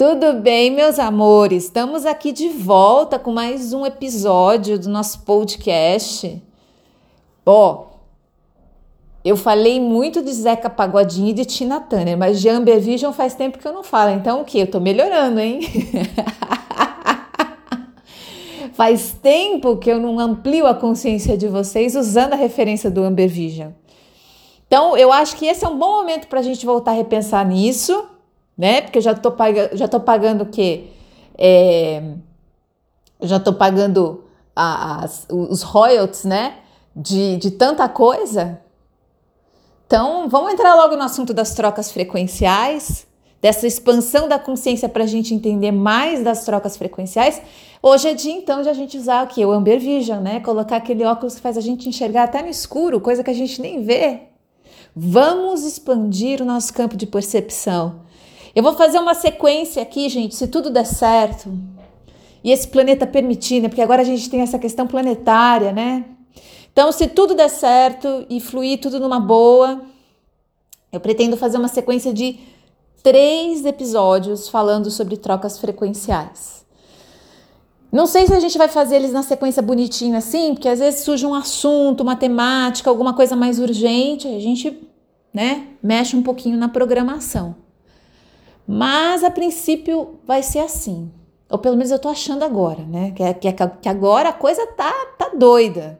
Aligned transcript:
Tudo 0.00 0.32
bem, 0.32 0.70
meus 0.70 0.98
amores? 0.98 1.64
Estamos 1.64 2.06
aqui 2.06 2.32
de 2.32 2.48
volta 2.48 3.18
com 3.18 3.30
mais 3.30 3.74
um 3.74 3.84
episódio 3.84 4.78
do 4.78 4.88
nosso 4.88 5.20
podcast. 5.26 6.42
Ó, 7.44 7.84
eu 9.22 9.36
falei 9.36 9.78
muito 9.78 10.22
de 10.22 10.32
Zeca 10.32 10.70
Pagodinho 10.70 11.28
e 11.28 11.32
de 11.34 11.44
Tina 11.44 11.82
Turner, 11.82 12.16
mas 12.16 12.40
de 12.40 12.48
Amber 12.48 12.80
Vision 12.80 13.12
faz 13.12 13.34
tempo 13.34 13.58
que 13.58 13.68
eu 13.68 13.74
não 13.74 13.82
falo. 13.82 14.12
Então 14.12 14.40
o 14.40 14.44
que? 14.46 14.60
Eu 14.60 14.70
tô 14.70 14.80
melhorando, 14.80 15.38
hein? 15.38 15.60
faz 18.72 19.14
tempo 19.20 19.76
que 19.76 19.90
eu 19.90 20.00
não 20.00 20.18
amplio 20.18 20.66
a 20.66 20.72
consciência 20.72 21.36
de 21.36 21.46
vocês 21.46 21.94
usando 21.94 22.32
a 22.32 22.36
referência 22.36 22.90
do 22.90 23.04
Amber 23.04 23.28
Vision. 23.28 23.72
Então 24.66 24.96
eu 24.96 25.12
acho 25.12 25.36
que 25.36 25.44
esse 25.44 25.62
é 25.62 25.68
um 25.68 25.78
bom 25.78 25.98
momento 25.98 26.26
para 26.26 26.40
a 26.40 26.42
gente 26.42 26.64
voltar 26.64 26.92
a 26.92 26.94
repensar 26.94 27.46
nisso 27.46 28.08
né? 28.60 28.82
Porque 28.82 28.98
eu 28.98 29.02
já 29.02 29.14
tô, 29.14 29.32
pagando, 29.32 29.74
já 29.74 29.88
tô 29.88 29.98
pagando 29.98 30.42
o 30.42 30.46
quê? 30.46 30.88
É, 31.38 32.02
já 33.22 33.40
tô 33.40 33.54
pagando 33.54 34.22
as, 34.54 35.26
os 35.30 35.62
royalties, 35.62 36.24
né? 36.24 36.58
De, 36.94 37.38
de 37.38 37.52
tanta 37.52 37.88
coisa. 37.88 38.60
Então, 39.86 40.28
vamos 40.28 40.52
entrar 40.52 40.74
logo 40.74 40.94
no 40.94 41.02
assunto 41.02 41.32
das 41.32 41.54
trocas 41.54 41.90
frequenciais, 41.90 43.06
dessa 43.40 43.66
expansão 43.66 44.28
da 44.28 44.38
consciência 44.38 44.90
para 44.90 45.04
a 45.04 45.06
gente 45.06 45.34
entender 45.34 45.72
mais 45.72 46.22
das 46.22 46.44
trocas 46.44 46.76
frequenciais. 46.76 47.40
Hoje 47.82 48.08
é 48.08 48.14
dia, 48.14 48.34
então, 48.34 48.60
de 48.60 48.68
a 48.68 48.74
gente 48.74 48.98
usar 48.98 49.24
o 49.24 49.28
que? 49.28 49.42
O 49.42 49.52
Amber 49.52 49.80
Vision, 49.80 50.20
né? 50.20 50.38
Colocar 50.40 50.76
aquele 50.76 51.02
óculos 51.02 51.36
que 51.36 51.40
faz 51.40 51.56
a 51.56 51.62
gente 51.62 51.88
enxergar 51.88 52.24
até 52.24 52.42
no 52.42 52.48
escuro, 52.48 53.00
coisa 53.00 53.24
que 53.24 53.30
a 53.30 53.34
gente 53.34 53.58
nem 53.62 53.82
vê. 53.82 54.24
Vamos 54.94 55.64
expandir 55.64 56.42
o 56.42 56.44
nosso 56.44 56.74
campo 56.74 56.94
de 56.94 57.06
percepção. 57.06 58.09
Eu 58.54 58.62
vou 58.62 58.74
fazer 58.74 58.98
uma 58.98 59.14
sequência 59.14 59.82
aqui, 59.82 60.08
gente, 60.08 60.34
se 60.34 60.48
tudo 60.48 60.70
der 60.70 60.86
certo. 60.86 61.52
E 62.42 62.50
esse 62.50 62.66
planeta 62.68 63.06
permitir, 63.06 63.60
né? 63.60 63.68
Porque 63.68 63.82
agora 63.82 64.02
a 64.02 64.04
gente 64.04 64.28
tem 64.28 64.40
essa 64.40 64.58
questão 64.58 64.86
planetária, 64.86 65.72
né? 65.72 66.04
Então, 66.72 66.90
se 66.90 67.06
tudo 67.06 67.34
der 67.34 67.50
certo 67.50 68.26
e 68.28 68.40
fluir 68.40 68.80
tudo 68.80 68.98
numa 68.98 69.20
boa, 69.20 69.82
eu 70.92 70.98
pretendo 71.00 71.36
fazer 71.36 71.58
uma 71.58 71.68
sequência 71.68 72.12
de 72.12 72.40
três 73.02 73.64
episódios 73.64 74.48
falando 74.48 74.90
sobre 74.90 75.16
trocas 75.16 75.58
frequenciais. 75.58 76.64
Não 77.92 78.06
sei 78.06 78.26
se 78.26 78.32
a 78.32 78.40
gente 78.40 78.56
vai 78.56 78.68
fazer 78.68 78.96
eles 78.96 79.12
na 79.12 79.22
sequência 79.22 79.60
bonitinha 79.60 80.18
assim, 80.18 80.54
porque 80.54 80.68
às 80.68 80.78
vezes 80.78 81.00
surge 81.00 81.26
um 81.26 81.34
assunto, 81.34 82.02
uma 82.02 82.14
temática, 82.14 82.88
alguma 82.88 83.14
coisa 83.14 83.34
mais 83.34 83.58
urgente, 83.58 84.28
a 84.28 84.38
gente, 84.38 84.80
né, 85.34 85.66
mexe 85.82 86.16
um 86.16 86.22
pouquinho 86.22 86.56
na 86.56 86.68
programação. 86.68 87.56
Mas 88.72 89.24
a 89.24 89.30
princípio 89.32 90.20
vai 90.24 90.44
ser 90.44 90.60
assim. 90.60 91.10
Ou 91.50 91.58
pelo 91.58 91.74
menos 91.76 91.90
eu 91.90 91.98
tô 91.98 92.08
achando 92.08 92.44
agora, 92.44 92.84
né? 92.84 93.10
Que, 93.10 93.34
que, 93.34 93.52
que 93.82 93.88
agora 93.88 94.28
a 94.28 94.32
coisa 94.32 94.64
tá, 94.64 94.92
tá 95.18 95.32
doida. 95.36 95.98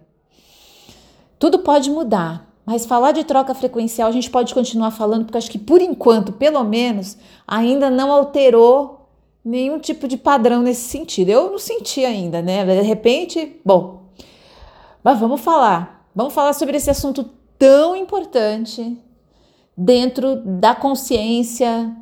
Tudo 1.36 1.58
pode 1.58 1.90
mudar. 1.90 2.48
Mas 2.64 2.86
falar 2.86 3.10
de 3.10 3.24
troca 3.24 3.52
frequencial 3.56 4.08
a 4.08 4.12
gente 4.12 4.30
pode 4.30 4.54
continuar 4.54 4.92
falando, 4.92 5.24
porque 5.24 5.36
acho 5.36 5.50
que 5.50 5.58
por 5.58 5.82
enquanto, 5.82 6.32
pelo 6.32 6.62
menos, 6.62 7.18
ainda 7.44 7.90
não 7.90 8.12
alterou 8.12 9.08
nenhum 9.44 9.80
tipo 9.80 10.06
de 10.06 10.16
padrão 10.16 10.62
nesse 10.62 10.88
sentido. 10.88 11.30
Eu 11.30 11.50
não 11.50 11.58
senti 11.58 12.04
ainda, 12.04 12.40
né? 12.40 12.64
De 12.64 12.82
repente, 12.82 13.60
bom. 13.64 14.04
Mas 15.02 15.18
vamos 15.18 15.40
falar. 15.40 16.08
Vamos 16.14 16.32
falar 16.32 16.52
sobre 16.52 16.76
esse 16.76 16.88
assunto 16.88 17.28
tão 17.58 17.96
importante 17.96 18.96
dentro 19.76 20.36
da 20.36 20.72
consciência 20.72 21.96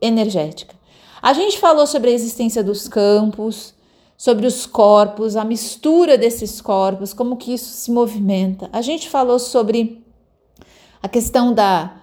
energética. 0.00 0.74
A 1.22 1.32
gente 1.32 1.58
falou 1.58 1.86
sobre 1.86 2.10
a 2.10 2.12
existência 2.12 2.62
dos 2.62 2.88
campos, 2.88 3.74
sobre 4.16 4.46
os 4.46 4.64
corpos, 4.64 5.36
a 5.36 5.44
mistura 5.44 6.16
desses 6.16 6.60
corpos, 6.60 7.12
como 7.12 7.36
que 7.36 7.52
isso 7.52 7.70
se 7.70 7.90
movimenta. 7.90 8.68
A 8.72 8.80
gente 8.80 9.08
falou 9.08 9.38
sobre 9.38 10.04
a 11.02 11.08
questão 11.08 11.52
da, 11.52 11.96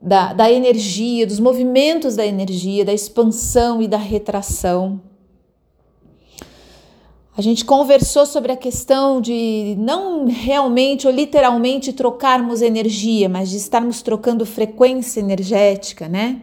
da, 0.00 0.32
da 0.32 0.50
energia, 0.50 1.26
dos 1.26 1.40
movimentos 1.40 2.16
da 2.16 2.24
energia, 2.24 2.84
da 2.84 2.92
expansão 2.92 3.82
e 3.82 3.88
da 3.88 3.96
retração. 3.96 5.00
A 7.36 7.40
gente 7.40 7.64
conversou 7.64 8.26
sobre 8.26 8.50
a 8.50 8.56
questão 8.56 9.20
de 9.20 9.76
não 9.78 10.26
realmente 10.26 11.06
ou 11.06 11.12
literalmente 11.12 11.92
trocarmos 11.92 12.62
energia, 12.62 13.28
mas 13.28 13.50
de 13.50 13.58
estarmos 13.58 14.02
trocando 14.02 14.44
frequência 14.44 15.20
energética, 15.20 16.08
né? 16.08 16.42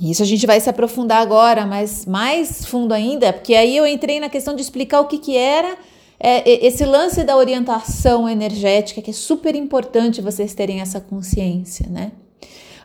Isso 0.00 0.22
a 0.22 0.26
gente 0.26 0.46
vai 0.46 0.60
se 0.60 0.70
aprofundar 0.70 1.20
agora, 1.20 1.66
mas 1.66 2.06
mais 2.06 2.64
fundo 2.64 2.94
ainda, 2.94 3.32
porque 3.32 3.54
aí 3.54 3.76
eu 3.76 3.86
entrei 3.86 4.20
na 4.20 4.28
questão 4.28 4.54
de 4.54 4.62
explicar 4.62 5.00
o 5.00 5.06
que, 5.06 5.18
que 5.18 5.36
era 5.36 5.76
é, 6.20 6.66
esse 6.66 6.84
lance 6.84 7.24
da 7.24 7.36
orientação 7.36 8.28
energética, 8.28 9.02
que 9.02 9.10
é 9.10 9.14
super 9.14 9.54
importante 9.54 10.20
vocês 10.20 10.54
terem 10.54 10.80
essa 10.80 11.00
consciência, 11.00 11.88
né? 11.88 12.12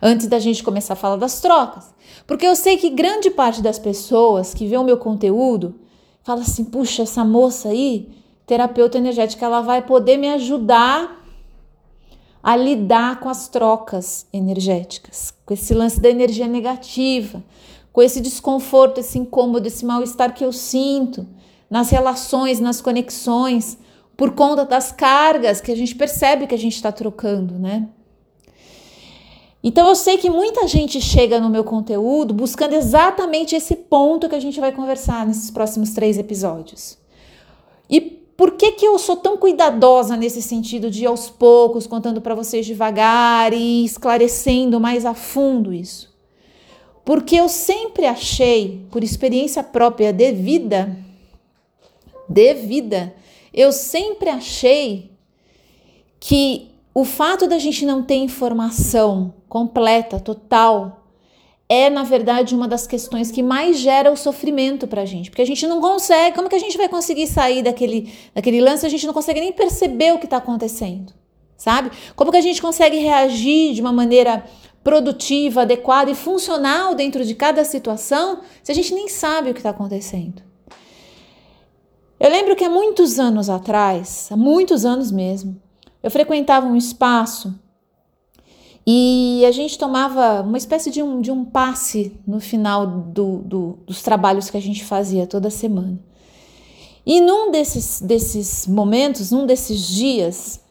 Antes 0.01 0.27
da 0.27 0.37
gente 0.39 0.63
começar 0.63 0.93
a 0.93 0.97
falar 0.97 1.15
das 1.15 1.39
trocas. 1.39 1.93
Porque 2.27 2.45
eu 2.45 2.55
sei 2.55 2.77
que 2.77 2.89
grande 2.89 3.29
parte 3.29 3.61
das 3.61 3.79
pessoas 3.79 4.53
que 4.53 4.67
vê 4.67 4.77
o 4.77 4.83
meu 4.83 4.97
conteúdo 4.97 5.75
fala 6.23 6.41
assim: 6.41 6.65
puxa, 6.65 7.03
essa 7.03 7.23
moça 7.23 7.69
aí, 7.69 8.09
terapeuta 8.45 8.97
energética, 8.97 9.45
ela 9.45 9.61
vai 9.61 9.81
poder 9.81 10.17
me 10.17 10.29
ajudar 10.29 11.22
a 12.43 12.57
lidar 12.57 13.21
com 13.21 13.29
as 13.29 13.47
trocas 13.47 14.27
energéticas, 14.33 15.33
com 15.45 15.53
esse 15.53 15.73
lance 15.73 16.01
da 16.01 16.09
energia 16.09 16.45
negativa, 16.45 17.41
com 17.93 18.01
esse 18.01 18.19
desconforto, 18.19 18.99
esse 18.99 19.17
incômodo, 19.17 19.65
esse 19.65 19.85
mal-estar 19.85 20.33
que 20.33 20.43
eu 20.43 20.51
sinto 20.51 21.25
nas 21.69 21.89
relações, 21.89 22.59
nas 22.59 22.81
conexões, 22.81 23.77
por 24.17 24.31
conta 24.31 24.65
das 24.65 24.91
cargas 24.91 25.61
que 25.61 25.71
a 25.71 25.75
gente 25.75 25.95
percebe 25.95 26.45
que 26.45 26.53
a 26.53 26.59
gente 26.59 26.75
está 26.75 26.91
trocando, 26.91 27.57
né? 27.57 27.87
Então 29.63 29.87
eu 29.87 29.95
sei 29.95 30.17
que 30.17 30.29
muita 30.29 30.67
gente 30.67 30.99
chega 30.99 31.39
no 31.39 31.49
meu 31.49 31.63
conteúdo 31.63 32.33
buscando 32.33 32.73
exatamente 32.73 33.55
esse 33.55 33.75
ponto 33.77 34.27
que 34.27 34.35
a 34.35 34.39
gente 34.39 34.59
vai 34.59 34.73
conversar 34.73 35.25
nesses 35.25 35.49
próximos 35.49 35.91
três 35.91 36.17
episódios. 36.17 36.97
E 37.89 38.22
por 38.35 38.51
que, 38.51 38.71
que 38.71 38.85
eu 38.85 38.97
sou 38.97 39.15
tão 39.15 39.37
cuidadosa 39.37 40.17
nesse 40.17 40.41
sentido 40.41 40.89
de 40.89 41.05
aos 41.05 41.29
poucos, 41.29 41.85
contando 41.85 42.19
para 42.19 42.33
vocês 42.33 42.65
devagar 42.65 43.53
e 43.53 43.85
esclarecendo 43.85 44.79
mais 44.79 45.05
a 45.05 45.13
fundo 45.13 45.73
isso? 45.73 46.11
Porque 47.05 47.35
eu 47.35 47.47
sempre 47.47 48.05
achei, 48.05 48.85
por 48.89 49.03
experiência 49.03 49.61
própria 49.61 50.11
de 50.11 50.31
vida, 50.31 50.97
de 52.27 52.53
vida, 52.53 53.13
eu 53.53 53.71
sempre 53.71 54.29
achei 54.29 55.11
que 56.19 56.71
o 56.93 57.03
fato 57.03 57.47
da 57.47 57.59
gente 57.59 57.85
não 57.85 58.01
ter 58.01 58.15
informação 58.15 59.33
completa, 59.49 60.19
total, 60.19 61.02
é, 61.73 61.89
na 61.89 62.03
verdade, 62.03 62.53
uma 62.53 62.67
das 62.67 62.85
questões 62.85 63.31
que 63.31 63.41
mais 63.41 63.79
gera 63.79 64.11
o 64.11 64.15
sofrimento 64.15 64.87
para 64.87 65.01
a 65.01 65.05
gente, 65.05 65.31
porque 65.31 65.41
a 65.41 65.45
gente 65.45 65.65
não 65.65 65.81
consegue, 65.81 66.35
como 66.35 66.47
que 66.47 66.55
a 66.55 66.59
gente 66.59 66.77
vai 66.77 66.87
conseguir 66.87 67.25
sair 67.25 67.63
daquele, 67.63 68.13
daquele 68.35 68.61
lance? 68.61 68.85
A 68.85 68.89
gente 68.89 69.07
não 69.07 69.13
consegue 69.13 69.39
nem 69.39 69.51
perceber 69.51 70.13
o 70.13 70.19
que 70.19 70.25
está 70.25 70.37
acontecendo, 70.37 71.11
sabe? 71.57 71.89
Como 72.15 72.31
que 72.31 72.37
a 72.37 72.41
gente 72.41 72.61
consegue 72.61 72.97
reagir 72.97 73.73
de 73.73 73.81
uma 73.81 73.91
maneira 73.91 74.45
produtiva, 74.83 75.61
adequada 75.61 76.11
e 76.11 76.15
funcional 76.15 76.93
dentro 76.93 77.25
de 77.25 77.33
cada 77.33 77.65
situação 77.65 78.41
se 78.61 78.71
a 78.71 78.75
gente 78.75 78.93
nem 78.93 79.07
sabe 79.07 79.49
o 79.49 79.53
que 79.53 79.59
está 79.59 79.71
acontecendo? 79.71 80.43
Eu 82.19 82.29
lembro 82.29 82.55
que 82.55 82.63
há 82.63 82.69
muitos 82.69 83.19
anos 83.19 83.49
atrás, 83.49 84.29
há 84.31 84.37
muitos 84.37 84.85
anos 84.85 85.11
mesmo, 85.11 85.59
eu 86.03 86.11
frequentava 86.11 86.67
um 86.67 86.75
espaço 86.75 87.59
e 88.85 89.45
a 89.47 89.51
gente 89.51 89.77
tomava 89.77 90.41
uma 90.41 90.57
espécie 90.57 90.91
de 90.91 91.01
um, 91.01 91.21
de 91.21 91.31
um 91.31 91.45
passe 91.45 92.19
no 92.27 92.39
final 92.39 92.85
do, 92.85 93.37
do, 93.39 93.77
dos 93.85 94.01
trabalhos 94.01 94.49
que 94.49 94.57
a 94.57 94.61
gente 94.61 94.83
fazia 94.83 95.25
toda 95.25 95.49
semana. 95.49 95.97
E 97.05 97.21
num 97.21 97.51
desses, 97.51 98.01
desses 98.01 98.67
momentos, 98.67 99.31
num 99.31 99.45
desses 99.45 99.87
dias, 99.87 100.61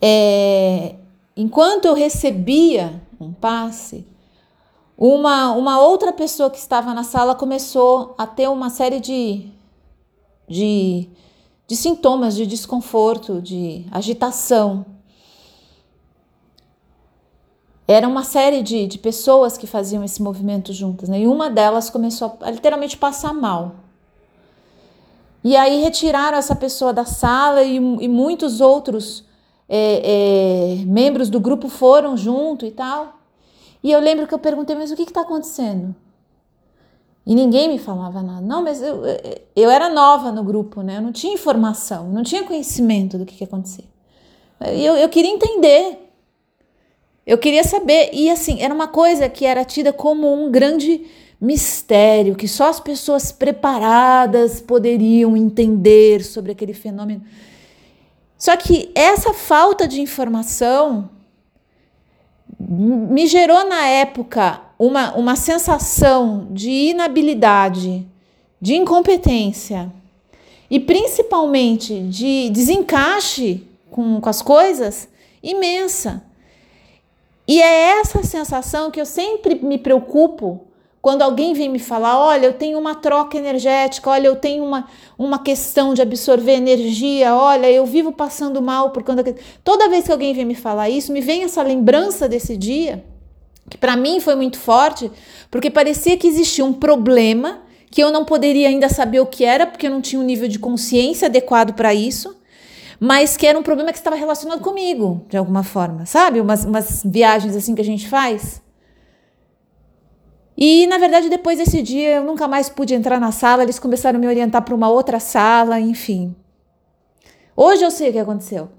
é, 0.00 0.96
enquanto 1.36 1.86
eu 1.86 1.94
recebia 1.94 3.02
um 3.20 3.32
passe, 3.32 4.06
uma, 4.96 5.52
uma 5.52 5.80
outra 5.80 6.12
pessoa 6.12 6.50
que 6.50 6.58
estava 6.58 6.94
na 6.94 7.02
sala 7.02 7.34
começou 7.34 8.14
a 8.16 8.26
ter 8.26 8.48
uma 8.48 8.70
série 8.70 9.00
de, 9.00 9.48
de, 10.48 11.08
de 11.66 11.76
sintomas 11.76 12.36
de 12.36 12.46
desconforto, 12.46 13.40
de 13.40 13.86
agitação. 13.90 14.86
Era 17.86 18.08
uma 18.08 18.24
série 18.24 18.62
de, 18.62 18.86
de 18.86 18.98
pessoas 18.98 19.58
que 19.58 19.66
faziam 19.66 20.02
esse 20.02 20.22
movimento 20.22 20.72
juntas, 20.72 21.08
né? 21.08 21.20
E 21.20 21.26
uma 21.26 21.50
delas 21.50 21.90
começou 21.90 22.38
a, 22.40 22.48
a 22.48 22.50
literalmente 22.50 22.96
passar 22.96 23.34
mal. 23.34 23.76
E 25.42 25.54
aí 25.54 25.82
retiraram 25.82 26.38
essa 26.38 26.56
pessoa 26.56 26.92
da 26.92 27.04
sala 27.04 27.62
e, 27.62 27.76
e 27.76 28.08
muitos 28.08 28.62
outros 28.62 29.24
é, 29.68 30.78
é, 30.80 30.84
membros 30.86 31.28
do 31.28 31.38
grupo 31.38 31.68
foram 31.68 32.16
junto 32.16 32.64
e 32.64 32.70
tal. 32.70 33.18
E 33.82 33.90
eu 33.92 34.00
lembro 34.00 34.26
que 34.26 34.32
eu 34.32 34.38
perguntei, 34.38 34.74
mas 34.74 34.90
o 34.90 34.96
que 34.96 35.02
está 35.02 35.20
acontecendo? 35.20 35.94
E 37.26 37.34
ninguém 37.34 37.68
me 37.68 37.78
falava 37.78 38.22
nada. 38.22 38.40
Não, 38.40 38.62
mas 38.62 38.82
eu, 38.82 39.02
eu 39.54 39.70
era 39.70 39.90
nova 39.90 40.32
no 40.32 40.42
grupo, 40.42 40.80
né? 40.80 40.96
Eu 40.96 41.02
não 41.02 41.12
tinha 41.12 41.34
informação, 41.34 42.08
não 42.08 42.22
tinha 42.22 42.44
conhecimento 42.44 43.18
do 43.18 43.26
que, 43.26 43.34
que 43.34 43.44
ia 43.44 43.46
acontecer. 43.46 43.84
Eu, 44.60 44.96
eu 44.96 45.08
queria 45.10 45.30
entender. 45.30 46.03
Eu 47.26 47.38
queria 47.38 47.64
saber. 47.64 48.10
E 48.12 48.30
assim, 48.30 48.60
era 48.60 48.74
uma 48.74 48.88
coisa 48.88 49.28
que 49.28 49.44
era 49.44 49.64
tida 49.64 49.92
como 49.92 50.32
um 50.32 50.50
grande 50.50 51.06
mistério, 51.40 52.34
que 52.34 52.48
só 52.48 52.68
as 52.68 52.80
pessoas 52.80 53.32
preparadas 53.32 54.60
poderiam 54.60 55.36
entender 55.36 56.22
sobre 56.24 56.52
aquele 56.52 56.72
fenômeno. 56.72 57.22
Só 58.38 58.56
que 58.56 58.90
essa 58.94 59.32
falta 59.32 59.86
de 59.86 60.00
informação 60.00 61.10
me 62.58 63.26
gerou 63.26 63.66
na 63.66 63.86
época 63.86 64.60
uma, 64.78 65.14
uma 65.14 65.36
sensação 65.36 66.48
de 66.50 66.70
inabilidade, 66.70 68.06
de 68.60 68.74
incompetência 68.74 69.92
e 70.70 70.80
principalmente 70.80 72.00
de 72.08 72.50
desencaixe 72.50 73.66
com, 73.90 74.20
com 74.20 74.28
as 74.28 74.40
coisas 74.40 75.08
imensa. 75.42 76.22
E 77.46 77.60
é 77.60 78.00
essa 78.00 78.22
sensação 78.22 78.90
que 78.90 79.00
eu 79.00 79.06
sempre 79.06 79.54
me 79.56 79.78
preocupo 79.78 80.66
quando 81.04 81.20
alguém 81.20 81.52
vem 81.52 81.68
me 81.68 81.78
falar, 81.78 82.18
olha, 82.18 82.46
eu 82.46 82.54
tenho 82.54 82.78
uma 82.78 82.94
troca 82.94 83.36
energética, 83.36 84.08
olha, 84.08 84.26
eu 84.26 84.36
tenho 84.36 84.64
uma, 84.64 84.88
uma 85.18 85.38
questão 85.38 85.92
de 85.92 86.00
absorver 86.00 86.52
energia, 86.52 87.36
olha, 87.36 87.70
eu 87.70 87.84
vivo 87.84 88.10
passando 88.10 88.62
mal 88.62 88.88
por 88.88 89.02
conta. 89.02 89.22
Toda 89.62 89.86
vez 89.90 90.06
que 90.06 90.12
alguém 90.12 90.32
vem 90.32 90.46
me 90.46 90.54
falar 90.54 90.88
isso, 90.88 91.12
me 91.12 91.20
vem 91.20 91.42
essa 91.42 91.62
lembrança 91.62 92.26
desse 92.26 92.56
dia, 92.56 93.04
que 93.68 93.76
para 93.76 93.98
mim 93.98 94.18
foi 94.18 94.34
muito 94.34 94.58
forte, 94.58 95.10
porque 95.50 95.68
parecia 95.68 96.16
que 96.16 96.26
existia 96.26 96.64
um 96.64 96.72
problema 96.72 97.60
que 97.90 98.02
eu 98.02 98.10
não 98.10 98.24
poderia 98.24 98.68
ainda 98.68 98.88
saber 98.88 99.20
o 99.20 99.26
que 99.26 99.44
era, 99.44 99.66
porque 99.66 99.86
eu 99.86 99.90
não 99.90 100.00
tinha 100.00 100.18
um 100.18 100.24
nível 100.24 100.48
de 100.48 100.58
consciência 100.58 101.26
adequado 101.26 101.74
para 101.74 101.92
isso, 101.92 102.34
mas 103.04 103.36
que 103.36 103.46
era 103.46 103.58
um 103.58 103.62
problema 103.62 103.92
que 103.92 103.98
estava 103.98 104.16
relacionado 104.16 104.62
comigo, 104.62 105.26
de 105.28 105.36
alguma 105.36 105.62
forma, 105.62 106.06
sabe? 106.06 106.40
Umas, 106.40 106.64
umas 106.64 107.02
viagens 107.04 107.54
assim 107.54 107.74
que 107.74 107.82
a 107.82 107.84
gente 107.84 108.08
faz. 108.08 108.62
E 110.56 110.86
na 110.86 110.96
verdade, 110.96 111.28
depois 111.28 111.58
desse 111.58 111.82
dia, 111.82 112.16
eu 112.16 112.24
nunca 112.24 112.48
mais 112.48 112.70
pude 112.70 112.94
entrar 112.94 113.20
na 113.20 113.30
sala, 113.30 113.62
eles 113.62 113.78
começaram 113.78 114.16
a 114.16 114.20
me 114.20 114.26
orientar 114.26 114.62
para 114.62 114.74
uma 114.74 114.88
outra 114.88 115.20
sala, 115.20 115.78
enfim. 115.78 116.34
Hoje 117.54 117.84
eu 117.84 117.90
sei 117.90 118.08
o 118.08 118.12
que 118.12 118.18
aconteceu. 118.18 118.70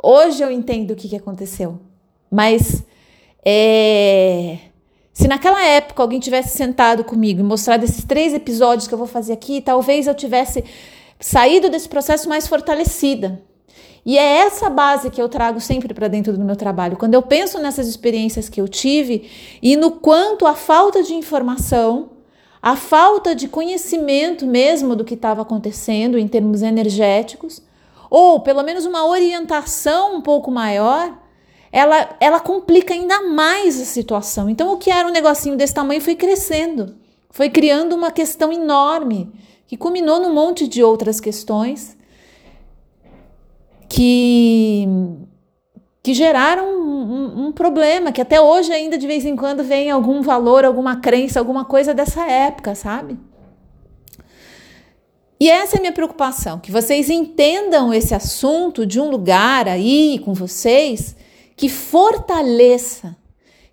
Hoje 0.00 0.44
eu 0.44 0.50
entendo 0.52 0.92
o 0.92 0.96
que 0.96 1.16
aconteceu. 1.16 1.80
Mas 2.30 2.84
é, 3.44 4.58
se 5.12 5.26
naquela 5.26 5.66
época 5.66 6.04
alguém 6.04 6.20
tivesse 6.20 6.56
sentado 6.56 7.02
comigo 7.02 7.40
e 7.40 7.42
mostrado 7.42 7.84
esses 7.84 8.04
três 8.04 8.32
episódios 8.32 8.86
que 8.86 8.94
eu 8.94 8.98
vou 8.98 9.08
fazer 9.08 9.32
aqui, 9.32 9.60
talvez 9.60 10.06
eu 10.06 10.14
tivesse 10.14 10.62
saído 11.18 11.68
desse 11.68 11.88
processo 11.88 12.28
mais 12.28 12.46
fortalecida. 12.46 13.42
E 14.06 14.16
é 14.16 14.36
essa 14.36 14.70
base 14.70 15.10
que 15.10 15.20
eu 15.20 15.28
trago 15.28 15.60
sempre 15.60 15.92
para 15.92 16.06
dentro 16.06 16.32
do 16.34 16.44
meu 16.44 16.54
trabalho. 16.54 16.96
Quando 16.96 17.14
eu 17.14 17.22
penso 17.22 17.58
nessas 17.58 17.88
experiências 17.88 18.48
que 18.48 18.60
eu 18.60 18.68
tive 18.68 19.28
e 19.60 19.74
no 19.74 19.90
quanto 19.90 20.46
a 20.46 20.54
falta 20.54 21.02
de 21.02 21.12
informação, 21.12 22.10
a 22.62 22.76
falta 22.76 23.34
de 23.34 23.48
conhecimento 23.48 24.46
mesmo 24.46 24.94
do 24.94 25.04
que 25.04 25.14
estava 25.14 25.42
acontecendo 25.42 26.16
em 26.16 26.28
termos 26.28 26.62
energéticos, 26.62 27.60
ou 28.08 28.38
pelo 28.38 28.62
menos 28.62 28.86
uma 28.86 29.04
orientação 29.04 30.14
um 30.14 30.20
pouco 30.20 30.52
maior, 30.52 31.12
ela, 31.72 32.16
ela 32.20 32.38
complica 32.38 32.94
ainda 32.94 33.24
mais 33.24 33.80
a 33.80 33.84
situação. 33.84 34.48
Então, 34.48 34.72
o 34.72 34.76
que 34.76 34.88
era 34.88 35.08
um 35.08 35.12
negocinho 35.12 35.56
desse 35.56 35.74
tamanho 35.74 36.00
foi 36.00 36.14
crescendo, 36.14 36.94
foi 37.28 37.50
criando 37.50 37.96
uma 37.96 38.12
questão 38.12 38.52
enorme, 38.52 39.32
que 39.66 39.76
culminou 39.76 40.20
num 40.20 40.32
monte 40.32 40.68
de 40.68 40.80
outras 40.80 41.18
questões 41.18 41.95
que, 43.96 44.86
que 46.02 46.12
geraram 46.12 46.66
um, 46.68 47.46
um, 47.46 47.52
problema, 47.52 48.12
que 48.12 48.20
até 48.20 48.38
hoje 48.38 48.70
ainda 48.70 48.98
de 48.98 49.06
vez 49.06 49.24
em 49.24 49.34
quando 49.34 49.64
vem 49.64 49.90
algum 49.90 50.20
valor, 50.20 50.66
alguma 50.66 50.96
crença, 50.96 51.38
alguma 51.38 51.64
coisa 51.64 51.94
dessa 51.94 52.30
época, 52.30 52.74
sabe? 52.74 53.18
E 55.40 55.48
essa 55.48 55.76
é 55.76 55.78
a 55.78 55.80
minha 55.80 55.94
preocupação, 55.94 56.58
que 56.58 56.70
vocês 56.70 57.08
entendam 57.08 57.92
esse 57.92 58.14
assunto 58.14 58.84
de 58.84 59.00
um 59.00 59.08
lugar 59.08 59.66
aí 59.66 60.20
com 60.22 60.34
vocês 60.34 61.16
que 61.56 61.70
fortaleça, 61.70 63.16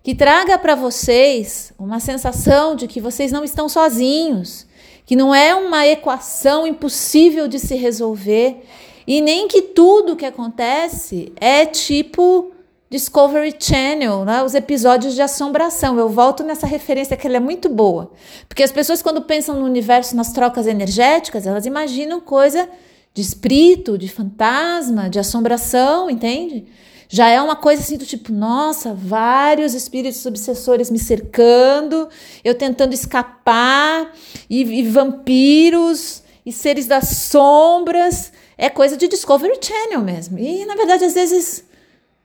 que 0.02 0.14
traga 0.14 0.56
para 0.56 0.74
vocês 0.74 1.70
uma 1.78 2.00
sensação 2.00 2.74
de 2.74 2.88
que 2.88 2.98
vocês 2.98 3.30
não 3.30 3.44
estão 3.44 3.68
sozinhos, 3.68 4.66
que 5.04 5.14
não 5.14 5.34
é 5.34 5.54
uma 5.54 5.86
equação 5.86 6.66
impossível 6.66 7.46
de 7.46 7.58
se 7.58 7.74
resolver 7.74 8.62
e 9.06 9.20
nem 9.20 9.48
que 9.48 9.62
tudo 9.62 10.16
que 10.16 10.26
acontece 10.26 11.32
é 11.36 11.66
tipo 11.66 12.52
Discovery 12.90 13.54
Channel, 13.58 14.24
né? 14.24 14.42
os 14.42 14.54
episódios 14.54 15.14
de 15.14 15.22
assombração. 15.22 15.98
Eu 15.98 16.08
volto 16.08 16.44
nessa 16.44 16.66
referência 16.66 17.16
que 17.16 17.26
ela 17.26 17.38
é 17.38 17.40
muito 17.40 17.68
boa. 17.68 18.12
Porque 18.48 18.62
as 18.62 18.70
pessoas, 18.70 19.02
quando 19.02 19.22
pensam 19.22 19.58
no 19.58 19.64
universo, 19.66 20.14
nas 20.14 20.32
trocas 20.32 20.66
energéticas, 20.66 21.46
elas 21.46 21.66
imaginam 21.66 22.20
coisa 22.20 22.68
de 23.12 23.20
espírito, 23.20 23.98
de 23.98 24.08
fantasma, 24.08 25.10
de 25.10 25.18
assombração, 25.18 26.08
entende? 26.08 26.66
Já 27.08 27.28
é 27.28 27.40
uma 27.40 27.56
coisa 27.56 27.82
assim 27.82 27.96
do 27.96 28.04
tipo, 28.04 28.32
nossa, 28.32 28.94
vários 28.94 29.74
espíritos 29.74 30.24
obsessores 30.26 30.90
me 30.90 30.98
cercando, 30.98 32.08
eu 32.42 32.54
tentando 32.54 32.92
escapar, 32.92 34.12
e, 34.48 34.62
e 34.62 34.82
vampiros, 34.82 36.22
e 36.44 36.52
seres 36.52 36.86
das 36.86 37.08
sombras. 37.08 38.32
É 38.56 38.70
coisa 38.70 38.96
de 38.96 39.08
Discovery 39.08 39.58
Channel 39.60 40.00
mesmo. 40.00 40.38
E 40.38 40.64
na 40.64 40.74
verdade, 40.74 41.04
às 41.04 41.14
vezes 41.14 41.64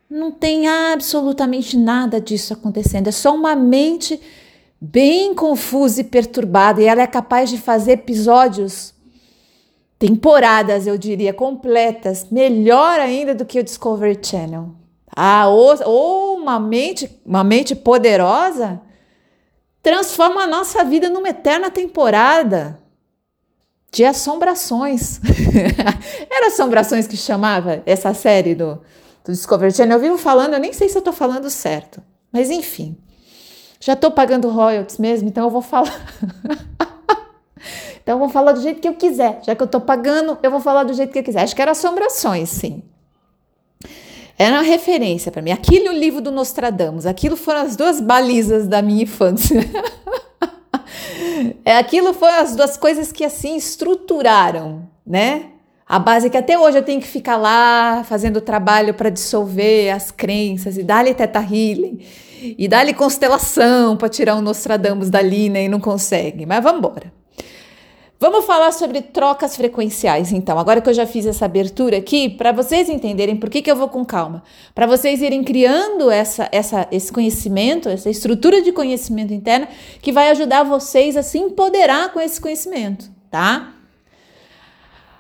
não 0.09 0.31
tem 0.31 0.67
absolutamente 0.67 1.77
nada 1.77 2.19
disso 2.19 2.53
acontecendo. 2.53 3.07
É 3.07 3.11
só 3.11 3.33
uma 3.33 3.55
mente 3.55 4.19
bem 4.79 5.33
confusa 5.33 6.01
e 6.01 6.03
perturbada. 6.03 6.81
E 6.81 6.85
ela 6.85 7.01
é 7.01 7.07
capaz 7.07 7.49
de 7.49 7.57
fazer 7.57 7.93
episódios, 7.93 8.93
temporadas, 9.97 10.87
eu 10.87 10.97
diria, 10.97 11.33
completas, 11.33 12.27
melhor 12.31 12.99
ainda 12.99 13.35
do 13.35 13.45
que 13.45 13.59
o 13.59 13.63
Discovery 13.63 14.17
Channel. 14.21 14.69
Ah, 15.15 15.47
ou, 15.49 15.75
ou 15.85 16.37
uma 16.37 16.59
mente, 16.59 17.09
uma 17.25 17.43
mente 17.43 17.75
poderosa 17.75 18.81
transforma 19.81 20.43
a 20.43 20.47
nossa 20.47 20.83
vida 20.83 21.09
numa 21.09 21.29
eterna 21.29 21.69
temporada 21.71 22.79
de 23.91 24.05
assombrações. 24.05 25.19
Era 26.29 26.47
assombrações 26.47 27.07
que 27.07 27.17
chamava 27.17 27.81
essa 27.85 28.13
série 28.13 28.55
do, 28.55 28.81
do 29.23 29.31
Discovery 29.31 29.73
Channel. 29.73 29.97
Eu 29.97 30.01
vivo 30.01 30.17
falando, 30.17 30.53
eu 30.53 30.59
nem 30.59 30.73
sei 30.73 30.89
se 30.89 30.97
eu 30.97 31.01
tô 31.01 31.11
falando 31.11 31.49
certo. 31.49 32.01
Mas 32.31 32.49
enfim. 32.49 32.97
Já 33.79 33.95
tô 33.95 34.11
pagando 34.11 34.49
royalties 34.49 34.97
mesmo, 34.97 35.29
então 35.29 35.45
eu 35.45 35.49
vou 35.49 35.61
falar. 35.61 36.05
então 38.03 38.15
eu 38.15 38.19
vou 38.19 38.29
falar 38.29 38.51
do 38.51 38.61
jeito 38.61 38.81
que 38.81 38.87
eu 38.87 38.93
quiser. 38.93 39.39
Já 39.43 39.55
que 39.55 39.63
eu 39.63 39.67
tô 39.67 39.79
pagando, 39.79 40.37
eu 40.43 40.51
vou 40.51 40.59
falar 40.59 40.83
do 40.83 40.93
jeito 40.93 41.11
que 41.11 41.19
eu 41.19 41.23
quiser. 41.23 41.41
Acho 41.41 41.55
que 41.55 41.61
era 41.61 41.71
assombrações, 41.71 42.49
sim. 42.49 42.83
Era 44.37 44.55
uma 44.55 44.63
referência 44.63 45.31
para 45.31 45.41
mim. 45.41 45.51
Aquilo 45.51 45.87
e 45.87 45.89
o 45.89 45.93
livro 45.93 46.21
do 46.21 46.31
Nostradamus. 46.31 47.05
Aquilo 47.05 47.35
foram 47.35 47.61
as 47.61 47.75
duas 47.75 47.99
balizas 47.99 48.67
da 48.67 48.81
minha 48.81 49.03
infância. 49.03 49.59
É, 51.69 51.77
aquilo 51.77 52.15
foi 52.15 52.31
as 52.31 52.55
duas 52.55 52.75
coisas 52.75 53.11
que 53.11 53.23
assim 53.23 53.55
estruturaram, 53.55 54.89
né? 55.05 55.51
A 55.87 55.99
base 55.99 56.27
que 56.27 56.35
até 56.35 56.57
hoje 56.57 56.79
eu 56.79 56.81
tenho 56.81 56.99
que 56.99 57.05
ficar 57.05 57.37
lá 57.37 58.03
fazendo 58.05 58.41
trabalho 58.41 58.91
para 58.95 59.11
dissolver 59.11 59.93
as 59.93 60.09
crenças 60.09 60.79
e 60.79 60.83
dar-lhe 60.83 61.13
teta 61.13 61.37
healing 61.39 61.99
e 62.57 62.67
dar-lhe 62.67 62.91
constelação 62.91 63.95
para 63.95 64.09
tirar 64.09 64.33
o 64.33 64.41
Nostradamus 64.41 65.11
dali, 65.11 65.47
né? 65.47 65.65
E 65.65 65.69
não 65.69 65.79
consegue. 65.79 66.43
Mas 66.43 66.63
vamos 66.63 66.79
embora. 66.79 67.13
Vamos 68.21 68.43
falar 68.43 68.73
sobre 68.73 69.01
trocas 69.01 69.55
frequenciais, 69.55 70.33
então. 70.33 70.59
Agora 70.59 70.81
que 70.81 70.89
eu 70.89 70.93
já 70.93 71.05
fiz 71.05 71.25
essa 71.25 71.45
abertura 71.45 71.95
aqui, 71.95 72.29
para 72.29 72.51
vocês 72.51 72.89
entenderem 72.89 73.37
por 73.37 73.49
que, 73.49 73.61
que 73.61 73.71
eu 73.71 73.77
vou 73.77 73.87
com 73.87 74.03
calma, 74.03 74.43
para 74.75 74.85
vocês 74.85 75.21
irem 75.21 75.41
criando 75.41 76.11
essa, 76.11 76.49
essa, 76.51 76.85
esse 76.91 77.13
conhecimento, 77.13 77.87
essa 77.87 78.09
estrutura 78.09 78.61
de 78.61 78.73
conhecimento 78.73 79.33
interna 79.33 79.69
que 80.01 80.11
vai 80.11 80.29
ajudar 80.31 80.63
vocês 80.63 81.15
a 81.15 81.23
se 81.23 81.37
empoderar 81.37 82.11
com 82.11 82.19
esse 82.19 82.41
conhecimento, 82.41 83.09
tá? 83.31 83.73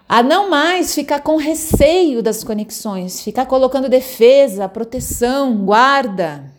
A 0.07 0.21
não 0.21 0.49
mais 0.49 0.93
ficar 0.93 1.21
com 1.21 1.37
receio 1.37 2.21
das 2.21 2.43
conexões, 2.43 3.21
ficar 3.21 3.45
colocando 3.45 3.87
defesa, 3.87 4.67
proteção, 4.67 5.55
guarda. 5.63 6.51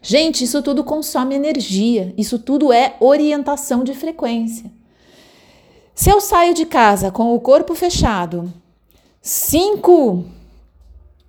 Gente, 0.00 0.44
isso 0.44 0.62
tudo 0.62 0.84
consome 0.84 1.34
energia, 1.34 2.14
isso 2.16 2.38
tudo 2.38 2.72
é 2.72 2.94
orientação 3.00 3.82
de 3.82 3.94
frequência. 3.94 4.78
Se 5.94 6.10
eu 6.10 6.20
saio 6.20 6.54
de 6.54 6.64
casa 6.64 7.10
com 7.10 7.34
o 7.34 7.40
corpo 7.40 7.74
fechado, 7.74 8.52
cinco 9.20 10.24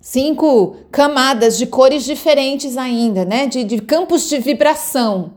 cinco 0.02 0.76
camadas 0.90 1.56
de 1.56 1.66
cores 1.66 2.04
diferentes 2.04 2.76
ainda, 2.76 3.24
né? 3.24 3.46
De, 3.46 3.62
de 3.62 3.80
campos 3.80 4.28
de 4.28 4.38
vibração. 4.38 5.34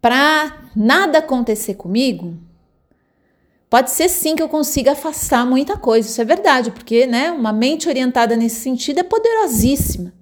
Para 0.00 0.70
nada 0.74 1.18
acontecer 1.18 1.74
comigo, 1.74 2.34
pode 3.68 3.90
ser 3.90 4.08
sim 4.08 4.34
que 4.34 4.42
eu 4.42 4.48
consiga 4.48 4.92
afastar 4.92 5.46
muita 5.46 5.76
coisa. 5.76 6.08
Isso 6.08 6.20
é 6.20 6.24
verdade, 6.24 6.70
porque 6.70 7.06
né, 7.06 7.30
uma 7.30 7.52
mente 7.52 7.88
orientada 7.88 8.34
nesse 8.34 8.60
sentido 8.60 8.98
é 8.98 9.04
poderosíssima. 9.04 10.12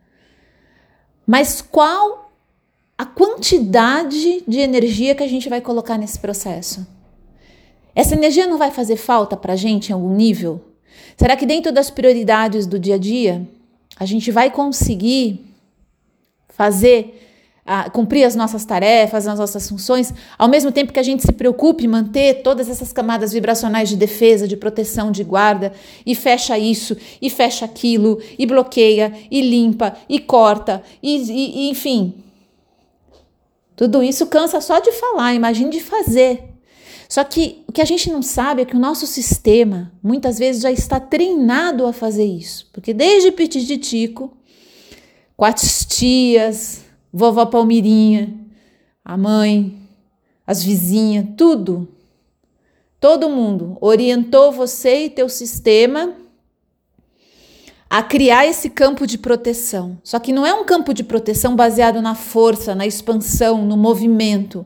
Mas 1.26 1.62
qual 1.62 2.32
a 2.98 3.06
quantidade 3.06 4.42
de 4.46 4.58
energia 4.58 5.14
que 5.14 5.22
a 5.22 5.28
gente 5.28 5.48
vai 5.48 5.60
colocar 5.60 5.96
nesse 5.96 6.18
processo? 6.18 6.86
Essa 7.94 8.14
energia 8.14 8.46
não 8.46 8.58
vai 8.58 8.70
fazer 8.70 8.96
falta 8.96 9.36
para 9.36 9.54
a 9.54 9.56
gente 9.56 9.90
em 9.90 9.92
algum 9.92 10.14
nível? 10.14 10.60
Será 11.16 11.36
que 11.36 11.46
dentro 11.46 11.72
das 11.72 11.90
prioridades 11.90 12.66
do 12.66 12.78
dia 12.78 12.94
a 12.94 12.98
dia 12.98 13.46
a 13.96 14.06
gente 14.06 14.30
vai 14.30 14.50
conseguir 14.50 15.44
fazer, 16.48 17.26
cumprir 17.92 18.24
as 18.24 18.34
nossas 18.34 18.64
tarefas, 18.64 19.26
as 19.26 19.38
nossas 19.38 19.68
funções, 19.68 20.12
ao 20.38 20.48
mesmo 20.48 20.72
tempo 20.72 20.92
que 20.92 20.98
a 20.98 21.02
gente 21.02 21.22
se 21.22 21.32
preocupe 21.32 21.84
em 21.84 21.88
manter 21.88 22.42
todas 22.42 22.68
essas 22.68 22.92
camadas 22.92 23.32
vibracionais 23.32 23.88
de 23.88 23.96
defesa, 23.96 24.48
de 24.48 24.56
proteção, 24.56 25.10
de 25.10 25.24
guarda, 25.24 25.72
e 26.04 26.14
fecha 26.14 26.58
isso, 26.58 26.96
e 27.20 27.28
fecha 27.28 27.64
aquilo, 27.64 28.20
e 28.38 28.46
bloqueia, 28.46 29.12
e 29.30 29.40
limpa, 29.40 29.94
e 30.08 30.18
corta, 30.18 30.82
e, 31.02 31.16
e, 31.16 31.66
e 31.66 31.70
enfim. 31.70 32.14
Tudo 33.76 34.02
isso 34.02 34.26
cansa 34.26 34.60
só 34.60 34.78
de 34.78 34.92
falar, 34.92 35.34
imagine 35.34 35.70
de 35.70 35.80
fazer. 35.80 36.49
Só 37.10 37.24
que 37.24 37.64
o 37.66 37.72
que 37.72 37.82
a 37.82 37.84
gente 37.84 38.08
não 38.08 38.22
sabe 38.22 38.62
é 38.62 38.64
que 38.64 38.76
o 38.76 38.78
nosso 38.78 39.04
sistema 39.04 39.90
muitas 40.00 40.38
vezes 40.38 40.62
já 40.62 40.70
está 40.70 41.00
treinado 41.00 41.84
a 41.84 41.92
fazer 41.92 42.24
isso. 42.24 42.70
Porque 42.72 42.94
desde 42.94 43.32
pititico, 43.32 44.32
com 45.36 45.44
as 45.44 45.84
tias, 45.84 46.84
vovó 47.12 47.46
Palmirinha, 47.46 48.32
a 49.04 49.16
mãe, 49.16 49.76
as 50.46 50.62
vizinhas, 50.62 51.26
tudo, 51.36 51.88
todo 53.00 53.28
mundo 53.28 53.76
orientou 53.80 54.52
você 54.52 55.06
e 55.06 55.10
teu 55.10 55.28
sistema 55.28 56.14
a 57.88 58.04
criar 58.04 58.46
esse 58.46 58.70
campo 58.70 59.04
de 59.04 59.18
proteção. 59.18 59.98
Só 60.04 60.20
que 60.20 60.32
não 60.32 60.46
é 60.46 60.54
um 60.54 60.64
campo 60.64 60.94
de 60.94 61.02
proteção 61.02 61.56
baseado 61.56 62.00
na 62.00 62.14
força, 62.14 62.72
na 62.72 62.86
expansão, 62.86 63.66
no 63.66 63.76
movimento 63.76 64.64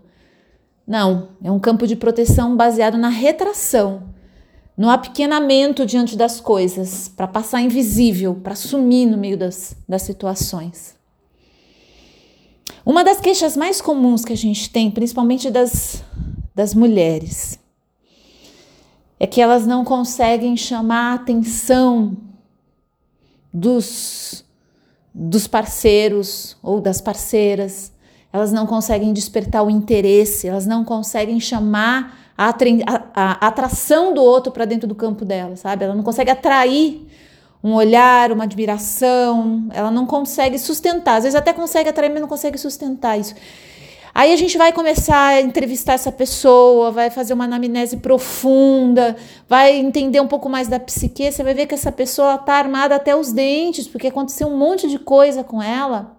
não, 0.86 1.30
é 1.42 1.50
um 1.50 1.58
campo 1.58 1.86
de 1.86 1.96
proteção 1.96 2.56
baseado 2.56 2.98
na 2.98 3.08
retração, 3.08 4.02
no 4.76 4.90
apequenamento 4.90 5.86
diante 5.86 6.16
das 6.16 6.40
coisas, 6.40 7.08
para 7.08 7.26
passar 7.26 7.62
invisível, 7.62 8.34
para 8.34 8.54
sumir 8.54 9.06
no 9.06 9.16
meio 9.16 9.38
das, 9.38 9.76
das 9.88 10.02
situações. 10.02 10.94
Uma 12.84 13.02
das 13.02 13.18
queixas 13.18 13.56
mais 13.56 13.80
comuns 13.80 14.24
que 14.24 14.32
a 14.32 14.36
gente 14.36 14.68
tem, 14.68 14.90
principalmente 14.90 15.50
das, 15.50 16.04
das 16.54 16.74
mulheres, 16.74 17.58
é 19.18 19.26
que 19.26 19.40
elas 19.40 19.66
não 19.66 19.84
conseguem 19.84 20.54
chamar 20.54 21.12
a 21.12 21.14
atenção 21.14 22.14
dos, 23.50 24.44
dos 25.14 25.46
parceiros 25.46 26.58
ou 26.62 26.78
das 26.80 27.00
parceiras 27.00 27.93
elas 28.34 28.50
não 28.50 28.66
conseguem 28.66 29.12
despertar 29.12 29.62
o 29.62 29.70
interesse, 29.70 30.48
elas 30.48 30.66
não 30.66 30.84
conseguem 30.84 31.38
chamar 31.38 32.18
a, 32.36 32.48
a, 32.48 33.04
a 33.14 33.46
atração 33.46 34.12
do 34.12 34.20
outro 34.20 34.50
para 34.50 34.64
dentro 34.64 34.88
do 34.88 34.94
campo 34.96 35.24
dela, 35.24 35.54
sabe? 35.54 35.84
Ela 35.84 35.94
não 35.94 36.02
consegue 36.02 36.32
atrair 36.32 37.06
um 37.62 37.74
olhar, 37.74 38.32
uma 38.32 38.42
admiração, 38.42 39.68
ela 39.72 39.88
não 39.88 40.04
consegue 40.04 40.58
sustentar. 40.58 41.18
Às 41.18 41.22
vezes 41.22 41.36
até 41.36 41.52
consegue 41.52 41.88
atrair, 41.88 42.10
mas 42.10 42.20
não 42.20 42.26
consegue 42.26 42.58
sustentar 42.58 43.16
isso. 43.16 43.36
Aí 44.12 44.32
a 44.32 44.36
gente 44.36 44.58
vai 44.58 44.72
começar 44.72 45.28
a 45.28 45.40
entrevistar 45.40 45.92
essa 45.92 46.10
pessoa, 46.10 46.90
vai 46.90 47.10
fazer 47.10 47.34
uma 47.34 47.44
anamnese 47.44 47.98
profunda, 47.98 49.14
vai 49.48 49.76
entender 49.76 50.18
um 50.18 50.26
pouco 50.26 50.48
mais 50.48 50.66
da 50.66 50.80
psique, 50.80 51.30
você 51.30 51.44
vai 51.44 51.54
ver 51.54 51.66
que 51.66 51.74
essa 51.74 51.92
pessoa 51.92 52.34
está 52.34 52.54
armada 52.54 52.96
até 52.96 53.14
os 53.14 53.32
dentes, 53.32 53.86
porque 53.86 54.08
aconteceu 54.08 54.48
um 54.48 54.58
monte 54.58 54.88
de 54.88 54.98
coisa 54.98 55.44
com 55.44 55.62
ela 55.62 56.13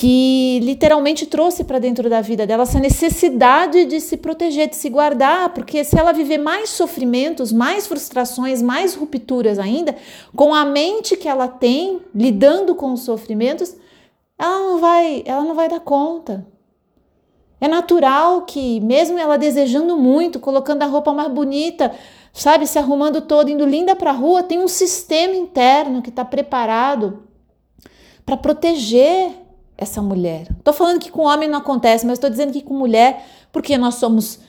que 0.00 0.60
literalmente 0.60 1.26
trouxe 1.26 1.64
para 1.64 1.80
dentro 1.80 2.08
da 2.08 2.20
vida 2.20 2.46
dela 2.46 2.62
essa 2.62 2.78
necessidade 2.78 3.84
de 3.84 4.00
se 4.00 4.16
proteger, 4.16 4.68
de 4.68 4.76
se 4.76 4.88
guardar, 4.88 5.52
porque 5.52 5.82
se 5.82 5.98
ela 5.98 6.12
viver 6.12 6.38
mais 6.38 6.70
sofrimentos, 6.70 7.52
mais 7.52 7.88
frustrações, 7.88 8.62
mais 8.62 8.94
rupturas 8.94 9.58
ainda, 9.58 9.96
com 10.36 10.54
a 10.54 10.64
mente 10.64 11.16
que 11.16 11.26
ela 11.26 11.48
tem 11.48 12.00
lidando 12.14 12.76
com 12.76 12.92
os 12.92 13.00
sofrimentos, 13.00 13.74
ela 14.38 14.60
não 14.60 14.78
vai, 14.78 15.24
ela 15.26 15.42
não 15.42 15.56
vai 15.56 15.68
dar 15.68 15.80
conta. 15.80 16.46
É 17.60 17.66
natural 17.66 18.42
que, 18.42 18.78
mesmo 18.78 19.18
ela 19.18 19.36
desejando 19.36 19.96
muito, 19.96 20.38
colocando 20.38 20.84
a 20.84 20.86
roupa 20.86 21.12
mais 21.12 21.32
bonita, 21.32 21.92
sabe, 22.32 22.68
se 22.68 22.78
arrumando 22.78 23.20
toda, 23.20 23.50
indo 23.50 23.66
linda 23.66 23.96
para 23.96 24.10
a 24.10 24.14
rua, 24.14 24.44
tem 24.44 24.60
um 24.60 24.68
sistema 24.68 25.34
interno 25.34 26.00
que 26.02 26.10
está 26.10 26.24
preparado 26.24 27.24
para 28.24 28.36
proteger 28.36 29.47
essa 29.78 30.02
mulher. 30.02 30.48
Estou 30.58 30.74
falando 30.74 30.98
que 30.98 31.10
com 31.10 31.22
homem 31.22 31.48
não 31.48 31.58
acontece, 31.58 32.04
mas 32.04 32.14
estou 32.14 32.28
dizendo 32.28 32.52
que 32.52 32.60
com 32.60 32.74
mulher, 32.74 33.24
porque 33.52 33.78
nós 33.78 33.94
somos 33.94 34.40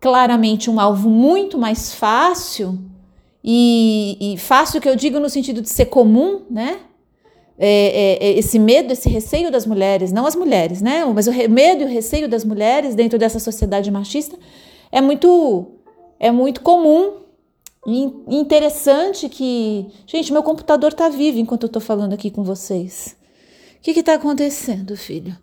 claramente 0.00 0.70
um 0.70 0.78
alvo 0.78 1.10
muito 1.10 1.58
mais 1.58 1.92
fácil, 1.92 2.78
e, 3.42 4.16
e 4.20 4.36
fácil 4.36 4.80
que 4.80 4.88
eu 4.88 4.96
digo 4.96 5.18
no 5.18 5.28
sentido 5.28 5.60
de 5.60 5.68
ser 5.68 5.86
comum, 5.86 6.42
né? 6.50 6.80
É, 7.60 8.18
é, 8.20 8.28
é 8.28 8.38
esse 8.38 8.58
medo, 8.58 8.92
esse 8.92 9.08
receio 9.08 9.50
das 9.50 9.66
mulheres, 9.66 10.12
não 10.12 10.26
as 10.26 10.36
mulheres, 10.36 10.80
né? 10.80 11.04
Mas 11.06 11.26
o 11.26 11.32
medo 11.48 11.82
e 11.82 11.84
o 11.86 11.88
receio 11.88 12.28
das 12.28 12.44
mulheres 12.44 12.94
dentro 12.94 13.18
dessa 13.18 13.40
sociedade 13.40 13.90
machista 13.90 14.36
é 14.92 15.00
muito, 15.00 15.66
é 16.20 16.30
muito 16.30 16.60
comum 16.60 17.14
e 17.86 18.12
interessante 18.28 19.28
que, 19.28 19.86
gente, 20.06 20.32
meu 20.32 20.42
computador 20.42 20.92
está 20.92 21.08
vivo 21.08 21.38
enquanto 21.38 21.64
eu 21.64 21.68
estou 21.68 21.82
falando 21.82 22.12
aqui 22.12 22.30
com 22.30 22.44
vocês. 22.44 23.16
O 23.78 23.80
que 23.80 24.00
está 24.00 24.14
acontecendo, 24.14 24.96
filho? 24.96 25.36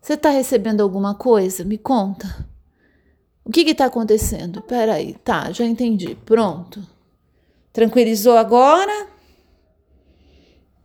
Você 0.00 0.14
está 0.14 0.30
recebendo 0.30 0.80
alguma 0.80 1.14
coisa? 1.14 1.64
Me 1.64 1.76
conta. 1.76 2.48
O 3.44 3.50
que 3.50 3.62
está 3.62 3.86
acontecendo? 3.86 4.62
Peraí, 4.62 5.14
tá, 5.24 5.50
já 5.50 5.64
entendi. 5.64 6.14
Pronto. 6.24 6.86
Tranquilizou 7.72 8.36
agora? 8.36 9.08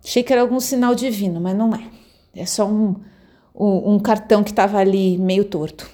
Achei 0.04 0.24
que 0.24 0.34
era 0.34 0.42
algum 0.42 0.60
sinal 0.60 0.94
divino, 0.96 1.40
mas 1.40 1.56
não 1.56 1.74
é. 1.74 1.90
É 2.36 2.46
só 2.46 2.68
um, 2.68 2.96
um, 3.54 3.94
um 3.94 4.00
cartão 4.00 4.44
que 4.44 4.52
estava 4.52 4.78
ali 4.78 5.18
meio 5.18 5.46
torto. 5.46 5.90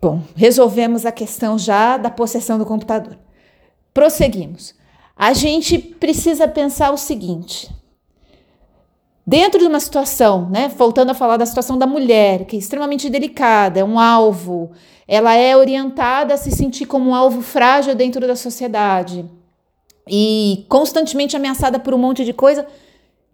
Bom, 0.00 0.22
resolvemos 0.34 1.06
a 1.06 1.12
questão 1.12 1.58
já 1.58 1.96
da 1.96 2.10
possessão 2.10 2.58
do 2.58 2.66
computador. 2.66 3.18
Prosseguimos. 3.94 4.74
A 5.16 5.32
gente 5.32 5.78
precisa 5.78 6.48
pensar 6.48 6.90
o 6.90 6.96
seguinte: 6.96 7.70
Dentro 9.32 9.58
de 9.58 9.66
uma 9.66 9.80
situação, 9.80 10.50
né, 10.50 10.70
voltando 10.76 11.08
a 11.08 11.14
falar 11.14 11.38
da 11.38 11.46
situação 11.46 11.78
da 11.78 11.86
mulher, 11.86 12.44
que 12.44 12.54
é 12.54 12.58
extremamente 12.58 13.08
delicada, 13.08 13.80
é 13.80 13.84
um 13.84 13.98
alvo, 13.98 14.72
ela 15.08 15.34
é 15.34 15.56
orientada 15.56 16.34
a 16.34 16.36
se 16.36 16.50
sentir 16.50 16.84
como 16.84 17.08
um 17.08 17.14
alvo 17.14 17.40
frágil 17.40 17.94
dentro 17.94 18.26
da 18.26 18.36
sociedade 18.36 19.24
e 20.06 20.66
constantemente 20.68 21.34
ameaçada 21.34 21.78
por 21.78 21.94
um 21.94 21.98
monte 21.98 22.26
de 22.26 22.34
coisa, 22.34 22.66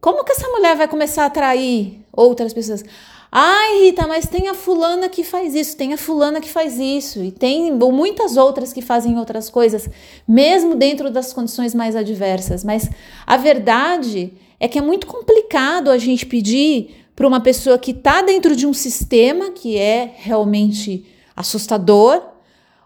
como 0.01 0.23
que 0.23 0.31
essa 0.31 0.47
mulher 0.47 0.77
vai 0.77 0.87
começar 0.87 1.25
a 1.25 1.27
atrair 1.27 1.99
outras 2.13 2.53
pessoas? 2.53 2.85
Ai, 3.33 3.87
Rita, 3.87 4.07
mas 4.07 4.29
tem 4.29 4.47
a 4.47 4.55
fulana 4.55 5.09
que 5.09 5.25
faz 5.25 5.53
isso, 5.53 5.77
tem 5.77 5.93
a 5.95 5.99
fulana 5.99 6.41
que 6.41 6.49
faz 6.49 6.79
isso, 6.79 7.25
e 7.25 7.33
tem 7.33 7.73
muitas 7.73 8.37
outras 8.37 8.73
que 8.73 8.81
fazem 8.81 9.19
outras 9.19 9.51
coisas, 9.51 9.91
mesmo 10.29 10.77
dentro 10.77 11.11
das 11.11 11.33
condições 11.33 11.75
mais 11.75 11.97
adversas. 11.97 12.63
Mas 12.63 12.89
a 13.27 13.37
verdade 13.37 14.33
é 14.61 14.67
que 14.67 14.79
é 14.79 14.83
muito 14.83 15.07
complicado 15.07 15.91
a 15.91 15.99
gente 15.99 16.27
pedir 16.27 17.07
para 17.15 17.27
uma 17.27 17.41
pessoa 17.41 17.79
que 17.79 17.91
está 17.91 18.23
dentro 18.23 18.55
de 18.55 18.67
um 18.67 18.73
sistema 18.73 19.51
que 19.51 19.77
é 19.77 20.15
realmente 20.17 21.05
assustador, 21.35 22.23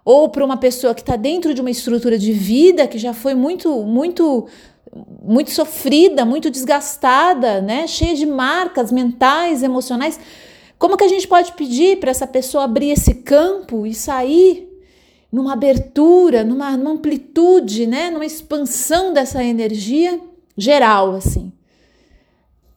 ou 0.05 0.29
para 0.29 0.45
uma 0.45 0.57
pessoa 0.57 0.95
que 0.95 1.00
está 1.00 1.17
dentro 1.17 1.55
de 1.55 1.61
uma 1.61 1.71
estrutura 1.71 2.19
de 2.19 2.33
vida 2.33 2.88
que 2.88 2.99
já 2.99 3.14
foi 3.14 3.35
muito, 3.35 3.83
muito, 3.85 4.47
muito 5.23 5.50
sofrida, 5.50 6.25
muito 6.25 6.50
desgastada, 6.50 7.61
né? 7.61 7.87
cheia 7.87 8.14
de 8.14 8.26
marcas 8.26 8.91
mentais, 8.91 9.62
emocionais. 9.62 10.19
Como 10.79 10.97
que 10.97 11.05
a 11.05 11.09
gente 11.09 11.29
pode 11.29 11.52
pedir 11.52 12.00
para 12.00 12.11
essa 12.11 12.26
pessoa 12.26 12.64
abrir 12.64 12.91
esse 12.91 13.14
campo 13.14 13.87
e 13.87 13.95
sair 13.95 14.69
numa 15.31 15.52
abertura, 15.52 16.43
numa, 16.43 16.76
numa 16.76 16.91
amplitude, 16.91 17.87
né? 17.87 18.11
numa 18.11 18.26
expansão 18.26 19.12
dessa 19.12 19.43
energia 19.45 20.21
geral, 20.57 21.14
assim? 21.14 21.52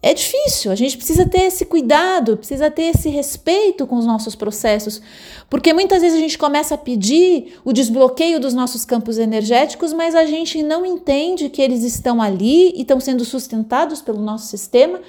É 0.05 0.13
difícil, 0.13 0.71
a 0.71 0.75
gente 0.75 0.97
precisa 0.97 1.27
ter 1.27 1.45
esse 1.45 1.65
cuidado, 1.65 2.37
precisa 2.37 2.69
ter 2.69 2.83
esse 2.95 3.09
respeito 3.09 3.87
com 3.87 3.95
os 3.95 4.05
nossos 4.05 4.35
processos, 4.35 5.01
porque 5.49 5.73
muitas 5.73 6.03
vezes 6.03 6.15
a 6.15 6.21
gente 6.21 6.37
começa 6.37 6.75
a 6.75 6.77
pedir 6.77 7.59
o 7.65 7.73
desbloqueio 7.73 8.39
dos 8.39 8.53
nossos 8.53 8.85
campos 8.85 9.17
energéticos, 9.17 9.93
mas 9.93 10.13
a 10.13 10.23
gente 10.23 10.61
não 10.61 10.85
entende 10.85 11.49
que 11.49 11.59
eles 11.59 11.81
estão 11.81 12.21
ali 12.21 12.69
e 12.75 12.81
estão 12.81 12.99
sendo 12.99 13.25
sustentados 13.25 13.99
pelo 13.99 14.21
nosso 14.21 14.45
sistema 14.45 15.01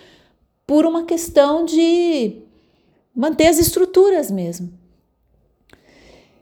por 0.67 0.87
uma 0.87 1.05
questão 1.05 1.67
de 1.67 2.39
manter 3.15 3.49
as 3.49 3.59
estruturas 3.59 4.31
mesmo. 4.31 4.73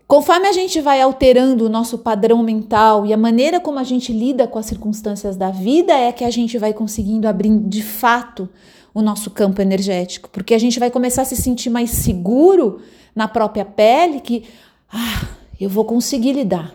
Conforme 0.07 0.47
a 0.47 0.53
gente 0.53 0.81
vai 0.81 1.01
alterando 1.01 1.65
o 1.65 1.69
nosso 1.69 1.99
padrão 1.99 2.43
mental 2.43 3.07
e 3.07 3.13
a 3.13 3.17
maneira 3.17 3.59
como 3.59 3.79
a 3.79 3.85
gente 3.85 4.13
lida 4.13 4.47
com 4.47 4.59
as 4.59 4.67
circunstâncias 4.67 5.35
da 5.35 5.51
vida, 5.51 5.95
é 5.95 6.13
que 6.13 6.25
a 6.25 6.31
gente 6.31 6.59
vai 6.59 6.75
conseguindo 6.75 7.27
abrir 7.27 7.59
de 7.61 7.83
fato 7.83 8.49
o 8.93 9.01
nosso 9.01 9.31
campo 9.31 9.61
energético, 9.63 10.29
porque 10.31 10.55
a 10.55 10.59
gente 10.59 10.79
vai 10.79 10.91
começar 10.91 11.23
a 11.23 11.25
se 11.25 11.37
sentir 11.37 11.71
mais 11.71 11.91
seguro 11.91 12.81
na 13.15 13.27
própria 13.27 13.65
pele 13.65 14.21
que 14.21 14.45
ah, 14.93 15.27
eu 15.59 15.71
vou 15.71 15.85
conseguir 15.85 16.33
lidar. 16.33 16.75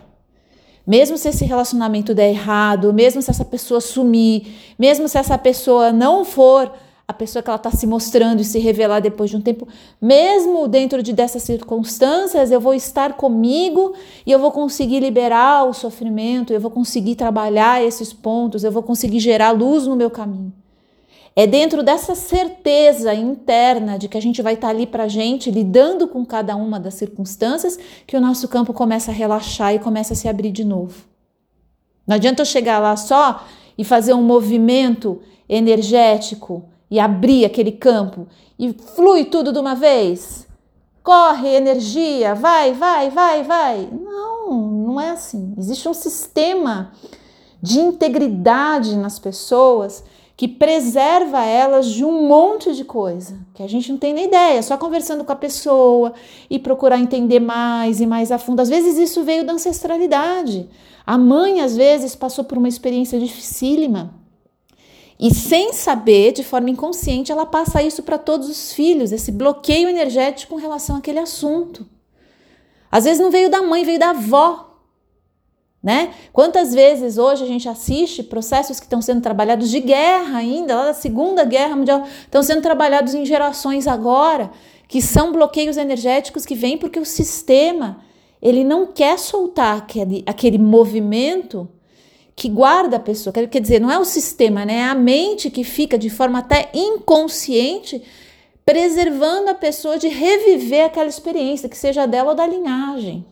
Mesmo 0.86 1.16
se 1.16 1.28
esse 1.28 1.44
relacionamento 1.44 2.14
der 2.14 2.30
errado, 2.30 2.92
mesmo 2.92 3.22
se 3.22 3.30
essa 3.30 3.44
pessoa 3.44 3.80
sumir, 3.80 4.74
mesmo 4.78 5.08
se 5.08 5.16
essa 5.16 5.38
pessoa 5.38 5.92
não 5.92 6.24
for 6.24 6.72
a 7.10 7.12
pessoa 7.12 7.42
que 7.42 7.50
ela 7.50 7.56
está 7.56 7.72
se 7.72 7.88
mostrando 7.88 8.40
e 8.40 8.44
se 8.44 8.60
revelar 8.60 9.00
depois 9.00 9.30
de 9.30 9.36
um 9.36 9.40
tempo, 9.40 9.66
mesmo 10.00 10.68
dentro 10.68 11.02
de 11.02 11.12
dessas 11.12 11.42
circunstâncias, 11.42 12.52
eu 12.52 12.60
vou 12.60 12.72
estar 12.72 13.14
comigo 13.14 13.94
e 14.24 14.30
eu 14.30 14.38
vou 14.38 14.52
conseguir 14.52 15.00
liberar 15.00 15.64
o 15.64 15.74
sofrimento, 15.74 16.52
eu 16.52 16.60
vou 16.60 16.70
conseguir 16.70 17.16
trabalhar 17.16 17.82
esses 17.82 18.12
pontos, 18.12 18.62
eu 18.62 18.70
vou 18.70 18.82
conseguir 18.82 19.18
gerar 19.18 19.50
luz 19.50 19.88
no 19.88 19.96
meu 19.96 20.08
caminho. 20.08 20.52
É 21.34 21.48
dentro 21.48 21.82
dessa 21.82 22.14
certeza 22.14 23.12
interna 23.12 23.98
de 23.98 24.06
que 24.06 24.16
a 24.16 24.22
gente 24.22 24.40
vai 24.40 24.54
estar 24.54 24.68
tá 24.68 24.72
ali 24.72 24.86
para 24.86 25.08
gente, 25.08 25.50
lidando 25.50 26.06
com 26.06 26.24
cada 26.24 26.54
uma 26.54 26.78
das 26.78 26.94
circunstâncias, 26.94 27.76
que 28.06 28.16
o 28.16 28.20
nosso 28.20 28.46
campo 28.46 28.72
começa 28.72 29.10
a 29.10 29.14
relaxar 29.14 29.74
e 29.74 29.80
começa 29.80 30.12
a 30.12 30.16
se 30.16 30.28
abrir 30.28 30.52
de 30.52 30.64
novo. 30.64 31.04
Não 32.06 32.14
adianta 32.14 32.42
eu 32.42 32.46
chegar 32.46 32.78
lá 32.78 32.96
só 32.96 33.44
e 33.76 33.82
fazer 33.82 34.14
um 34.14 34.22
movimento 34.22 35.20
energético 35.48 36.69
e 36.90 36.98
abrir 36.98 37.44
aquele 37.44 37.72
campo 37.72 38.26
e 38.58 38.72
flui 38.72 39.24
tudo 39.24 39.52
de 39.52 39.58
uma 39.58 39.74
vez? 39.74 40.46
Corre 41.02 41.48
energia, 41.48 42.34
vai, 42.34 42.72
vai, 42.72 43.08
vai, 43.10 43.42
vai. 43.42 43.88
Não, 43.90 44.52
não 44.52 45.00
é 45.00 45.10
assim. 45.10 45.54
Existe 45.56 45.88
um 45.88 45.94
sistema 45.94 46.92
de 47.62 47.78
integridade 47.78 48.96
nas 48.96 49.18
pessoas 49.18 50.04
que 50.36 50.48
preserva 50.48 51.44
elas 51.44 51.86
de 51.86 52.02
um 52.02 52.26
monte 52.26 52.74
de 52.74 52.82
coisa 52.82 53.38
que 53.52 53.62
a 53.62 53.68
gente 53.68 53.92
não 53.92 53.98
tem 53.98 54.14
nem 54.14 54.24
ideia, 54.24 54.62
só 54.62 54.76
conversando 54.78 55.22
com 55.22 55.32
a 55.32 55.36
pessoa 55.36 56.14
e 56.48 56.58
procurar 56.58 56.98
entender 56.98 57.40
mais 57.40 58.00
e 58.00 58.06
mais 58.06 58.32
a 58.32 58.38
fundo. 58.38 58.60
Às 58.60 58.70
vezes 58.70 58.96
isso 58.96 59.22
veio 59.22 59.44
da 59.44 59.52
ancestralidade. 59.52 60.68
A 61.06 61.18
mãe 61.18 61.60
às 61.60 61.76
vezes 61.76 62.14
passou 62.14 62.44
por 62.44 62.56
uma 62.56 62.68
experiência 62.68 63.18
dificílima 63.18 64.19
e 65.20 65.34
sem 65.34 65.74
saber, 65.74 66.32
de 66.32 66.42
forma 66.42 66.70
inconsciente, 66.70 67.30
ela 67.30 67.44
passa 67.44 67.82
isso 67.82 68.02
para 68.02 68.16
todos 68.16 68.48
os 68.48 68.72
filhos, 68.72 69.12
esse 69.12 69.30
bloqueio 69.30 69.86
energético 69.86 70.54
com 70.54 70.58
relação 70.58 70.96
àquele 70.96 71.18
assunto. 71.18 71.86
Às 72.90 73.04
vezes 73.04 73.20
não 73.20 73.30
veio 73.30 73.50
da 73.50 73.60
mãe, 73.60 73.84
veio 73.84 73.98
da 73.98 74.10
avó. 74.10 74.78
Né? 75.82 76.14
Quantas 76.32 76.74
vezes 76.74 77.18
hoje 77.18 77.44
a 77.44 77.46
gente 77.46 77.68
assiste 77.68 78.22
processos 78.22 78.80
que 78.80 78.86
estão 78.86 79.02
sendo 79.02 79.20
trabalhados 79.20 79.70
de 79.70 79.80
guerra 79.80 80.38
ainda, 80.38 80.74
lá 80.74 80.84
da 80.86 80.94
Segunda 80.94 81.44
Guerra 81.44 81.76
Mundial, 81.76 82.06
estão 82.22 82.42
sendo 82.42 82.62
trabalhados 82.62 83.12
em 83.12 83.26
gerações 83.26 83.86
agora, 83.86 84.50
que 84.88 85.02
são 85.02 85.32
bloqueios 85.32 85.76
energéticos 85.76 86.46
que 86.46 86.54
vêm 86.54 86.78
porque 86.78 86.98
o 86.98 87.04
sistema 87.04 88.02
ele 88.40 88.64
não 88.64 88.86
quer 88.86 89.18
soltar 89.18 89.76
aquele, 89.76 90.22
aquele 90.26 90.56
movimento 90.56 91.68
que 92.40 92.48
guarda 92.48 92.96
a 92.96 93.00
pessoa. 93.00 93.34
Quer 93.34 93.60
dizer, 93.60 93.78
não 93.82 93.90
é 93.90 93.98
o 93.98 94.04
sistema, 94.04 94.64
né? 94.64 94.76
É 94.76 94.84
a 94.84 94.94
mente 94.94 95.50
que 95.50 95.62
fica 95.62 95.98
de 95.98 96.08
forma 96.08 96.38
até 96.38 96.70
inconsciente 96.72 98.02
preservando 98.64 99.50
a 99.50 99.54
pessoa 99.54 99.98
de 99.98 100.08
reviver 100.08 100.86
aquela 100.86 101.10
experiência, 101.10 101.68
que 101.68 101.76
seja 101.76 102.06
dela 102.06 102.30
ou 102.30 102.34
da 102.34 102.46
linhagem. 102.46 103.26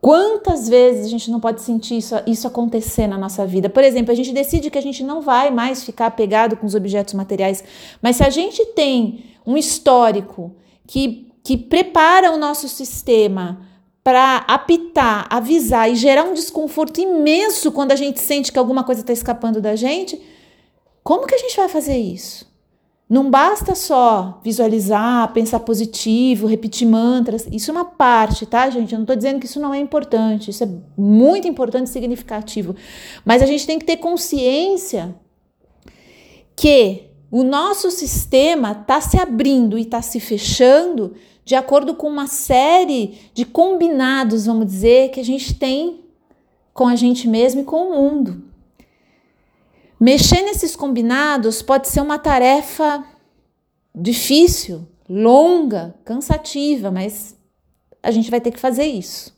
Quantas 0.00 0.70
vezes 0.70 1.04
a 1.04 1.08
gente 1.10 1.30
não 1.30 1.38
pode 1.38 1.60
sentir 1.60 1.98
isso, 1.98 2.14
isso 2.26 2.46
acontecer 2.46 3.06
na 3.06 3.18
nossa 3.18 3.44
vida? 3.44 3.68
Por 3.68 3.84
exemplo, 3.84 4.10
a 4.10 4.16
gente 4.16 4.32
decide 4.32 4.70
que 4.70 4.78
a 4.78 4.82
gente 4.82 5.04
não 5.04 5.20
vai 5.20 5.50
mais 5.50 5.84
ficar 5.84 6.06
apegado 6.06 6.56
com 6.56 6.66
os 6.66 6.74
objetos 6.74 7.12
materiais, 7.12 7.62
mas 8.00 8.16
se 8.16 8.24
a 8.24 8.30
gente 8.30 8.64
tem 8.68 9.26
um 9.46 9.54
histórico 9.58 10.56
que, 10.86 11.30
que 11.44 11.58
prepara 11.58 12.32
o 12.32 12.38
nosso 12.38 12.70
sistema 12.70 13.67
para 14.08 14.36
apitar, 14.48 15.26
avisar 15.28 15.92
e 15.92 15.94
gerar 15.94 16.24
um 16.24 16.32
desconforto 16.32 16.98
imenso 16.98 17.70
quando 17.70 17.92
a 17.92 17.94
gente 17.94 18.18
sente 18.18 18.50
que 18.50 18.58
alguma 18.58 18.82
coisa 18.82 19.02
está 19.02 19.12
escapando 19.12 19.60
da 19.60 19.76
gente, 19.76 20.18
como 21.04 21.26
que 21.26 21.34
a 21.34 21.38
gente 21.38 21.54
vai 21.54 21.68
fazer 21.68 21.98
isso? 21.98 22.50
Não 23.06 23.28
basta 23.28 23.74
só 23.74 24.40
visualizar, 24.42 25.30
pensar 25.34 25.60
positivo, 25.60 26.46
repetir 26.46 26.88
mantras. 26.88 27.46
Isso 27.52 27.70
é 27.70 27.74
uma 27.74 27.84
parte, 27.84 28.46
tá, 28.46 28.70
gente? 28.70 28.94
Eu 28.94 28.96
não 28.96 29.04
estou 29.04 29.14
dizendo 29.14 29.40
que 29.40 29.44
isso 29.44 29.60
não 29.60 29.74
é 29.74 29.78
importante. 29.78 30.52
Isso 30.52 30.64
é 30.64 30.68
muito 30.96 31.46
importante 31.46 31.88
e 31.88 31.90
significativo. 31.90 32.74
Mas 33.26 33.42
a 33.42 33.46
gente 33.46 33.66
tem 33.66 33.78
que 33.78 33.84
ter 33.84 33.98
consciência 33.98 35.14
que 36.56 37.10
o 37.30 37.44
nosso 37.44 37.90
sistema 37.90 38.72
está 38.72 39.02
se 39.02 39.20
abrindo 39.20 39.76
e 39.76 39.82
está 39.82 40.00
se 40.00 40.18
fechando 40.18 41.14
de 41.48 41.54
acordo 41.54 41.94
com 41.94 42.06
uma 42.06 42.26
série 42.26 43.30
de 43.32 43.46
combinados, 43.46 44.44
vamos 44.44 44.66
dizer, 44.66 45.10
que 45.10 45.18
a 45.18 45.24
gente 45.24 45.54
tem 45.54 46.04
com 46.74 46.86
a 46.86 46.94
gente 46.94 47.26
mesmo 47.26 47.62
e 47.62 47.64
com 47.64 47.88
o 47.88 47.96
mundo. 47.96 48.44
Mexer 49.98 50.42
nesses 50.42 50.76
combinados 50.76 51.62
pode 51.62 51.88
ser 51.88 52.02
uma 52.02 52.18
tarefa 52.18 53.02
difícil, 53.94 54.86
longa, 55.08 55.94
cansativa, 56.04 56.90
mas 56.90 57.34
a 58.02 58.10
gente 58.10 58.30
vai 58.30 58.42
ter 58.42 58.50
que 58.50 58.60
fazer 58.60 58.84
isso. 58.84 59.34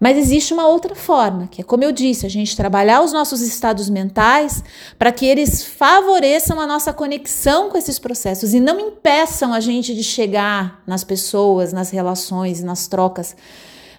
Mas 0.00 0.18
existe 0.18 0.52
uma 0.52 0.66
outra 0.66 0.94
forma, 0.94 1.46
que 1.50 1.60
é 1.60 1.64
como 1.64 1.84
eu 1.84 1.92
disse, 1.92 2.26
a 2.26 2.28
gente 2.28 2.56
trabalhar 2.56 3.02
os 3.02 3.12
nossos 3.12 3.40
estados 3.40 3.88
mentais 3.88 4.62
para 4.98 5.12
que 5.12 5.24
eles 5.24 5.64
favoreçam 5.64 6.60
a 6.60 6.66
nossa 6.66 6.92
conexão 6.92 7.70
com 7.70 7.78
esses 7.78 7.98
processos 7.98 8.54
e 8.54 8.60
não 8.60 8.80
impeçam 8.80 9.52
a 9.52 9.60
gente 9.60 9.94
de 9.94 10.02
chegar 10.02 10.82
nas 10.86 11.04
pessoas, 11.04 11.72
nas 11.72 11.90
relações, 11.90 12.62
nas 12.62 12.86
trocas, 12.86 13.36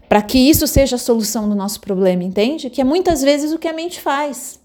para 0.07 0.21
que 0.21 0.37
isso 0.37 0.67
seja 0.67 0.97
a 0.97 0.99
solução 0.99 1.49
do 1.49 1.55
nosso 1.55 1.79
problema, 1.79 2.23
entende? 2.23 2.69
Que 2.69 2.81
é 2.81 2.83
muitas 2.83 3.21
vezes 3.21 3.51
o 3.51 3.57
que 3.57 3.67
a 3.67 3.73
mente 3.73 3.99
faz. 3.99 4.59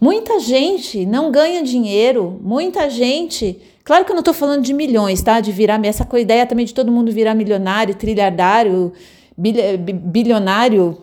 Muita 0.00 0.40
gente 0.40 1.04
não 1.06 1.30
ganha 1.30 1.62
dinheiro, 1.62 2.40
muita 2.42 2.90
gente. 2.90 3.60
Claro 3.84 4.04
que 4.04 4.10
eu 4.10 4.14
não 4.14 4.20
estou 4.20 4.34
falando 4.34 4.62
de 4.62 4.72
milhões, 4.72 5.22
tá? 5.22 5.38
De 5.38 5.52
virar. 5.52 5.80
Essa 5.84 6.08
ideia 6.18 6.44
também 6.44 6.66
de 6.66 6.74
todo 6.74 6.90
mundo 6.90 7.12
virar 7.12 7.34
milionário, 7.34 7.94
trilhardário 7.94 8.92
bilionário. 9.36 10.98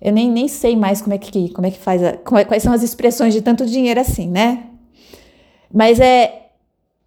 Eu 0.00 0.12
nem, 0.12 0.30
nem 0.30 0.48
sei 0.48 0.76
mais 0.76 1.00
como 1.00 1.14
é 1.14 1.18
que, 1.18 1.48
como 1.50 1.66
é 1.66 1.70
que 1.70 1.78
faz, 1.78 2.02
a, 2.02 2.08
é, 2.08 2.44
quais 2.44 2.62
são 2.62 2.72
as 2.72 2.82
expressões 2.82 3.32
de 3.32 3.40
tanto 3.40 3.64
dinheiro 3.64 4.00
assim, 4.00 4.28
né? 4.28 4.64
Mas 5.72 5.98
é. 5.98 6.40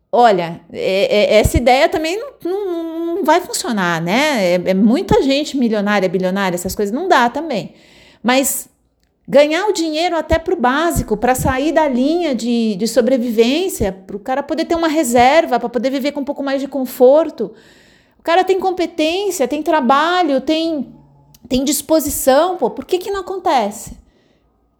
Olha, 0.09 0.61
é, 0.71 1.35
é, 1.35 1.39
essa 1.39 1.57
ideia 1.57 1.89
também 1.89 2.17
não, 2.17 2.31
não, 2.43 3.15
não 3.15 3.23
vai 3.23 3.41
funcionar, 3.41 4.01
né? 4.01 4.53
É, 4.53 4.53
é, 4.67 4.73
muita 4.73 5.21
gente 5.21 5.57
milionária, 5.57 6.07
bilionária, 6.07 6.55
essas 6.55 6.73
coisas 6.73 6.95
não 6.95 7.07
dá 7.07 7.29
também. 7.29 7.73
Mas 8.23 8.69
ganhar 9.27 9.67
o 9.67 9.73
dinheiro 9.73 10.15
até 10.15 10.39
para 10.39 10.53
o 10.53 10.59
básico, 10.59 11.17
para 11.17 11.35
sair 11.35 11.73
da 11.73 11.87
linha 11.87 12.33
de, 12.33 12.75
de 12.75 12.87
sobrevivência, 12.87 13.91
para 13.91 14.15
o 14.15 14.19
cara 14.19 14.41
poder 14.41 14.65
ter 14.65 14.75
uma 14.75 14.87
reserva, 14.87 15.59
para 15.59 15.69
poder 15.69 15.89
viver 15.89 16.13
com 16.13 16.21
um 16.21 16.25
pouco 16.25 16.41
mais 16.41 16.61
de 16.61 16.67
conforto 16.67 17.53
cara 18.27 18.43
tem 18.43 18.59
competência, 18.59 19.47
tem 19.47 19.63
trabalho, 19.63 20.41
tem, 20.41 20.93
tem 21.47 21.63
disposição, 21.63 22.57
pô, 22.57 22.69
por 22.69 22.83
que, 22.83 22.97
que 22.97 23.09
não 23.09 23.21
acontece? 23.21 23.97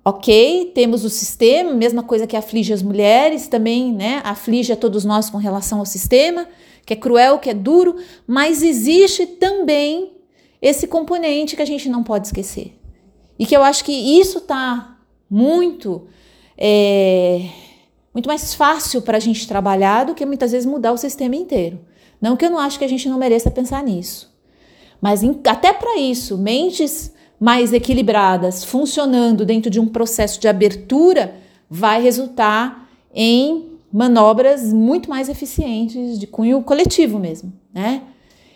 Ok, 0.04 0.74
temos 0.76 1.06
o 1.06 1.10
sistema, 1.10 1.74
mesma 1.74 2.04
coisa 2.04 2.28
que 2.28 2.36
aflige 2.36 2.74
as 2.74 2.82
mulheres, 2.84 3.48
também, 3.48 3.94
né? 3.94 4.22
Aflige 4.26 4.74
a 4.74 4.76
todos 4.76 5.06
nós 5.06 5.30
com 5.30 5.38
relação 5.38 5.80
ao 5.80 5.86
sistema, 5.86 6.46
que 6.86 6.92
é 6.92 6.98
cruel, 6.98 7.40
que 7.40 7.50
é 7.50 7.54
duro, 7.54 7.96
mas 8.28 8.62
existe 8.62 9.26
também 9.26 10.12
esse 10.62 10.86
componente 10.86 11.56
que 11.56 11.62
a 11.62 11.66
gente 11.66 11.88
não 11.88 12.04
pode 12.04 12.28
esquecer. 12.28 12.78
E 13.40 13.46
que 13.46 13.56
eu 13.56 13.64
acho 13.64 13.86
que 13.86 13.94
isso 14.20 14.42
tá 14.42 14.98
muito. 15.30 16.06
É, 16.58 17.48
muito 18.14 18.28
mais 18.28 18.54
fácil 18.54 19.02
para 19.02 19.16
a 19.16 19.22
gente 19.22 19.48
trabalhar 19.48 20.04
do 20.04 20.14
que 20.14 20.26
muitas 20.26 20.52
vezes 20.52 20.66
mudar 20.66 20.92
o 20.92 20.98
sistema 20.98 21.38
inteiro. 21.38 21.80
Não 22.22 22.36
que 22.36 22.46
eu 22.46 22.50
não 22.50 22.60
acho 22.60 22.80
que 22.80 22.86
a 22.86 22.90
gente 22.90 23.08
não 23.08 23.18
mereça 23.18 23.52
pensar 23.52 23.84
nisso. 23.84 24.36
Mas 25.02 25.24
em, 25.24 25.40
até 25.46 25.72
para 25.74 25.98
isso, 25.98 26.38
mentes 26.38 27.14
mais 27.40 27.72
equilibradas, 27.72 28.64
funcionando 28.64 29.46
dentro 29.46 29.70
de 29.70 29.80
um 29.80 29.88
processo 29.88 30.40
de 30.40 30.48
abertura 30.48 31.36
vai 31.70 32.02
resultar 32.02 32.90
em 33.14 33.78
manobras 33.92 34.74
muito 34.74 35.10
mais 35.10 35.30
eficientes 35.30 36.18
de 36.20 36.28
cunho 36.28 36.62
coletivo 36.64 37.20
mesmo, 37.20 37.54
né? 37.74 38.02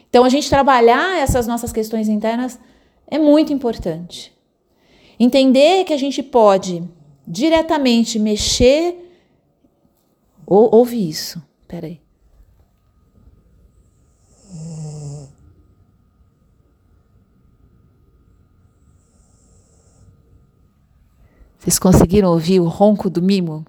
Então 0.10 0.24
a 0.24 0.30
gente 0.30 0.50
trabalhar 0.50 1.18
essas 1.20 1.48
nossas 1.48 1.72
questões 1.72 2.10
internas 2.10 2.60
é 3.08 3.18
muito 3.18 3.54
importante. 3.54 4.34
Entender 5.20 5.84
que 5.86 5.94
a 5.94 5.98
gente 5.98 6.24
pode 6.24 6.84
diretamente 7.28 8.18
mexer. 8.18 8.98
Ou, 10.46 10.74
ouve 10.76 11.08
isso. 11.08 11.42
Peraí. 11.68 12.02
Vocês 21.62 21.78
conseguiram 21.78 22.32
ouvir 22.32 22.60
o 22.60 22.66
ronco 22.66 23.08
do 23.08 23.22
mimo? 23.22 23.64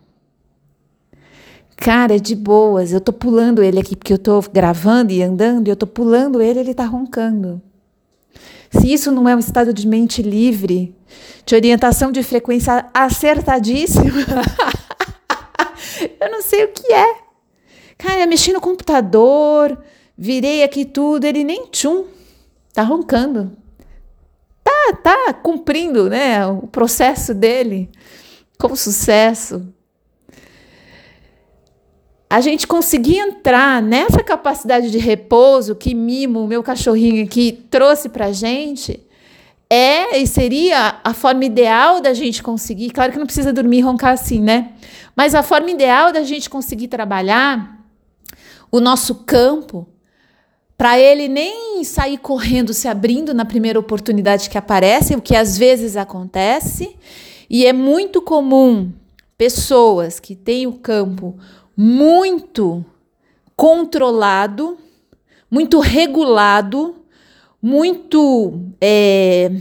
Cara, 1.76 2.18
de 2.18 2.35
boas. 2.35 2.90
Eu 2.90 3.02
tô 3.02 3.12
pulando 3.12 3.62
ele 3.62 3.78
aqui 3.78 3.94
porque 3.94 4.14
eu 4.14 4.18
tô 4.18 4.40
gravando 4.50 5.12
e 5.12 5.22
andando 5.22 5.68
e 5.68 5.70
eu 5.70 5.76
tô 5.76 5.87
pulando 5.87 6.40
ele, 6.40 6.61
ele 6.61 6.72
tá 6.72 6.87
roncando. 6.87 7.61
Se 8.70 8.90
isso 8.90 9.12
não 9.12 9.28
é 9.28 9.37
um 9.37 9.38
estado 9.38 9.74
de 9.74 9.87
mente 9.87 10.22
livre, 10.22 10.96
de 11.44 11.55
orientação 11.55 12.11
de 12.11 12.22
frequência 12.22 12.87
acertadíssima, 12.94 14.09
eu 16.18 16.31
não 16.31 16.40
sei 16.40 16.64
o 16.64 16.68
que 16.68 16.90
é. 16.90 17.16
Cara, 17.98 18.26
mexi 18.26 18.55
no 18.55 18.61
computador, 18.62 19.78
virei 20.16 20.62
aqui 20.62 20.87
tudo, 20.87 21.26
ele 21.26 21.44
nem 21.44 21.66
tchum, 21.66 22.07
tá 22.72 22.83
roncando 22.83 23.55
tá, 25.02 25.16
tá 25.16 25.32
cumprindo 25.32 26.08
né, 26.08 26.46
o 26.46 26.66
processo 26.66 27.35
dele 27.35 27.90
com 28.58 28.74
sucesso. 28.76 29.66
A 32.30 32.40
gente 32.40 32.66
conseguir 32.66 33.18
entrar 33.18 33.82
nessa 33.82 34.22
capacidade 34.22 34.90
de 34.90 34.98
repouso 34.98 35.74
que 35.74 35.94
Mimo, 35.94 36.46
meu 36.46 36.62
cachorrinho 36.62 37.24
aqui, 37.24 37.66
trouxe 37.70 38.08
para 38.08 38.32
gente, 38.32 39.06
é 39.68 40.18
e 40.18 40.26
seria 40.26 41.00
a 41.04 41.12
forma 41.12 41.44
ideal 41.44 42.00
da 42.00 42.14
gente 42.14 42.42
conseguir. 42.42 42.90
Claro 42.90 43.12
que 43.12 43.18
não 43.18 43.26
precisa 43.26 43.52
dormir 43.52 43.78
e 43.78 43.82
roncar 43.82 44.12
assim, 44.12 44.40
né? 44.40 44.72
Mas 45.14 45.35
a 45.35 45.42
forma 45.42 45.70
ideal 45.70 46.12
da 46.12 46.22
gente 46.22 46.48
conseguir 46.48 46.88
trabalhar 46.88 47.78
o 48.70 48.80
nosso 48.80 49.16
campo 49.26 49.87
para 50.82 50.98
ele 50.98 51.28
nem 51.28 51.84
sair 51.84 52.18
correndo, 52.18 52.74
se 52.74 52.88
abrindo 52.88 53.32
na 53.32 53.44
primeira 53.44 53.78
oportunidade 53.78 54.50
que 54.50 54.58
aparece, 54.58 55.14
o 55.14 55.22
que 55.22 55.36
às 55.36 55.56
vezes 55.56 55.96
acontece, 55.96 56.96
e 57.48 57.64
é 57.64 57.72
muito 57.72 58.20
comum 58.20 58.90
pessoas 59.38 60.18
que 60.18 60.34
têm 60.34 60.66
o 60.66 60.72
campo 60.72 61.38
muito 61.76 62.84
controlado, 63.54 64.76
muito 65.48 65.78
regulado, 65.78 66.96
muito 67.62 68.52
é, 68.80 69.52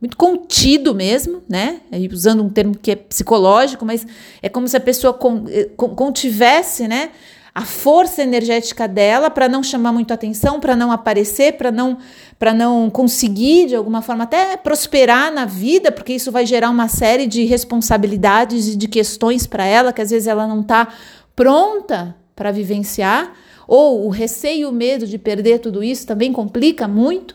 muito 0.00 0.16
contido 0.16 0.94
mesmo, 0.94 1.42
né? 1.46 1.82
Usando 2.10 2.42
um 2.42 2.48
termo 2.48 2.74
que 2.74 2.92
é 2.92 2.96
psicológico, 2.96 3.84
mas 3.84 4.06
é 4.40 4.48
como 4.48 4.66
se 4.66 4.78
a 4.78 4.80
pessoa 4.80 5.18
eh, 5.50 5.68
contivesse, 5.76 6.88
né? 6.88 7.10
A 7.58 7.62
força 7.64 8.22
energética 8.22 8.86
dela 8.86 9.28
para 9.28 9.48
não 9.48 9.64
chamar 9.64 9.90
muito 9.90 10.14
atenção, 10.14 10.60
para 10.60 10.76
não 10.76 10.92
aparecer, 10.92 11.54
para 11.54 11.72
não 11.72 11.98
para 12.38 12.54
não 12.54 12.88
conseguir 12.88 13.66
de 13.66 13.74
alguma 13.74 14.00
forma 14.00 14.22
até 14.22 14.56
prosperar 14.56 15.32
na 15.32 15.44
vida, 15.44 15.90
porque 15.90 16.12
isso 16.12 16.30
vai 16.30 16.46
gerar 16.46 16.70
uma 16.70 16.86
série 16.86 17.26
de 17.26 17.44
responsabilidades 17.44 18.68
e 18.68 18.76
de 18.76 18.86
questões 18.86 19.44
para 19.44 19.64
ela 19.66 19.92
que 19.92 20.00
às 20.00 20.10
vezes 20.10 20.28
ela 20.28 20.46
não 20.46 20.60
está 20.60 20.86
pronta 21.34 22.14
para 22.36 22.52
vivenciar, 22.52 23.34
ou 23.66 24.06
o 24.06 24.08
receio 24.08 24.60
e 24.60 24.64
o 24.64 24.70
medo 24.70 25.04
de 25.04 25.18
perder 25.18 25.58
tudo 25.58 25.82
isso 25.82 26.06
também 26.06 26.32
complica 26.32 26.86
muito. 26.86 27.34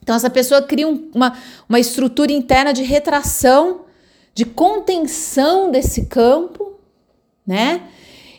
Então 0.00 0.14
essa 0.14 0.30
pessoa 0.30 0.62
cria 0.62 0.86
um, 0.86 1.10
uma, 1.12 1.36
uma 1.68 1.80
estrutura 1.80 2.30
interna 2.30 2.72
de 2.72 2.84
retração, 2.84 3.86
de 4.32 4.44
contenção 4.44 5.68
desse 5.68 6.06
campo, 6.06 6.74
né? 7.44 7.82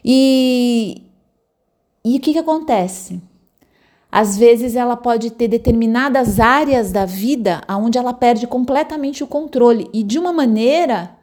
E, 0.04 1.04
e 2.04 2.18
o 2.18 2.20
que, 2.20 2.34
que 2.34 2.40
acontece? 2.40 3.22
Às 4.12 4.38
vezes 4.38 4.76
ela 4.76 4.96
pode 4.96 5.32
ter 5.32 5.48
determinadas 5.48 6.40
áreas 6.40 6.92
da 6.92 7.06
vida 7.06 7.62
onde 7.70 7.98
ela 7.98 8.14
perde 8.14 8.46
completamente 8.46 9.24
o 9.24 9.28
controle 9.28 9.90
e 9.94 10.04
de 10.04 10.20
uma 10.20 10.32
maneira 10.32 11.16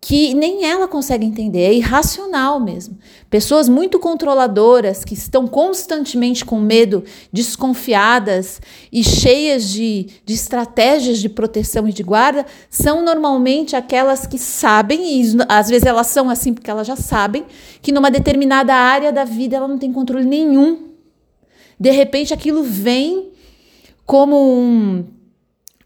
que 0.00 0.32
nem 0.32 0.64
ela 0.64 0.86
consegue 0.86 1.26
entender, 1.26 1.62
é 1.62 1.74
irracional 1.74 2.60
mesmo. 2.60 2.96
Pessoas 3.28 3.68
muito 3.68 3.98
controladoras 3.98 5.04
que 5.04 5.12
estão 5.12 5.46
constantemente 5.46 6.44
com 6.44 6.60
medo, 6.60 7.02
desconfiadas 7.32 8.60
e 8.92 9.02
cheias 9.02 9.68
de, 9.68 10.06
de 10.24 10.34
estratégias 10.34 11.18
de 11.18 11.28
proteção 11.28 11.88
e 11.88 11.92
de 11.92 12.04
guarda, 12.04 12.46
são 12.70 13.04
normalmente 13.04 13.74
aquelas 13.74 14.24
que 14.24 14.38
sabem, 14.38 15.20
e 15.20 15.36
às 15.48 15.68
vezes 15.68 15.84
elas 15.84 16.06
são 16.06 16.30
assim 16.30 16.54
porque 16.54 16.70
elas 16.70 16.86
já 16.86 16.96
sabem, 16.96 17.44
que 17.82 17.90
numa 17.90 18.10
determinada 18.10 18.74
área 18.74 19.12
da 19.12 19.24
vida 19.24 19.56
ela 19.56 19.68
não 19.68 19.78
tem 19.78 19.92
controle 19.92 20.24
nenhum. 20.24 20.90
De 21.78 21.90
repente 21.90 22.32
aquilo 22.32 22.62
vem 22.62 23.30
como 24.06 24.36
um. 24.36 25.04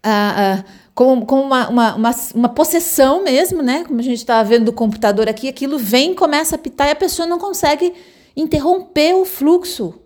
Uh, 0.05 0.59
uh, 0.59 0.82
como, 0.95 1.25
como 1.25 1.41
uma, 1.41 1.69
uma, 1.69 1.95
uma, 1.95 2.15
uma, 2.35 2.49
possessão 2.49 3.23
mesmo, 3.23 3.61
né? 3.61 3.83
Como 3.83 3.99
a 3.99 4.03
gente 4.03 4.19
está 4.19 4.43
vendo 4.43 4.65
do 4.65 4.73
computador 4.73 5.27
aqui, 5.27 5.49
aquilo 5.49 5.77
vem, 5.77 6.13
começa 6.13 6.55
a 6.55 6.59
pitar 6.59 6.87
e 6.87 6.91
a 6.91 6.95
pessoa 6.95 7.27
não 7.27 7.39
consegue 7.39 7.93
interromper 8.35 9.15
o 9.15 9.25
fluxo. 9.25 9.99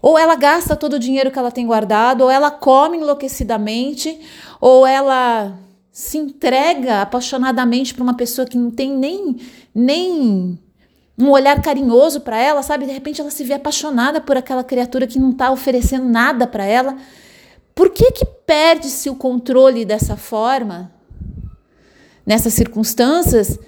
Ou 0.00 0.18
ela 0.18 0.34
gasta 0.34 0.76
todo 0.76 0.94
o 0.94 0.98
dinheiro 0.98 1.30
que 1.30 1.38
ela 1.38 1.50
tem 1.50 1.66
guardado, 1.66 2.22
ou 2.22 2.30
ela 2.30 2.50
come 2.50 2.98
enlouquecidamente, 2.98 4.20
ou 4.60 4.86
ela 4.86 5.58
se 5.92 6.16
entrega 6.16 7.02
apaixonadamente 7.02 7.94
para 7.94 8.02
uma 8.02 8.14
pessoa 8.14 8.46
que 8.46 8.56
não 8.56 8.70
tem 8.70 8.90
nem, 8.96 9.36
nem 9.74 10.58
um 11.18 11.30
olhar 11.30 11.60
carinhoso 11.60 12.20
para 12.20 12.38
ela, 12.38 12.62
sabe? 12.62 12.86
De 12.86 12.92
repente 12.92 13.20
ela 13.20 13.30
se 13.30 13.44
vê 13.44 13.54
apaixonada 13.54 14.20
por 14.20 14.36
aquela 14.36 14.64
criatura 14.64 15.06
que 15.06 15.18
não 15.18 15.30
está 15.30 15.50
oferecendo 15.50 16.08
nada 16.08 16.46
para 16.46 16.64
ela. 16.64 16.96
Por 17.74 17.90
que 17.90 18.10
que 18.12 18.24
perde-se 18.24 19.08
o 19.08 19.14
controle 19.14 19.84
dessa 19.84 20.16
forma? 20.16 20.92
Nessas 22.24 22.54
circunstâncias, 22.54 23.58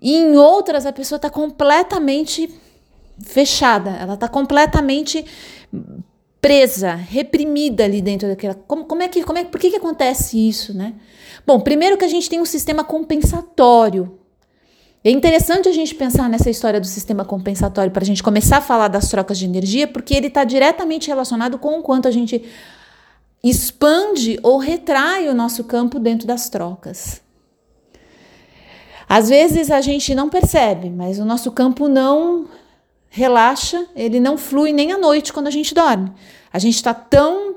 e 0.00 0.16
em 0.16 0.36
outras 0.36 0.84
a 0.84 0.92
pessoa 0.92 1.16
está 1.16 1.30
completamente 1.30 2.52
fechada, 3.22 3.90
ela 3.90 4.14
está 4.14 4.28
completamente 4.28 5.24
presa, 6.40 6.94
reprimida 6.94 7.84
ali 7.84 8.02
dentro 8.02 8.28
daquela. 8.28 8.54
Como, 8.54 8.84
como 8.84 9.02
é 9.02 9.08
que, 9.08 9.22
como 9.22 9.38
é, 9.38 9.44
por 9.44 9.60
que, 9.60 9.70
que 9.70 9.76
acontece 9.76 10.36
isso, 10.36 10.76
né? 10.76 10.94
Bom, 11.46 11.60
primeiro 11.60 11.96
que 11.96 12.04
a 12.04 12.08
gente 12.08 12.28
tem 12.28 12.40
um 12.40 12.44
sistema 12.44 12.82
compensatório. 12.82 14.18
É 15.04 15.10
interessante 15.10 15.68
a 15.68 15.72
gente 15.72 15.94
pensar 15.94 16.28
nessa 16.28 16.50
história 16.50 16.80
do 16.80 16.86
sistema 16.86 17.24
compensatório 17.24 17.90
para 17.90 18.02
a 18.02 18.06
gente 18.06 18.22
começar 18.22 18.58
a 18.58 18.60
falar 18.60 18.88
das 18.88 19.08
trocas 19.08 19.38
de 19.38 19.44
energia, 19.44 19.86
porque 19.86 20.14
ele 20.14 20.28
está 20.28 20.44
diretamente 20.44 21.08
relacionado 21.08 21.58
com 21.58 21.78
o 21.78 21.82
quanto 21.82 22.06
a 22.08 22.10
gente 22.10 22.44
expande 23.42 24.38
ou 24.42 24.58
retrai 24.58 25.28
o 25.28 25.34
nosso 25.34 25.64
campo 25.64 25.98
dentro 25.98 26.26
das 26.26 26.48
trocas. 26.48 27.20
Às 29.08 29.28
vezes 29.28 29.70
a 29.70 29.80
gente 29.80 30.14
não 30.14 30.28
percebe, 30.28 30.88
mas 30.88 31.18
o 31.18 31.24
nosso 31.24 31.50
campo 31.50 31.88
não 31.88 32.46
relaxa, 33.10 33.86
ele 33.94 34.18
não 34.18 34.38
flui 34.38 34.72
nem 34.72 34.92
à 34.92 34.96
noite 34.96 35.32
quando 35.32 35.48
a 35.48 35.50
gente 35.50 35.74
dorme. 35.74 36.10
A 36.52 36.58
gente 36.58 36.76
está 36.76 36.94
tão 36.94 37.56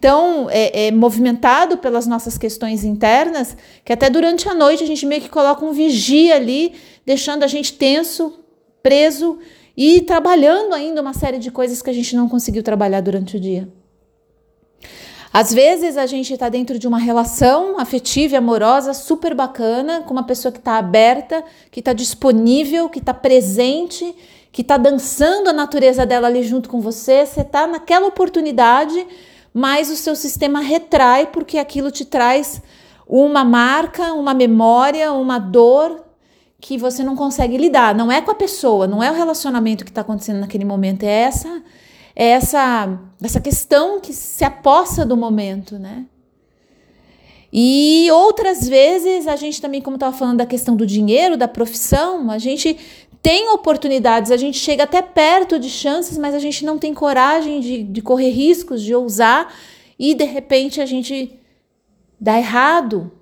tão 0.00 0.50
é, 0.50 0.88
é, 0.88 0.90
movimentado 0.90 1.78
pelas 1.78 2.08
nossas 2.08 2.36
questões 2.36 2.84
internas 2.84 3.56
que 3.84 3.92
até 3.92 4.10
durante 4.10 4.48
a 4.48 4.54
noite 4.54 4.82
a 4.82 4.86
gente 4.86 5.06
meio 5.06 5.22
que 5.22 5.28
coloca 5.28 5.64
um 5.64 5.72
vigia 5.72 6.34
ali, 6.34 6.74
deixando 7.06 7.44
a 7.44 7.46
gente 7.46 7.72
tenso, 7.74 8.40
preso 8.82 9.38
e 9.76 10.02
trabalhando 10.02 10.74
ainda 10.74 11.00
uma 11.00 11.14
série 11.14 11.38
de 11.38 11.52
coisas 11.52 11.80
que 11.80 11.88
a 11.88 11.92
gente 11.92 12.16
não 12.16 12.28
conseguiu 12.28 12.62
trabalhar 12.62 13.00
durante 13.00 13.36
o 13.36 13.40
dia. 13.40 13.68
Às 15.32 15.52
vezes 15.52 15.96
a 15.96 16.06
gente 16.06 16.32
está 16.32 16.48
dentro 16.48 16.78
de 16.78 16.86
uma 16.86 16.98
relação 16.98 17.78
afetiva 17.78 18.34
e 18.34 18.36
amorosa 18.36 18.94
super 18.94 19.34
bacana, 19.34 20.02
com 20.02 20.12
uma 20.12 20.22
pessoa 20.22 20.52
que 20.52 20.58
está 20.58 20.78
aberta, 20.78 21.44
que 21.70 21.80
está 21.80 21.92
disponível, 21.92 22.88
que 22.88 22.98
está 22.98 23.12
presente, 23.12 24.14
que 24.52 24.62
está 24.62 24.76
dançando 24.76 25.50
a 25.50 25.52
natureza 25.52 26.06
dela 26.06 26.28
ali 26.28 26.42
junto 26.42 26.68
com 26.68 26.80
você. 26.80 27.26
Você 27.26 27.42
está 27.42 27.66
naquela 27.66 28.06
oportunidade, 28.06 29.06
mas 29.52 29.90
o 29.90 29.96
seu 29.96 30.16
sistema 30.16 30.60
retrai 30.60 31.26
porque 31.26 31.58
aquilo 31.58 31.90
te 31.90 32.04
traz 32.04 32.62
uma 33.06 33.44
marca, 33.44 34.14
uma 34.14 34.32
memória, 34.32 35.12
uma 35.12 35.38
dor 35.38 36.04
que 36.58 36.78
você 36.78 37.04
não 37.04 37.14
consegue 37.14 37.56
lidar. 37.56 37.94
Não 37.94 38.10
é 38.10 38.20
com 38.20 38.30
a 38.30 38.34
pessoa, 38.34 38.86
não 38.86 39.02
é 39.02 39.10
o 39.10 39.14
relacionamento 39.14 39.84
que 39.84 39.90
está 39.90 40.00
acontecendo 40.00 40.40
naquele 40.40 40.64
momento, 40.64 41.02
é 41.02 41.08
essa 41.08 41.62
é 42.16 42.28
essa, 42.28 42.98
essa 43.22 43.40
questão 43.40 44.00
que 44.00 44.14
se 44.14 44.42
aposta 44.42 45.04
do 45.04 45.16
momento, 45.16 45.78
né? 45.78 46.06
E 47.52 48.10
outras 48.10 48.66
vezes 48.66 49.28
a 49.28 49.36
gente 49.36 49.60
também, 49.60 49.82
como 49.82 49.96
estava 49.96 50.16
falando 50.16 50.38
da 50.38 50.46
questão 50.46 50.74
do 50.74 50.86
dinheiro, 50.86 51.36
da 51.36 51.46
profissão, 51.46 52.30
a 52.30 52.38
gente 52.38 52.76
tem 53.22 53.50
oportunidades, 53.50 54.30
a 54.30 54.36
gente 54.36 54.58
chega 54.58 54.84
até 54.84 55.02
perto 55.02 55.58
de 55.58 55.68
chances, 55.68 56.16
mas 56.16 56.34
a 56.34 56.38
gente 56.38 56.64
não 56.64 56.78
tem 56.78 56.94
coragem 56.94 57.60
de, 57.60 57.82
de 57.82 58.00
correr 58.00 58.30
riscos, 58.30 58.82
de 58.82 58.94
ousar, 58.94 59.54
e 59.98 60.14
de 60.14 60.24
repente 60.24 60.80
a 60.80 60.86
gente 60.86 61.38
dá 62.18 62.38
errado. 62.38 63.12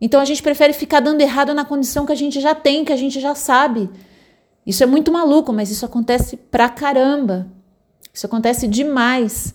Então 0.00 0.20
a 0.20 0.24
gente 0.24 0.42
prefere 0.42 0.72
ficar 0.72 1.00
dando 1.00 1.20
errado 1.20 1.54
na 1.54 1.64
condição 1.64 2.04
que 2.04 2.12
a 2.12 2.16
gente 2.16 2.40
já 2.40 2.54
tem, 2.54 2.84
que 2.84 2.92
a 2.92 2.96
gente 2.96 3.20
já 3.20 3.34
sabe. 3.34 3.88
Isso 4.66 4.82
é 4.82 4.86
muito 4.86 5.12
maluco, 5.12 5.52
mas 5.52 5.70
isso 5.70 5.86
acontece 5.86 6.36
pra 6.36 6.68
caramba. 6.68 7.55
Isso 8.16 8.24
acontece 8.24 8.66
demais. 8.66 9.52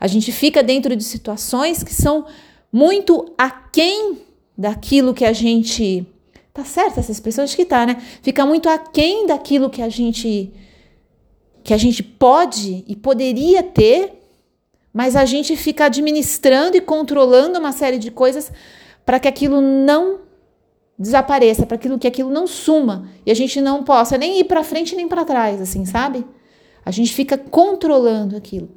A 0.00 0.08
gente 0.08 0.32
fica 0.32 0.64
dentro 0.64 0.96
de 0.96 1.04
situações 1.04 1.84
que 1.84 1.94
são 1.94 2.26
muito 2.72 3.32
aquém 3.38 4.18
daquilo 4.58 5.14
que 5.14 5.24
a 5.24 5.32
gente 5.32 6.04
Tá 6.52 6.64
certo 6.64 6.98
essa 6.98 7.12
expressão? 7.12 7.44
Acho 7.44 7.54
que 7.54 7.64
tá, 7.64 7.86
né? 7.86 8.02
Fica 8.22 8.44
muito 8.44 8.68
aquém 8.68 9.24
daquilo 9.24 9.70
que 9.70 9.80
a 9.80 9.88
gente 9.88 10.52
que 11.62 11.72
a 11.72 11.76
gente 11.76 12.02
pode 12.02 12.84
e 12.88 12.96
poderia 12.96 13.62
ter, 13.62 14.12
mas 14.92 15.14
a 15.14 15.24
gente 15.24 15.54
fica 15.56 15.84
administrando 15.84 16.76
e 16.76 16.80
controlando 16.80 17.60
uma 17.60 17.70
série 17.70 17.98
de 17.98 18.10
coisas 18.10 18.50
para 19.06 19.20
que 19.20 19.28
aquilo 19.28 19.60
não 19.60 20.20
desapareça, 20.98 21.64
para 21.64 21.76
aquilo 21.76 21.98
que 21.98 22.08
aquilo 22.08 22.30
não 22.30 22.46
suma 22.46 23.08
e 23.24 23.30
a 23.30 23.34
gente 23.34 23.60
não 23.60 23.84
possa 23.84 24.18
nem 24.18 24.40
ir 24.40 24.44
para 24.44 24.64
frente 24.64 24.96
nem 24.96 25.06
para 25.06 25.24
trás, 25.24 25.60
assim, 25.60 25.84
sabe? 25.84 26.26
A 26.90 26.92
gente 26.92 27.14
fica 27.14 27.38
controlando 27.38 28.36
aquilo. 28.36 28.68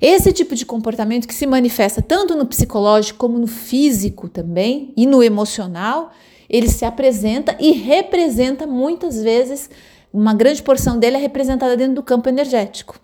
Esse 0.00 0.32
tipo 0.32 0.54
de 0.54 0.64
comportamento 0.64 1.26
que 1.26 1.34
se 1.34 1.46
manifesta 1.46 2.00
tanto 2.00 2.36
no 2.36 2.46
psicológico 2.46 3.18
como 3.18 3.40
no 3.40 3.48
físico 3.48 4.28
também 4.28 4.92
e 4.96 5.04
no 5.04 5.20
emocional, 5.20 6.12
ele 6.48 6.68
se 6.68 6.84
apresenta 6.84 7.56
e 7.58 7.72
representa 7.72 8.68
muitas 8.68 9.20
vezes, 9.20 9.68
uma 10.12 10.32
grande 10.32 10.62
porção 10.62 10.96
dele 10.96 11.16
é 11.16 11.18
representada 11.18 11.76
dentro 11.76 11.96
do 11.96 12.04
campo 12.04 12.28
energético. 12.28 13.00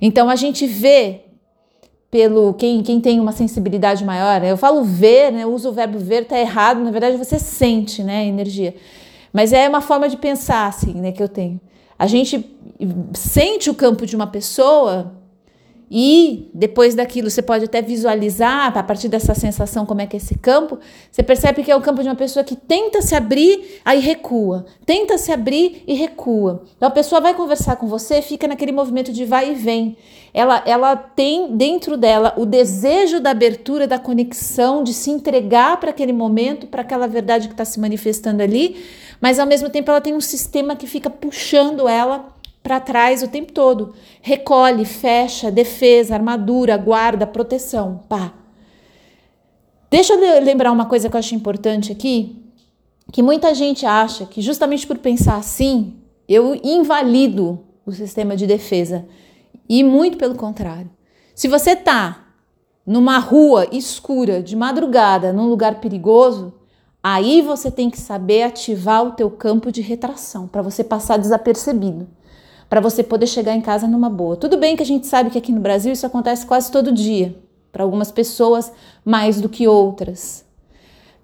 Então 0.00 0.30
a 0.30 0.36
gente 0.36 0.64
vê 0.64 1.22
pelo 2.08 2.54
quem, 2.54 2.84
quem 2.84 3.00
tem 3.00 3.18
uma 3.18 3.32
sensibilidade 3.32 4.04
maior, 4.04 4.44
eu 4.44 4.56
falo 4.56 4.84
ver, 4.84 5.32
né, 5.32 5.42
eu 5.42 5.52
uso 5.52 5.70
o 5.70 5.72
verbo 5.72 5.98
ver, 5.98 6.24
tá 6.24 6.38
errado, 6.38 6.80
na 6.80 6.92
verdade 6.92 7.16
você 7.16 7.36
sente, 7.36 8.02
né, 8.04 8.18
a 8.18 8.24
energia. 8.24 8.76
Mas 9.32 9.52
é 9.52 9.68
uma 9.68 9.80
forma 9.80 10.08
de 10.08 10.16
pensar 10.16 10.68
assim, 10.68 10.94
né, 10.94 11.10
que 11.10 11.22
eu 11.22 11.28
tenho. 11.28 11.60
A 12.00 12.06
gente 12.06 12.56
sente 13.12 13.68
o 13.68 13.74
campo 13.74 14.06
de 14.06 14.16
uma 14.16 14.26
pessoa 14.26 15.12
e 15.90 16.48
depois 16.54 16.94
daquilo, 16.94 17.28
você 17.28 17.42
pode 17.42 17.66
até 17.66 17.82
visualizar, 17.82 18.78
a 18.78 18.82
partir 18.82 19.08
dessa 19.08 19.34
sensação, 19.34 19.84
como 19.84 20.00
é 20.00 20.06
que 20.06 20.16
é 20.16 20.18
esse 20.18 20.34
campo. 20.38 20.78
Você 21.10 21.22
percebe 21.22 21.62
que 21.62 21.70
é 21.70 21.76
o 21.76 21.80
campo 21.82 22.00
de 22.00 22.08
uma 22.08 22.14
pessoa 22.14 22.42
que 22.42 22.56
tenta 22.56 23.02
se 23.02 23.14
abrir, 23.14 23.80
aí 23.84 24.00
recua. 24.00 24.64
Tenta 24.86 25.18
se 25.18 25.30
abrir 25.30 25.82
e 25.86 25.92
recua. 25.92 26.62
Então 26.74 26.88
a 26.88 26.92
pessoa 26.92 27.20
vai 27.20 27.34
conversar 27.34 27.76
com 27.76 27.86
você, 27.86 28.22
fica 28.22 28.48
naquele 28.48 28.72
movimento 28.72 29.12
de 29.12 29.26
vai 29.26 29.50
e 29.50 29.54
vem. 29.54 29.98
Ela, 30.32 30.62
ela 30.64 30.96
tem 30.96 31.54
dentro 31.54 31.98
dela 31.98 32.32
o 32.38 32.46
desejo 32.46 33.20
da 33.20 33.32
abertura, 33.32 33.86
da 33.86 33.98
conexão, 33.98 34.82
de 34.82 34.94
se 34.94 35.10
entregar 35.10 35.78
para 35.78 35.90
aquele 35.90 36.14
momento, 36.14 36.66
para 36.66 36.80
aquela 36.80 37.06
verdade 37.08 37.48
que 37.48 37.54
está 37.54 37.66
se 37.66 37.78
manifestando 37.78 38.42
ali, 38.42 38.76
mas 39.20 39.38
ao 39.38 39.46
mesmo 39.46 39.68
tempo 39.68 39.90
ela 39.90 40.00
tem 40.00 40.14
um 40.14 40.20
sistema 40.20 40.74
que 40.74 40.86
fica 40.86 41.10
puxando 41.10 41.88
ela 41.88 42.34
para 42.62 42.80
trás 42.80 43.22
o 43.22 43.28
tempo 43.28 43.52
todo. 43.52 43.94
Recolhe, 44.22 44.84
fecha, 44.84 45.50
defesa, 45.50 46.14
armadura, 46.14 46.76
guarda, 46.76 47.26
proteção. 47.26 48.02
Pá. 48.08 48.32
Deixa 49.90 50.14
eu 50.14 50.42
lembrar 50.42 50.70
uma 50.70 50.86
coisa 50.86 51.08
que 51.08 51.16
eu 51.16 51.18
acho 51.18 51.34
importante 51.34 51.90
aqui, 51.90 52.36
que 53.12 53.22
muita 53.22 53.54
gente 53.54 53.84
acha 53.84 54.24
que 54.24 54.40
justamente 54.40 54.86
por 54.86 54.98
pensar 54.98 55.36
assim, 55.36 55.94
eu 56.28 56.54
invalido 56.62 57.64
o 57.84 57.92
sistema 57.92 58.36
de 58.36 58.46
defesa. 58.46 59.06
E 59.68 59.82
muito 59.82 60.16
pelo 60.16 60.34
contrário. 60.34 60.90
Se 61.34 61.48
você 61.48 61.74
tá 61.74 62.26
numa 62.86 63.18
rua 63.18 63.68
escura, 63.72 64.42
de 64.42 64.56
madrugada, 64.56 65.32
num 65.32 65.48
lugar 65.48 65.80
perigoso, 65.80 66.52
aí 67.02 67.42
você 67.42 67.70
tem 67.70 67.90
que 67.90 67.98
saber 67.98 68.42
ativar 68.42 69.04
o 69.04 69.12
teu 69.12 69.30
campo 69.30 69.70
de 69.72 69.80
retração 69.80 70.46
para 70.46 70.62
você 70.62 70.82
passar 70.84 71.16
desapercebido 71.16 72.06
para 72.70 72.80
você 72.80 73.02
poder 73.02 73.26
chegar 73.26 73.56
em 73.56 73.60
casa 73.60 73.88
numa 73.88 74.08
boa. 74.08 74.36
Tudo 74.36 74.56
bem 74.56 74.76
que 74.76 74.82
a 74.84 74.86
gente 74.86 75.08
sabe 75.08 75.28
que 75.28 75.36
aqui 75.36 75.50
no 75.50 75.60
Brasil 75.60 75.92
isso 75.92 76.06
acontece 76.06 76.46
quase 76.46 76.70
todo 76.70 76.92
dia, 76.92 77.36
para 77.72 77.82
algumas 77.82 78.12
pessoas 78.12 78.72
mais 79.04 79.40
do 79.40 79.48
que 79.48 79.66
outras. 79.66 80.44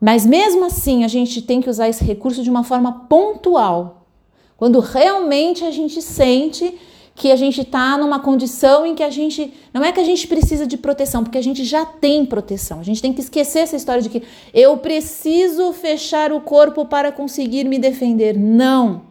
Mas 0.01 0.27
mesmo 0.27 0.65
assim, 0.65 1.05
a 1.05 1.09
gente 1.09 1.41
tem 1.41 1.61
que 1.61 1.71
usar 1.71 1.89
esse 1.89 2.03
recurso 2.03 2.43
de 2.43 2.51
uma 2.51 2.65
forma 2.65 3.07
pontual. 3.09 4.09
Quando 4.57 4.81
realmente 4.81 5.65
a 5.65 5.71
gente 5.71 6.03
sente 6.03 6.77
que 7.17 7.33
a 7.33 7.37
gente 7.37 7.63
está 7.63 7.97
numa 7.97 8.21
condição 8.21 8.85
em 8.85 8.95
que 8.95 9.03
a 9.03 9.09
gente. 9.09 9.53
Não 9.73 9.83
é 9.83 9.91
que 9.91 9.99
a 9.99 10.05
gente 10.05 10.29
precisa 10.29 10.67
de 10.67 10.77
proteção, 10.77 11.25
porque 11.25 11.39
a 11.39 11.43
gente 11.43 11.65
já 11.65 11.85
tem 11.87 12.27
proteção. 12.27 12.79
A 12.79 12.83
gente 12.83 13.01
tem 13.01 13.11
que 13.11 13.23
esquecer 13.23 13.61
essa 13.61 13.75
história 13.75 14.03
de 14.03 14.11
que 14.11 14.23
eu 14.53 14.77
preciso 14.77 15.73
fechar 15.73 16.31
o 16.31 16.43
corpo 16.43 16.85
para 16.85 17.11
conseguir 17.11 17.65
me 17.65 17.79
defender. 17.79 18.39
Não. 18.39 19.07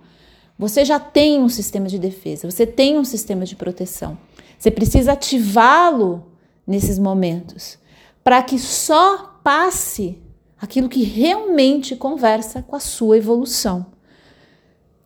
Você 0.58 0.86
já 0.86 1.00
tem 1.00 1.42
um 1.42 1.50
sistema 1.50 1.88
de 1.88 1.98
defesa, 1.98 2.50
você 2.50 2.66
tem 2.66 2.98
um 2.98 3.04
sistema 3.04 3.44
de 3.44 3.56
proteção. 3.56 4.18
Você 4.58 4.70
precisa 4.70 5.14
ativá-lo 5.14 6.28
nesses 6.66 7.00
momentos 7.00 7.78
para 8.24 8.42
que 8.44 8.60
só 8.60 9.40
passe 9.44 10.18
aquilo 10.62 10.88
que 10.88 11.04
realmente 11.04 11.96
conversa 11.96 12.62
com 12.62 12.76
a 12.76 12.80
sua 12.80 13.18
evolução. 13.18 13.95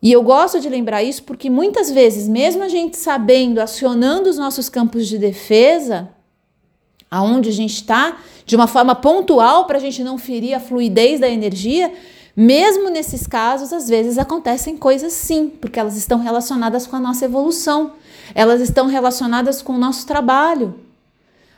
E 0.02 0.10
eu 0.10 0.22
gosto 0.22 0.60
de 0.60 0.68
lembrar 0.68 1.02
isso 1.02 1.22
porque 1.24 1.50
muitas 1.50 1.90
vezes, 1.90 2.26
mesmo 2.26 2.62
a 2.62 2.68
gente 2.68 2.96
sabendo, 2.96 3.60
acionando 3.60 4.30
os 4.30 4.38
nossos 4.38 4.68
campos 4.68 5.06
de 5.06 5.18
defesa, 5.18 6.08
aonde 7.10 7.50
a 7.50 7.52
gente 7.52 7.74
está, 7.74 8.18
de 8.46 8.56
uma 8.56 8.66
forma 8.66 8.94
pontual 8.94 9.66
para 9.66 9.76
a 9.76 9.80
gente 9.80 10.02
não 10.02 10.16
ferir 10.16 10.54
a 10.54 10.60
fluidez 10.60 11.20
da 11.20 11.28
energia, 11.28 11.92
mesmo 12.34 12.88
nesses 12.88 13.26
casos, 13.26 13.72
às 13.72 13.88
vezes 13.88 14.16
acontecem 14.16 14.76
coisas 14.76 15.12
sim, 15.12 15.48
porque 15.48 15.78
elas 15.78 15.96
estão 15.96 16.18
relacionadas 16.18 16.86
com 16.86 16.96
a 16.96 17.00
nossa 17.00 17.26
evolução, 17.26 17.92
elas 18.34 18.62
estão 18.62 18.86
relacionadas 18.86 19.60
com 19.60 19.74
o 19.74 19.78
nosso 19.78 20.06
trabalho. 20.06 20.74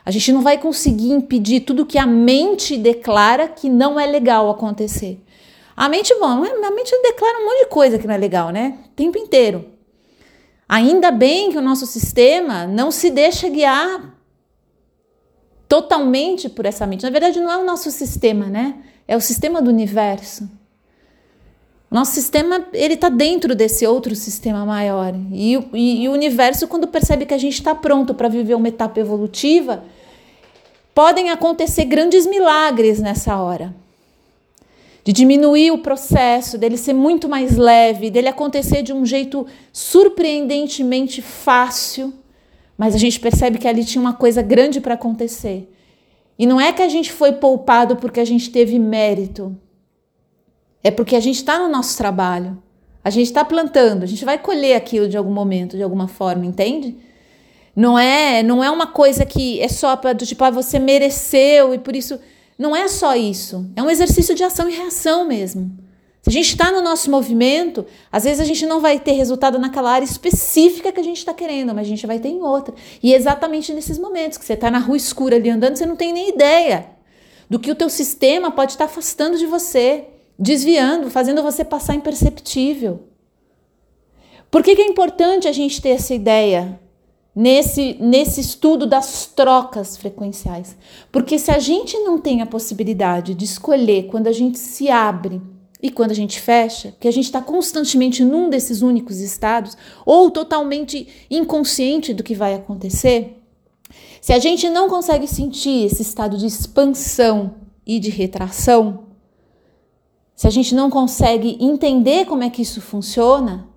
A 0.05 0.11
gente 0.11 0.33
não 0.33 0.41
vai 0.41 0.57
conseguir 0.57 1.11
impedir 1.11 1.61
tudo 1.61 1.85
que 1.85 1.97
a 1.97 2.05
mente 2.05 2.75
declara 2.75 3.47
que 3.47 3.69
não 3.69 3.97
é 3.97 4.05
legal 4.05 4.49
acontecer. 4.49 5.22
A 5.75 5.89
mente, 5.89 6.13
bom, 6.19 6.43
a 6.43 6.71
mente 6.71 6.95
declara 7.01 7.39
um 7.39 7.45
monte 7.45 7.59
de 7.59 7.65
coisa 7.65 7.97
que 7.97 8.05
não 8.05 8.13
é 8.13 8.17
legal, 8.17 8.51
né? 8.51 8.77
O 8.85 8.89
tempo 8.89 9.17
inteiro. 9.17 9.65
Ainda 10.69 11.11
bem 11.11 11.51
que 11.51 11.57
o 11.57 11.61
nosso 11.61 11.85
sistema 11.85 12.67
não 12.67 12.91
se 12.91 13.09
deixa 13.09 13.49
guiar 13.49 14.15
totalmente 15.67 16.47
por 16.47 16.65
essa 16.65 16.85
mente. 16.85 17.03
Na 17.03 17.09
verdade, 17.09 17.39
não 17.39 17.51
é 17.51 17.57
o 17.57 17.65
nosso 17.65 17.89
sistema, 17.89 18.45
né? 18.45 18.75
É 19.07 19.17
o 19.17 19.21
sistema 19.21 19.61
do 19.61 19.69
universo. 19.69 20.49
Nosso 21.89 22.11
sistema 22.11 22.67
ele 22.73 22.95
está 22.95 23.09
dentro 23.09 23.55
desse 23.55 23.85
outro 23.85 24.15
sistema 24.15 24.65
maior 24.65 25.13
e, 25.31 25.55
e, 25.73 26.03
e 26.03 26.09
o 26.09 26.11
universo 26.11 26.67
quando 26.67 26.87
percebe 26.87 27.23
que 27.23 27.35
a 27.35 27.37
gente 27.37 27.53
está 27.53 27.75
pronto 27.75 28.15
para 28.15 28.27
viver 28.27 28.55
uma 28.55 28.67
etapa 28.67 28.99
evolutiva, 28.99 29.83
podem 30.95 31.29
acontecer 31.29 31.85
grandes 31.85 32.25
milagres 32.25 32.99
nessa 32.99 33.37
hora 33.37 33.75
de 35.03 35.11
diminuir 35.11 35.71
o 35.71 35.79
processo, 35.79 36.57
dele 36.57 36.77
ser 36.77 36.93
muito 36.93 37.27
mais 37.27 37.57
leve, 37.57 38.09
dele 38.09 38.29
acontecer 38.29 38.81
de 38.81 38.93
um 38.93 39.05
jeito 39.05 39.45
surpreendentemente 39.71 41.21
fácil, 41.21 42.13
mas 42.77 42.95
a 42.95 42.97
gente 42.97 43.19
percebe 43.19 43.57
que 43.57 43.67
ali 43.67 43.83
tinha 43.83 44.01
uma 44.01 44.13
coisa 44.13 44.41
grande 44.41 44.79
para 44.79 44.93
acontecer. 44.93 45.69
E 46.39 46.45
não 46.45 46.59
é 46.59 46.71
que 46.71 46.81
a 46.81 46.87
gente 46.87 47.11
foi 47.11 47.33
poupado 47.33 47.97
porque 47.97 48.19
a 48.19 48.25
gente 48.25 48.49
teve 48.49 48.79
mérito, 48.79 49.55
é 50.81 50.89
porque 50.89 51.15
a 51.15 51.19
gente 51.19 51.35
está 51.35 51.59
no 51.59 51.67
nosso 51.67 51.97
trabalho, 51.97 52.61
a 53.03 53.09
gente 53.09 53.27
está 53.27 53.43
plantando, 53.43 54.03
a 54.03 54.07
gente 54.07 54.23
vai 54.23 54.37
colher 54.37 54.75
aquilo 54.75 55.07
de 55.09 55.17
algum 55.17 55.31
momento, 55.31 55.75
de 55.75 55.83
alguma 55.83 56.07
forma, 56.07 56.45
entende? 56.45 56.95
Não 57.75 57.99
é, 57.99 58.41
não 58.41 58.63
é 58.63 58.71
uma 58.71 58.87
coisa 58.87 59.25
que 59.25 59.59
é 59.59 59.67
só 59.67 59.97
para 59.97 60.15
tipo, 60.15 60.43
ah, 60.43 60.49
você 60.49 60.79
mereceu 60.79 61.73
e 61.73 61.79
por 61.79 61.95
isso. 61.95 62.19
Não 62.57 62.75
é 62.75 62.87
só 62.87 63.15
isso. 63.15 63.69
É 63.75 63.81
um 63.81 63.89
exercício 63.89 64.35
de 64.35 64.43
ação 64.43 64.69
e 64.69 64.75
reação 64.75 65.25
mesmo. 65.25 65.77
Se 66.21 66.29
a 66.29 66.31
gente 66.31 66.49
está 66.49 66.71
no 66.71 66.81
nosso 66.81 67.11
movimento, 67.11 67.85
às 68.09 68.23
vezes 68.23 68.39
a 68.39 68.45
gente 68.45 68.65
não 68.65 68.79
vai 68.79 68.97
ter 68.97 69.11
resultado 69.11 69.59
naquela 69.59 69.91
área 69.91 70.05
específica 70.05 70.91
que 70.91 70.99
a 70.99 71.03
gente 71.03 71.17
está 71.17 71.33
querendo, 71.33 71.75
mas 71.75 71.85
a 71.85 71.89
gente 71.89 72.07
vai 72.07 72.17
ter 72.17 72.29
em 72.29 72.41
outra. 72.41 72.73
E 73.01 73.13
é 73.13 73.17
exatamente 73.17 73.73
nesses 73.73 73.99
momentos 73.99 74.37
que 74.37 74.45
você 74.45 74.53
está 74.53 74.71
na 74.71 74.79
rua 74.79 74.95
escura 74.95 75.35
ali 75.35 75.49
andando, 75.49 75.75
você 75.75 75.85
não 75.85 75.97
tem 75.97 76.13
nem 76.13 76.29
ideia 76.29 76.91
do 77.49 77.59
que 77.59 77.69
o 77.69 77.75
teu 77.75 77.89
sistema 77.89 78.51
pode 78.51 78.71
estar 78.71 78.85
tá 78.85 78.91
afastando 78.91 79.37
de 79.37 79.45
você 79.45 80.05
desviando, 80.39 81.09
fazendo 81.09 81.43
você 81.43 81.63
passar 81.63 81.93
imperceptível. 81.93 83.03
Por 84.49 84.63
que, 84.63 84.75
que 84.75 84.81
é 84.81 84.85
importante 84.85 85.47
a 85.47 85.51
gente 85.51 85.81
ter 85.81 85.89
essa 85.89 86.13
ideia 86.13 86.79
nesse, 87.35 87.97
nesse 87.99 88.41
estudo 88.41 88.85
das 88.85 89.25
trocas 89.25 89.97
frequenciais. 89.97 90.75
Porque 91.11 91.39
se 91.39 91.51
a 91.51 91.59
gente 91.59 91.97
não 91.99 92.19
tem 92.19 92.41
a 92.41 92.45
possibilidade 92.45 93.33
de 93.33 93.45
escolher 93.45 94.07
quando 94.07 94.27
a 94.27 94.31
gente 94.31 94.59
se 94.59 94.89
abre 94.89 95.41
e 95.81 95.89
quando 95.89 96.11
a 96.11 96.15
gente 96.15 96.39
fecha, 96.39 96.95
que 96.99 97.07
a 97.07 97.11
gente 97.11 97.25
está 97.25 97.41
constantemente 97.41 98.23
num 98.23 98.49
desses 98.49 98.81
únicos 98.81 99.19
estados, 99.19 99.75
ou 100.05 100.31
totalmente 100.31 101.07
inconsciente 101.29 102.13
do 102.13 102.23
que 102.23 102.35
vai 102.35 102.53
acontecer, 102.53 103.41
se 104.21 104.31
a 104.31 104.39
gente 104.39 104.69
não 104.69 104.87
consegue 104.87 105.27
sentir 105.27 105.85
esse 105.85 106.01
estado 106.01 106.37
de 106.37 106.45
expansão 106.45 107.55
e 107.85 107.99
de 107.99 108.09
retração, 108.09 109.07
se 110.33 110.47
a 110.47 110.49
gente 110.49 110.73
não 110.73 110.89
consegue 110.89 111.57
entender 111.59 112.25
como 112.25 112.43
é 112.43 112.49
que 112.49 112.61
isso 112.61 112.79
funciona, 112.79 113.67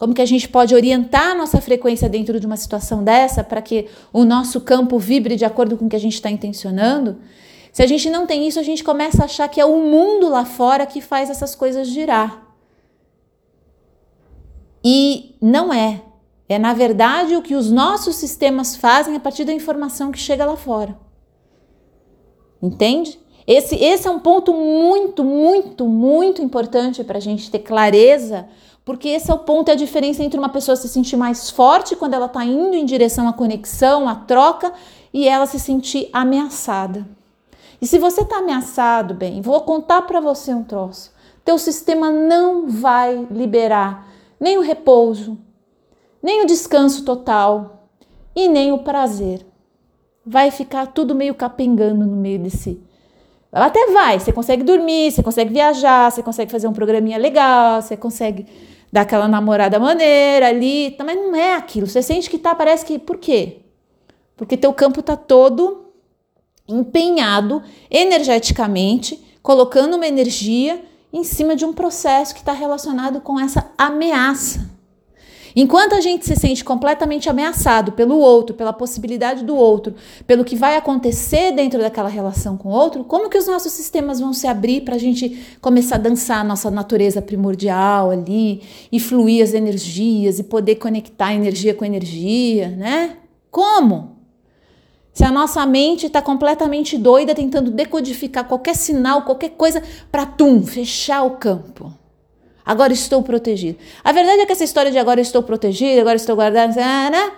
como 0.00 0.14
que 0.14 0.22
a 0.22 0.26
gente 0.26 0.48
pode 0.48 0.74
orientar 0.74 1.32
a 1.32 1.34
nossa 1.34 1.60
frequência 1.60 2.08
dentro 2.08 2.40
de 2.40 2.46
uma 2.46 2.56
situação 2.56 3.04
dessa 3.04 3.44
para 3.44 3.60
que 3.60 3.86
o 4.10 4.24
nosso 4.24 4.62
campo 4.62 4.98
vibre 4.98 5.36
de 5.36 5.44
acordo 5.44 5.76
com 5.76 5.84
o 5.84 5.88
que 5.90 5.94
a 5.94 6.00
gente 6.00 6.14
está 6.14 6.30
intencionando? 6.30 7.18
Se 7.70 7.82
a 7.82 7.86
gente 7.86 8.08
não 8.08 8.26
tem 8.26 8.48
isso, 8.48 8.58
a 8.58 8.62
gente 8.62 8.82
começa 8.82 9.20
a 9.20 9.26
achar 9.26 9.46
que 9.46 9.60
é 9.60 9.64
o 9.66 9.76
mundo 9.82 10.30
lá 10.30 10.46
fora 10.46 10.86
que 10.86 11.02
faz 11.02 11.28
essas 11.28 11.54
coisas 11.54 11.86
girar. 11.86 12.56
E 14.82 15.36
não 15.38 15.70
é. 15.70 16.00
É, 16.48 16.58
na 16.58 16.72
verdade, 16.72 17.36
o 17.36 17.42
que 17.42 17.54
os 17.54 17.70
nossos 17.70 18.16
sistemas 18.16 18.76
fazem 18.76 19.14
a 19.14 19.20
partir 19.20 19.44
da 19.44 19.52
informação 19.52 20.10
que 20.10 20.18
chega 20.18 20.46
lá 20.46 20.56
fora. 20.56 20.98
Entende? 22.62 23.20
Esse, 23.46 23.76
esse 23.76 24.08
é 24.08 24.10
um 24.10 24.18
ponto 24.18 24.54
muito, 24.54 25.22
muito, 25.22 25.86
muito 25.86 26.40
importante 26.40 27.04
para 27.04 27.18
a 27.18 27.20
gente 27.20 27.50
ter 27.50 27.58
clareza 27.58 28.48
porque 28.90 29.10
esse 29.10 29.30
é 29.30 29.34
o 29.34 29.38
ponto 29.38 29.68
e 29.68 29.70
a 29.70 29.76
diferença 29.76 30.20
entre 30.20 30.36
uma 30.36 30.48
pessoa 30.48 30.74
se 30.74 30.88
sentir 30.88 31.16
mais 31.16 31.48
forte 31.48 31.94
quando 31.94 32.14
ela 32.14 32.26
está 32.26 32.44
indo 32.44 32.74
em 32.74 32.84
direção 32.84 33.28
à 33.28 33.32
conexão, 33.32 34.08
à 34.08 34.16
troca, 34.16 34.72
e 35.14 35.28
ela 35.28 35.46
se 35.46 35.60
sentir 35.60 36.10
ameaçada. 36.12 37.06
E 37.80 37.86
se 37.86 38.00
você 38.00 38.22
está 38.22 38.38
ameaçado, 38.38 39.14
bem, 39.14 39.40
vou 39.40 39.60
contar 39.60 40.02
para 40.02 40.18
você 40.18 40.52
um 40.52 40.64
troço. 40.64 41.12
Teu 41.44 41.56
sistema 41.56 42.10
não 42.10 42.66
vai 42.66 43.28
liberar 43.30 44.08
nem 44.40 44.58
o 44.58 44.60
repouso, 44.60 45.38
nem 46.20 46.42
o 46.42 46.46
descanso 46.46 47.04
total 47.04 47.86
e 48.34 48.48
nem 48.48 48.72
o 48.72 48.78
prazer. 48.78 49.46
Vai 50.26 50.50
ficar 50.50 50.88
tudo 50.88 51.14
meio 51.14 51.36
capengando 51.36 52.04
no 52.04 52.16
meio 52.16 52.40
desse. 52.40 52.82
Até 53.52 53.92
vai, 53.92 54.18
você 54.18 54.32
consegue 54.32 54.64
dormir, 54.64 55.12
você 55.12 55.22
consegue 55.22 55.52
viajar, 55.52 56.10
você 56.10 56.24
consegue 56.24 56.50
fazer 56.50 56.66
um 56.66 56.72
programinha 56.72 57.18
legal, 57.18 57.80
você 57.80 57.96
consegue 57.96 58.48
dar 58.92 59.02
aquela 59.02 59.28
namorada 59.28 59.78
maneira 59.78 60.48
ali, 60.48 60.96
mas 61.04 61.16
não 61.16 61.34
é 61.34 61.54
aquilo. 61.54 61.86
Você 61.86 62.02
sente 62.02 62.28
que 62.28 62.38
tá, 62.38 62.54
parece 62.54 62.84
que. 62.84 62.98
Por 62.98 63.18
quê? 63.18 63.58
Porque 64.36 64.56
teu 64.56 64.72
campo 64.72 65.02
tá 65.02 65.16
todo 65.16 65.86
empenhado 66.66 67.62
energeticamente, 67.90 69.22
colocando 69.42 69.96
uma 69.96 70.06
energia 70.06 70.84
em 71.12 71.24
cima 71.24 71.56
de 71.56 71.64
um 71.64 71.72
processo 71.72 72.34
que 72.34 72.40
está 72.40 72.52
relacionado 72.52 73.20
com 73.20 73.38
essa 73.38 73.72
ameaça. 73.76 74.69
Enquanto 75.54 75.94
a 75.94 76.00
gente 76.00 76.26
se 76.26 76.36
sente 76.36 76.64
completamente 76.64 77.28
ameaçado 77.28 77.92
pelo 77.92 78.18
outro, 78.18 78.54
pela 78.54 78.72
possibilidade 78.72 79.44
do 79.44 79.56
outro, 79.56 79.94
pelo 80.26 80.44
que 80.44 80.56
vai 80.56 80.76
acontecer 80.76 81.52
dentro 81.52 81.80
daquela 81.80 82.08
relação 82.08 82.56
com 82.56 82.68
o 82.68 82.72
outro, 82.72 83.04
como 83.04 83.28
que 83.28 83.38
os 83.38 83.46
nossos 83.46 83.72
sistemas 83.72 84.20
vão 84.20 84.32
se 84.32 84.46
abrir 84.46 84.82
para 84.82 84.94
a 84.94 84.98
gente 84.98 85.56
começar 85.60 85.96
a 85.96 85.98
dançar 85.98 86.40
a 86.40 86.44
nossa 86.44 86.70
natureza 86.70 87.20
primordial 87.20 88.10
ali 88.10 88.62
e 88.90 89.00
fluir 89.00 89.42
as 89.42 89.54
energias 89.54 90.38
e 90.38 90.44
poder 90.44 90.76
conectar 90.76 91.34
energia 91.34 91.74
com 91.74 91.84
energia, 91.84 92.68
né? 92.68 93.16
Como? 93.50 94.20
Se 95.12 95.24
a 95.24 95.30
nossa 95.30 95.66
mente 95.66 96.06
está 96.06 96.22
completamente 96.22 96.96
doida 96.96 97.34
tentando 97.34 97.70
decodificar 97.70 98.46
qualquer 98.46 98.76
sinal, 98.76 99.22
qualquer 99.22 99.50
coisa 99.50 99.82
para 100.10 100.24
tum, 100.24 100.62
fechar 100.62 101.24
o 101.24 101.32
campo. 101.32 101.92
Agora 102.70 102.92
estou 102.92 103.20
protegido. 103.20 103.78
A 104.04 104.12
verdade 104.12 104.42
é 104.42 104.46
que 104.46 104.52
essa 104.52 104.62
história 104.62 104.92
de 104.92 104.98
agora 104.98 105.20
estou 105.20 105.42
protegido, 105.42 106.00
agora 106.00 106.14
estou 106.14 106.36
guardado, 106.36 106.76
né? 106.76 107.32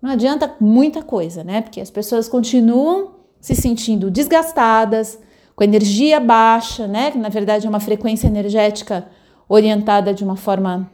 não 0.00 0.10
adianta 0.10 0.54
muita 0.60 1.02
coisa, 1.02 1.42
né? 1.42 1.60
Porque 1.60 1.80
as 1.80 1.90
pessoas 1.90 2.28
continuam 2.28 3.16
se 3.40 3.56
sentindo 3.56 4.12
desgastadas, 4.12 5.18
com 5.56 5.64
energia 5.64 6.20
baixa, 6.20 6.86
né? 6.86 7.10
Que 7.10 7.18
na 7.18 7.28
verdade 7.28 7.66
é 7.66 7.68
uma 7.68 7.80
frequência 7.80 8.28
energética 8.28 9.08
orientada 9.48 10.14
de 10.14 10.22
uma 10.22 10.36
forma 10.36 10.88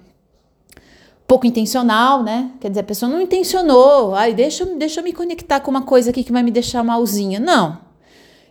pouco 1.26 1.46
intencional, 1.46 2.22
né? 2.22 2.50
Quer 2.62 2.70
dizer, 2.70 2.80
a 2.80 2.84
pessoa 2.84 3.12
não 3.12 3.20
intencionou, 3.20 4.14
ai, 4.14 4.32
deixa, 4.32 4.64
deixa 4.64 5.00
eu 5.00 5.04
me 5.04 5.12
conectar 5.12 5.60
com 5.60 5.70
uma 5.70 5.82
coisa 5.82 6.08
aqui 6.08 6.24
que 6.24 6.32
vai 6.32 6.42
me 6.42 6.50
deixar 6.50 6.82
malzinha. 6.82 7.38
Não. 7.38 7.78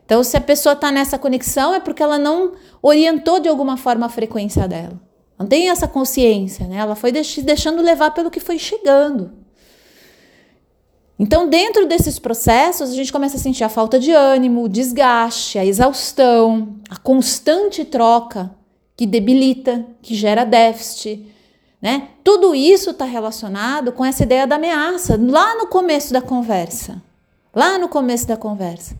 Então, 0.05 0.23
se 0.23 0.37
a 0.37 0.41
pessoa 0.41 0.73
está 0.73 0.91
nessa 0.91 1.17
conexão, 1.17 1.73
é 1.73 1.79
porque 1.79 2.03
ela 2.03 2.19
não 2.19 2.51
orientou 2.79 3.39
de 3.39 3.49
alguma 3.49 3.75
forma 3.75 4.05
a 4.05 4.09
frequência 4.09 4.67
dela. 4.67 5.09
Não 5.41 5.47
tem 5.47 5.69
essa 5.69 5.87
consciência, 5.87 6.67
né? 6.67 6.77
Ela 6.77 6.95
foi 6.95 7.11
deixando 7.11 7.81
levar 7.81 8.11
pelo 8.11 8.29
que 8.29 8.39
foi 8.39 8.59
chegando. 8.59 9.31
Então, 11.17 11.47
dentro 11.47 11.87
desses 11.87 12.19
processos, 12.19 12.91
a 12.91 12.95
gente 12.95 13.11
começa 13.11 13.37
a 13.37 13.39
sentir 13.39 13.63
a 13.63 13.69
falta 13.69 13.99
de 13.99 14.11
ânimo, 14.11 14.63
o 14.63 14.69
desgaste, 14.69 15.57
a 15.57 15.65
exaustão, 15.65 16.75
a 16.89 16.97
constante 16.97 17.83
troca 17.83 18.51
que 18.95 19.05
debilita, 19.07 19.85
que 20.01 20.13
gera 20.13 20.43
déficit, 20.43 21.27
né? 21.81 22.09
Tudo 22.23 22.53
isso 22.53 22.91
está 22.91 23.05
relacionado 23.05 23.91
com 23.91 24.05
essa 24.05 24.21
ideia 24.21 24.45
da 24.45 24.57
ameaça 24.57 25.19
lá 25.19 25.55
no 25.57 25.67
começo 25.67 26.13
da 26.13 26.21
conversa. 26.21 27.01
Lá 27.53 27.79
no 27.79 27.89
começo 27.89 28.27
da 28.27 28.37
conversa. 28.37 28.95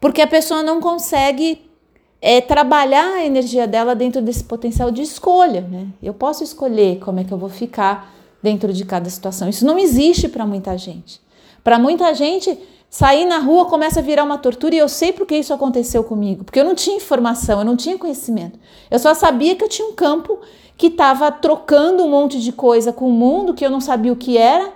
Porque 0.00 0.22
a 0.22 0.26
pessoa 0.28 0.62
não 0.62 0.80
consegue 0.80 1.71
é 2.24 2.40
trabalhar 2.40 3.16
a 3.16 3.26
energia 3.26 3.66
dela 3.66 3.96
dentro 3.96 4.22
desse 4.22 4.44
potencial 4.44 4.92
de 4.92 5.02
escolha. 5.02 5.62
Né? 5.62 5.88
Eu 6.00 6.14
posso 6.14 6.44
escolher 6.44 7.00
como 7.00 7.18
é 7.18 7.24
que 7.24 7.32
eu 7.32 7.36
vou 7.36 7.48
ficar 7.48 8.14
dentro 8.40 8.72
de 8.72 8.84
cada 8.84 9.10
situação. 9.10 9.48
Isso 9.48 9.66
não 9.66 9.76
existe 9.76 10.28
para 10.28 10.46
muita 10.46 10.78
gente. 10.78 11.20
Para 11.64 11.80
muita 11.80 12.14
gente, 12.14 12.56
sair 12.88 13.24
na 13.24 13.38
rua 13.38 13.66
começa 13.66 13.98
a 13.98 14.02
virar 14.02 14.22
uma 14.22 14.38
tortura 14.38 14.72
e 14.72 14.78
eu 14.78 14.88
sei 14.88 15.12
porque 15.12 15.36
isso 15.36 15.52
aconteceu 15.52 16.04
comigo, 16.04 16.44
porque 16.44 16.60
eu 16.60 16.64
não 16.64 16.76
tinha 16.76 16.96
informação, 16.96 17.58
eu 17.58 17.64
não 17.64 17.76
tinha 17.76 17.98
conhecimento. 17.98 18.56
Eu 18.88 19.00
só 19.00 19.14
sabia 19.14 19.56
que 19.56 19.64
eu 19.64 19.68
tinha 19.68 19.88
um 19.88 19.94
campo 19.94 20.38
que 20.76 20.88
estava 20.88 21.30
trocando 21.30 22.04
um 22.04 22.10
monte 22.10 22.40
de 22.40 22.52
coisa 22.52 22.92
com 22.92 23.08
o 23.08 23.12
mundo 23.12 23.54
que 23.54 23.66
eu 23.66 23.70
não 23.70 23.80
sabia 23.80 24.12
o 24.12 24.16
que 24.16 24.38
era, 24.38 24.72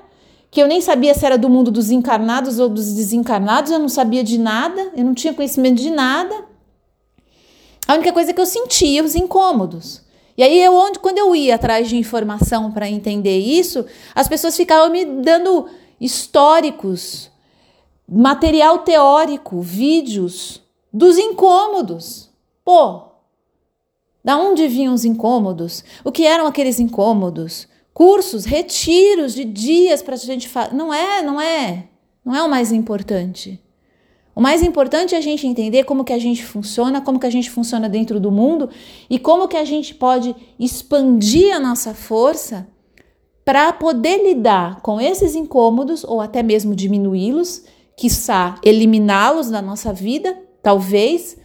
que 0.50 0.60
eu 0.60 0.66
nem 0.66 0.80
sabia 0.80 1.14
se 1.14 1.24
era 1.24 1.38
do 1.38 1.48
mundo 1.48 1.70
dos 1.70 1.90
encarnados 1.90 2.58
ou 2.58 2.68
dos 2.68 2.92
desencarnados, 2.92 3.70
eu 3.70 3.78
não 3.78 3.88
sabia 3.88 4.24
de 4.24 4.38
nada, 4.38 4.90
eu 4.96 5.04
não 5.04 5.14
tinha 5.14 5.32
conhecimento 5.32 5.80
de 5.80 5.90
nada. 5.90 6.55
A 7.86 7.94
única 7.94 8.12
coisa 8.12 8.32
que 8.32 8.40
eu 8.40 8.46
sentia 8.46 9.04
os 9.04 9.14
incômodos. 9.14 10.02
E 10.36 10.42
aí 10.42 10.62
eu 10.62 10.74
onde 10.74 10.98
quando 10.98 11.18
eu 11.18 11.34
ia 11.34 11.54
atrás 11.54 11.88
de 11.88 11.96
informação 11.96 12.70
para 12.70 12.88
entender 12.88 13.38
isso, 13.38 13.86
as 14.14 14.28
pessoas 14.28 14.56
ficavam 14.56 14.90
me 14.90 15.04
dando 15.04 15.66
históricos, 16.00 17.30
material 18.08 18.80
teórico, 18.80 19.60
vídeos 19.60 20.62
dos 20.92 21.16
incômodos. 21.16 22.28
Pô, 22.64 23.02
da 24.22 24.36
onde 24.36 24.66
vinham 24.66 24.92
os 24.92 25.04
incômodos? 25.04 25.84
O 26.04 26.10
que 26.10 26.26
eram 26.26 26.46
aqueles 26.46 26.80
incômodos? 26.80 27.68
Cursos, 27.94 28.44
retiros 28.44 29.34
de 29.34 29.44
dias 29.44 30.02
para 30.02 30.14
a 30.14 30.18
gente 30.18 30.48
fazer. 30.48 30.74
Não 30.74 30.92
é, 30.92 31.22
não 31.22 31.40
é. 31.40 31.88
Não 32.24 32.34
é 32.34 32.42
o 32.42 32.48
mais 32.48 32.72
importante. 32.72 33.62
O 34.36 34.40
mais 34.42 34.62
importante 34.62 35.14
é 35.14 35.18
a 35.18 35.22
gente 35.22 35.46
entender 35.46 35.84
como 35.84 36.04
que 36.04 36.12
a 36.12 36.18
gente 36.18 36.44
funciona, 36.44 37.00
como 37.00 37.18
que 37.18 37.26
a 37.26 37.30
gente 37.30 37.50
funciona 37.50 37.88
dentro 37.88 38.20
do 38.20 38.30
mundo 38.30 38.68
e 39.08 39.18
como 39.18 39.48
que 39.48 39.56
a 39.56 39.64
gente 39.64 39.94
pode 39.94 40.36
expandir 40.60 41.56
a 41.56 41.58
nossa 41.58 41.94
força 41.94 42.68
para 43.46 43.72
poder 43.72 44.22
lidar 44.22 44.82
com 44.82 45.00
esses 45.00 45.34
incômodos 45.34 46.04
ou 46.04 46.20
até 46.20 46.42
mesmo 46.42 46.74
diminuí-los, 46.74 47.64
quiçá 47.96 48.56
eliminá-los 48.62 49.48
da 49.48 49.62
nossa 49.62 49.90
vida, 49.90 50.36
talvez, 50.62 51.38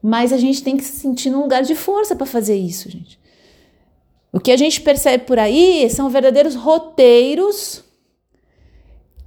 mas 0.00 0.32
a 0.32 0.38
gente 0.38 0.62
tem 0.62 0.76
que 0.76 0.84
se 0.84 0.92
sentir 0.92 1.30
num 1.30 1.42
lugar 1.42 1.64
de 1.64 1.74
força 1.74 2.14
para 2.14 2.26
fazer 2.26 2.54
isso, 2.54 2.88
gente. 2.88 3.18
O 4.32 4.38
que 4.38 4.52
a 4.52 4.56
gente 4.56 4.80
percebe 4.80 5.24
por 5.24 5.40
aí 5.40 5.90
são 5.90 6.08
verdadeiros 6.08 6.54
roteiros 6.54 7.82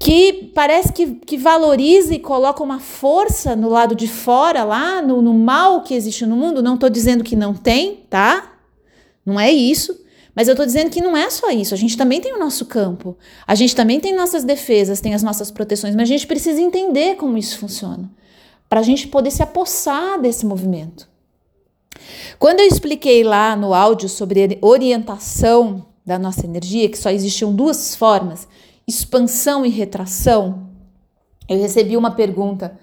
que 0.01 0.51
parece 0.55 0.91
que, 0.91 1.13
que 1.13 1.37
valoriza 1.37 2.15
e 2.15 2.17
coloca 2.17 2.63
uma 2.63 2.79
força 2.79 3.55
no 3.55 3.69
lado 3.69 3.93
de 3.93 4.07
fora, 4.07 4.63
lá 4.63 4.99
no, 4.99 5.21
no 5.21 5.31
mal 5.31 5.83
que 5.83 5.93
existe 5.93 6.25
no 6.25 6.35
mundo. 6.35 6.63
Não 6.63 6.73
estou 6.73 6.89
dizendo 6.89 7.23
que 7.23 7.35
não 7.35 7.53
tem, 7.53 7.97
tá? 8.09 8.51
Não 9.23 9.39
é 9.39 9.51
isso. 9.51 9.95
Mas 10.35 10.47
eu 10.47 10.53
estou 10.53 10.65
dizendo 10.65 10.89
que 10.89 11.01
não 11.01 11.15
é 11.15 11.29
só 11.29 11.51
isso. 11.51 11.75
A 11.75 11.77
gente 11.77 11.95
também 11.95 12.19
tem 12.19 12.33
o 12.33 12.39
nosso 12.39 12.65
campo. 12.65 13.15
A 13.45 13.53
gente 13.53 13.75
também 13.75 13.99
tem 13.99 14.15
nossas 14.15 14.43
defesas, 14.43 14.99
tem 14.99 15.13
as 15.13 15.21
nossas 15.21 15.51
proteções. 15.51 15.95
Mas 15.95 16.09
a 16.09 16.13
gente 16.13 16.25
precisa 16.25 16.59
entender 16.59 17.15
como 17.15 17.37
isso 17.37 17.59
funciona 17.59 18.09
para 18.67 18.79
a 18.79 18.83
gente 18.83 19.07
poder 19.07 19.29
se 19.29 19.43
apossar 19.43 20.19
desse 20.19 20.47
movimento. 20.47 21.07
Quando 22.39 22.59
eu 22.59 22.65
expliquei 22.65 23.23
lá 23.23 23.55
no 23.55 23.71
áudio 23.71 24.09
sobre 24.09 24.57
orientação 24.63 25.85
da 26.03 26.17
nossa 26.17 26.43
energia, 26.43 26.89
que 26.89 26.97
só 26.97 27.11
existiam 27.11 27.53
duas 27.53 27.95
formas 27.95 28.47
expansão 28.87 29.65
e 29.65 29.69
retração, 29.69 30.67
eu 31.47 31.59
recebi 31.59 31.97
uma 31.97 32.11
pergunta 32.11 32.77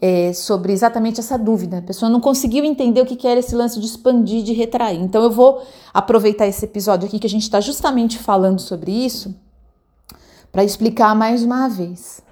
é, 0.00 0.32
sobre 0.32 0.72
exatamente 0.72 1.20
essa 1.20 1.36
dúvida. 1.36 1.78
A 1.78 1.82
pessoa 1.82 2.08
não 2.08 2.20
conseguiu 2.20 2.64
entender 2.64 3.00
o 3.00 3.06
que 3.06 3.26
era 3.26 3.40
esse 3.40 3.54
lance 3.54 3.78
de 3.80 3.86
expandir, 3.86 4.42
de 4.42 4.52
retrair. 4.52 5.00
Então 5.00 5.22
eu 5.22 5.30
vou 5.30 5.62
aproveitar 5.92 6.46
esse 6.46 6.64
episódio 6.64 7.06
aqui 7.06 7.18
que 7.18 7.26
a 7.26 7.30
gente 7.30 7.42
está 7.42 7.60
justamente 7.60 8.18
falando 8.18 8.60
sobre 8.60 8.92
isso 8.92 9.34
para 10.50 10.64
explicar 10.64 11.14
mais 11.14 11.42
uma 11.42 11.68
vez. 11.68 12.22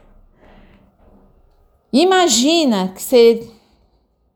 Imagina 1.92 2.88
que 2.88 3.02
você 3.02 3.50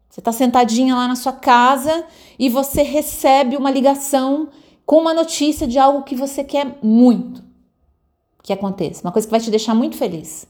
você 0.09 0.21
está 0.21 0.33
sentadinha 0.33 0.93
lá 0.97 1.07
na 1.07 1.15
sua 1.15 1.33
casa 1.33 2.05
e 2.37 2.49
você 2.49 2.83
recebe 2.83 3.57
uma 3.57 3.71
ligação 3.71 4.49
com 4.85 4.97
uma 4.97 5.15
notícia 5.15 5.69
de 5.69 5.79
algo 5.79 6.03
que 6.03 6.17
você 6.17 6.43
quer 6.43 6.79
muito 6.83 7.50
que 8.43 8.53
aconteça, 8.53 9.03
uma 9.05 9.13
coisa 9.13 9.27
que 9.27 9.31
vai 9.31 9.41
te 9.41 9.51
deixar 9.51 9.75
muito 9.75 9.97
feliz. 9.97 10.47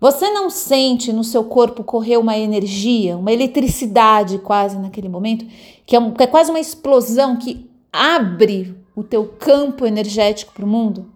Você 0.00 0.30
não 0.30 0.50
sente 0.50 1.12
no 1.12 1.24
seu 1.24 1.44
corpo 1.44 1.84
correr 1.84 2.16
uma 2.18 2.36
energia, 2.36 3.16
uma 3.16 3.32
eletricidade 3.32 4.38
quase 4.38 4.76
naquele 4.78 5.08
momento, 5.08 5.46
que 5.86 5.96
é, 5.96 5.98
um, 5.98 6.10
que 6.10 6.22
é 6.22 6.26
quase 6.26 6.50
uma 6.50 6.60
explosão 6.60 7.36
que 7.36 7.70
abre 7.92 8.74
o 8.94 9.02
teu 9.02 9.26
campo 9.38 9.86
energético 9.86 10.52
para 10.52 10.64
o 10.64 10.68
mundo? 10.68 11.10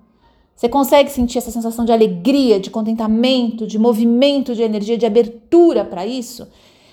Você 0.56 0.68
consegue 0.68 1.10
sentir 1.10 1.38
essa 1.38 1.50
sensação 1.50 1.84
de 1.84 1.92
alegria, 1.92 2.58
de 2.58 2.70
contentamento, 2.70 3.66
de 3.66 3.78
movimento 3.78 4.54
de 4.54 4.62
energia, 4.62 4.98
de 4.98 5.06
abertura 5.06 5.84
para 5.84 6.06
isso? 6.06 6.48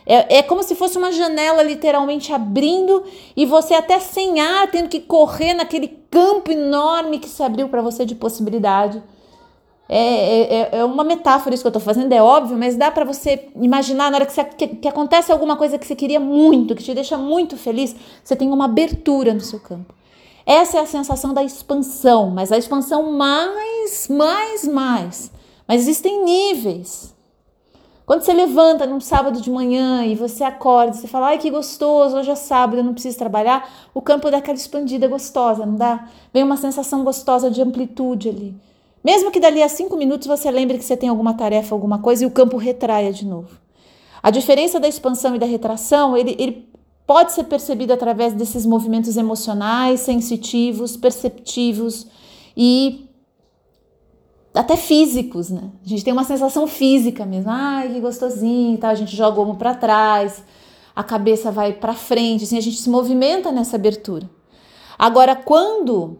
É, 0.05 0.37
é, 0.37 0.43
como 0.43 0.61
se 0.61 0.75
fosse 0.75 0.97
uma 0.97 1.11
janela 1.11 1.63
literalmente 1.63 2.31
abrindo 2.31 3.03
e 3.35 3.45
você 3.45 3.73
até 3.73 3.99
sem 3.99 4.39
ar 4.39 4.69
tendo 4.69 4.87
que 4.87 4.99
correr 4.99 5.53
naquele 5.55 5.87
campo 6.11 6.51
enorme 6.51 7.17
que 7.17 7.27
se 7.27 7.41
abriu 7.41 7.67
para 7.69 7.81
você 7.81 8.05
de 8.05 8.13
possibilidade. 8.13 9.01
É, 9.87 9.97
é, 9.97 10.53
é, 10.53 10.69
é 10.79 10.85
uma 10.85 11.03
metáfora 11.03 11.53
isso 11.53 11.63
que 11.63 11.67
eu 11.67 11.69
estou 11.69 11.81
fazendo, 11.81 12.11
é 12.11 12.21
óbvio, 12.21 12.57
mas 12.57 12.75
dá 12.75 12.89
para 12.89 13.05
você 13.05 13.49
imaginar 13.55 14.09
na 14.09 14.17
hora 14.17 14.25
que, 14.25 14.33
você, 14.33 14.43
que, 14.43 14.67
que 14.67 14.87
acontece 14.87 15.31
alguma 15.31 15.55
coisa 15.55 15.77
que 15.77 15.85
você 15.85 15.95
queria 15.95 16.19
muito, 16.19 16.75
que 16.75 16.83
te 16.83 16.93
deixa 16.93 17.17
muito 17.17 17.55
feliz, 17.55 17.95
você 18.23 18.35
tem 18.35 18.51
uma 18.51 18.65
abertura 18.65 19.33
no 19.33 19.41
seu 19.41 19.59
campo. 19.59 19.93
Essa 20.45 20.77
é 20.77 20.81
a 20.81 20.85
sensação 20.85 21.33
da 21.33 21.43
expansão, 21.43 22.29
mas 22.29 22.51
a 22.51 22.57
expansão 22.57 23.11
mais, 23.11 24.07
mais, 24.07 24.67
mais. 24.67 25.31
Mas 25.67 25.81
existem 25.81 26.23
níveis. 26.23 27.14
Quando 28.05 28.21
você 28.21 28.33
levanta 28.33 28.85
num 28.85 28.99
sábado 28.99 29.41
de 29.41 29.49
manhã 29.49 30.05
e 30.05 30.13
você 30.13 30.43
acorda, 30.43 30.93
você 30.93 31.07
fala, 31.07 31.27
ai 31.27 31.39
que 31.39 31.49
gostoso, 31.49 32.17
hoje 32.17 32.29
é 32.29 32.35
sábado, 32.35 32.77
eu 32.77 32.83
não 32.83 32.93
preciso 32.93 33.17
trabalhar, 33.17 33.67
o 33.95 34.01
campo 34.01 34.29
dá 34.29 34.37
aquela 34.37 34.57
expandida 34.57 35.07
gostosa, 35.07 35.65
não 35.65 35.75
dá? 35.75 36.07
Vem 36.31 36.43
uma 36.43 36.55
sensação 36.55 37.03
gostosa 37.03 37.49
de 37.49 37.61
amplitude 37.63 38.29
ali. 38.29 38.55
Mesmo 39.03 39.31
que 39.31 39.39
dali 39.39 39.61
a 39.61 39.69
cinco 39.69 39.97
minutos 39.97 40.27
você 40.27 40.51
lembre 40.51 40.77
que 40.77 40.83
você 40.83 40.95
tem 40.95 41.09
alguma 41.09 41.33
tarefa, 41.33 41.73
alguma 41.73 41.97
coisa 41.97 42.23
e 42.23 42.27
o 42.27 42.31
campo 42.31 42.57
retraia 42.57 43.11
de 43.11 43.25
novo. 43.25 43.57
A 44.21 44.29
diferença 44.29 44.79
da 44.79 44.87
expansão 44.87 45.35
e 45.35 45.39
da 45.39 45.45
retração, 45.47 46.15
ele, 46.15 46.35
ele 46.37 46.69
pode 47.07 47.31
ser 47.31 47.45
percebido 47.45 47.91
através 47.93 48.33
desses 48.33 48.65
movimentos 48.65 49.17
emocionais, 49.17 49.99
sensitivos, 50.01 50.95
perceptivos 50.95 52.07
e 52.55 53.04
até 54.55 54.75
físicos, 54.77 55.49
né? 55.49 55.69
A 55.85 55.87
gente 55.87 56.03
tem 56.03 56.13
uma 56.13 56.23
sensação 56.23 56.65
física 56.65 57.25
mesmo. 57.25 57.51
Ai, 57.51 57.89
que 57.89 57.99
gostosinho, 57.99 58.77
tá? 58.77 58.89
A 58.89 58.95
gente 58.95 59.15
joga 59.15 59.39
o 59.39 59.43
ombro 59.43 59.57
para 59.57 59.75
trás, 59.75 60.43
a 60.95 61.03
cabeça 61.03 61.51
vai 61.51 61.73
para 61.73 61.93
frente, 61.93 62.45
assim, 62.45 62.57
a 62.57 62.61
gente 62.61 62.77
se 62.77 62.89
movimenta 62.89 63.51
nessa 63.51 63.75
abertura. 63.75 64.29
Agora, 64.97 65.35
quando 65.35 66.19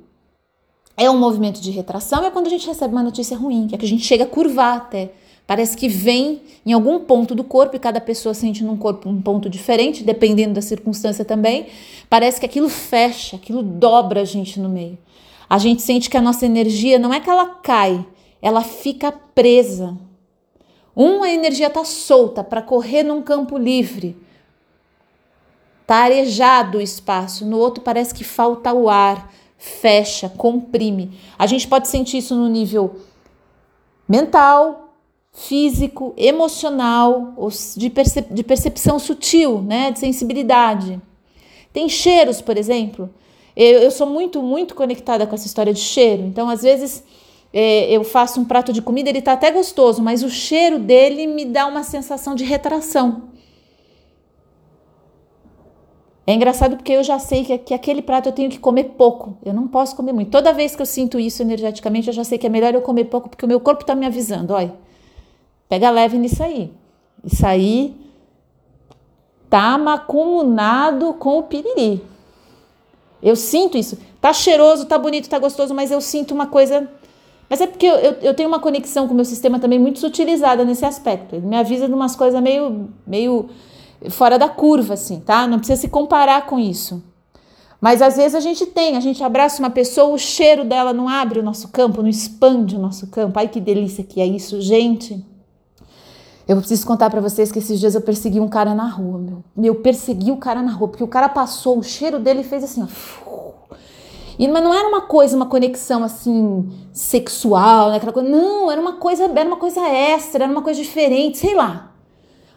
é 0.98 1.10
um 1.10 1.18
movimento 1.18 1.62
de 1.62 1.72
retração, 1.72 2.26
é 2.26 2.32
quando 2.32 2.48
a 2.48 2.50
gente 2.50 2.68
recebe 2.68 2.94
uma 2.94 3.04
notícia 3.04 3.38
ruim, 3.38 3.68
que 3.68 3.76
é 3.76 3.78
que 3.78 3.86
a 3.86 3.90
gente 3.90 4.04
chega 4.04 4.26
a 4.26 4.28
curvar 4.28 4.78
até. 4.78 5.14
Parece 5.48 5.78
que 5.78 5.88
vem 5.88 6.42
em 6.66 6.74
algum 6.74 7.00
ponto 7.00 7.36
do 7.36 7.44
corpo 7.44 7.76
e 7.76 7.80
cada 7.80 8.02
pessoa 8.02 8.34
sente 8.34 8.64
num 8.64 8.76
corpo 8.76 9.08
um 9.08 9.22
ponto 9.22 9.50
diferente, 9.50 10.04
dependendo 10.04 10.56
da 10.56 10.62
circunstância 10.62 11.24
também. 11.24 11.68
Parece 12.10 12.40
que 12.40 12.46
aquilo 12.46 12.68
fecha, 12.68 13.36
aquilo 13.36 13.62
dobra 13.62 14.22
a 14.22 14.26
gente 14.26 14.60
no 14.60 14.68
meio. 14.68 14.98
A 15.48 15.60
gente 15.60 15.84
sente 15.84 16.10
que 16.10 16.18
a 16.18 16.22
nossa 16.22 16.46
energia 16.46 16.98
não 16.98 17.14
é 17.14 17.20
que 17.20 17.30
ela 17.30 17.46
cai, 17.46 18.04
ela 18.46 18.62
fica 18.62 19.12
presa. 19.12 19.98
Uma 20.96 21.32
energia 21.32 21.66
está 21.66 21.84
solta 21.84 22.44
para 22.44 22.62
correr 22.62 23.02
num 23.02 23.20
campo 23.20 23.58
livre. 23.58 24.16
Está 25.82 26.04
arejado 26.04 26.78
o 26.78 26.82
espaço, 26.82 27.44
no 27.44 27.58
outro 27.58 27.84
parece 27.84 28.14
que 28.14 28.24
falta 28.24 28.72
o 28.72 28.88
ar, 28.88 29.34
fecha, 29.58 30.30
comprime. 30.30 31.18
A 31.40 31.48
gente 31.48 31.68
pode 31.68 31.88
sentir 31.88 32.20
isso 32.20 32.36
no 32.36 32.48
nível 32.48 32.98
mental, 34.08 34.94
físico, 35.34 36.14
emocional, 36.16 37.34
de, 37.76 37.90
percep 37.90 38.32
de 38.32 38.44
percepção 38.44 39.00
sutil, 39.00 39.60
né, 39.60 39.90
de 39.90 39.98
sensibilidade. 39.98 41.02
Tem 41.74 41.90
cheiros, 41.90 42.42
por 42.42 42.58
exemplo. 42.58 43.10
Eu, 43.56 43.80
eu, 43.80 43.90
sou 43.90 44.06
muito, 44.06 44.40
muito 44.44 44.76
conectada 44.76 45.26
com 45.26 45.34
essa 45.34 45.48
história 45.48 45.74
de 45.74 45.80
cheiro. 45.80 46.22
Então, 46.22 46.48
às 46.48 46.62
vezes, 46.62 47.04
é, 47.58 47.90
eu 47.90 48.04
faço 48.04 48.42
um 48.42 48.46
prato 48.46 48.74
de 48.74 48.82
comida, 48.82 49.10
ele 49.10 49.20
está 49.20 49.32
até 49.32 49.50
gostoso, 49.50 50.04
mas 50.04 50.22
o 50.22 50.30
cheiro 50.30 50.78
dele 50.78 51.26
me 51.26 51.46
dá 51.46 51.66
uma 51.66 51.84
sensação 51.84 52.36
de 52.36 52.44
retração. 52.44 53.30
É 56.28 56.34
engraçado 56.34 56.76
porque 56.76 56.92
eu 56.92 57.04
já 57.04 57.18
sei 57.18 57.46
que, 57.46 57.58
que 57.58 57.74
aquele 57.74 58.02
prato 58.02 58.28
eu 58.28 58.34
tenho 58.34 58.50
que 58.50 58.60
comer 58.60 58.96
pouco. 58.98 59.38
Eu 59.46 59.54
não 59.54 59.68
posso 59.68 59.96
comer 59.96 60.12
muito. 60.12 60.32
Toda 60.32 60.52
vez 60.52 60.76
que 60.76 60.82
eu 60.82 60.86
sinto 60.86 61.18
isso 61.20 61.42
energeticamente, 61.42 62.08
eu 62.08 62.14
já 62.14 62.24
sei 62.24 62.38
que 62.38 62.48
é 62.48 62.50
melhor 62.50 62.74
eu 62.74 62.82
comer 62.82 63.06
pouco, 63.06 63.30
porque 63.30 63.46
o 63.46 63.48
meu 63.48 63.60
corpo 63.60 63.82
está 63.82 63.96
me 63.96 64.06
avisando. 64.06 64.54
Olha, 64.54 64.74
Pega 65.68 65.90
leve 65.90 66.18
nisso 66.18 66.44
aí. 66.44 66.72
Isso 67.24 67.46
aí 67.46 67.96
tá 69.50 69.78
macumunado 69.78 71.14
com 71.14 71.40
o 71.40 71.44
piriri. 71.44 72.04
Eu 73.22 73.36
sinto 73.36 73.78
isso. 73.78 73.98
Tá 74.22 74.32
cheiroso, 74.32 74.86
tá 74.86 74.98
bonito, 74.98 75.30
tá 75.30 75.40
gostoso, 75.40 75.74
mas 75.74 75.92
eu 75.92 76.02
sinto 76.02 76.34
uma 76.34 76.48
coisa. 76.48 76.90
Mas 77.50 77.62
é 77.62 77.68
porque 77.68 77.86
eu, 77.86 77.96
eu, 77.96 78.14
eu 78.22 78.34
tenho 78.34 78.50
uma 78.50 78.60
conexão 78.60 79.08
com 79.08 79.14
o 79.14 79.16
meu 79.16 79.26
sistema 79.26 79.60
também 79.60 79.80
muito 79.80 80.00
sutilizada 80.00 80.66
nesse 80.66 80.86
aspecto. 80.86 81.36
Ele 81.36 81.46
me 81.46 81.56
avisa 81.56 81.88
de 81.88 81.94
umas 81.94 82.16
coisas 82.16 82.42
meio, 82.42 82.90
meio 83.06 83.50
fora 84.10 84.38
da 84.38 84.50
curva, 84.50 84.96
assim, 84.96 85.20
tá? 85.20 85.48
Não 85.48 85.60
precisa 85.60 85.82
se 85.82 85.88
comparar 85.88 86.46
com 86.46 86.60
isso. 86.60 87.04
Mas 87.80 88.02
às 88.02 88.18
vezes 88.18 88.34
a 88.34 88.40
gente 88.40 88.66
tem, 88.66 88.98
a 88.98 89.00
gente 89.00 89.24
abraça 89.24 89.62
uma 89.62 89.70
pessoa, 89.70 90.14
o 90.14 90.18
cheiro 90.18 90.64
dela 90.64 90.92
não 90.92 91.08
abre 91.08 91.40
o 91.40 91.44
nosso 91.44 91.68
campo, 91.68 92.02
não 92.02 92.10
expande 92.10 92.76
o 92.76 92.80
nosso 92.80 93.08
campo. 93.08 93.38
Ai 93.38 93.48
que 93.48 93.62
delícia 93.62 94.04
que 94.04 94.20
é 94.20 94.26
isso, 94.26 94.60
gente. 94.60 95.24
Eu 96.48 96.58
preciso 96.58 96.86
contar 96.86 97.10
para 97.10 97.22
vocês 97.22 97.52
que 97.52 97.60
esses 97.60 97.80
dias 97.80 97.96
eu 97.96 98.02
persegui 98.02 98.40
um 98.40 98.48
cara 98.48 98.76
na 98.76 98.88
rua, 98.88 99.20
meu. 99.20 99.44
Eu 99.64 99.76
persegui 99.76 100.32
o 100.32 100.38
cara 100.38 100.62
na 100.62 100.72
rua, 100.72 100.88
porque 100.88 101.04
o 101.04 101.08
cara 101.08 101.28
passou, 101.28 101.80
o 101.80 101.84
cheiro 101.84 102.20
dele 102.20 102.44
fez 102.44 102.64
assim, 102.64 102.84
ó. 102.84 102.88
E, 104.38 104.48
mas 104.48 104.64
não 104.64 104.74
era 104.74 104.88
uma 104.88 105.02
coisa, 105.02 105.36
uma 105.36 105.46
conexão 105.46 106.04
assim, 106.04 106.70
sexual, 106.92 107.90
né? 107.90 107.98
Aquela 107.98 108.12
coisa. 108.12 108.30
Não, 108.30 108.72
era 108.72 108.80
uma 108.80 108.94
coisa, 108.94 109.24
era 109.26 109.48
uma 109.48 109.58
coisa 109.58 109.82
extra, 109.88 110.44
era 110.44 110.52
uma 110.52 110.62
coisa 110.62 110.82
diferente, 110.82 111.38
sei 111.38 111.56
lá. 111.56 111.92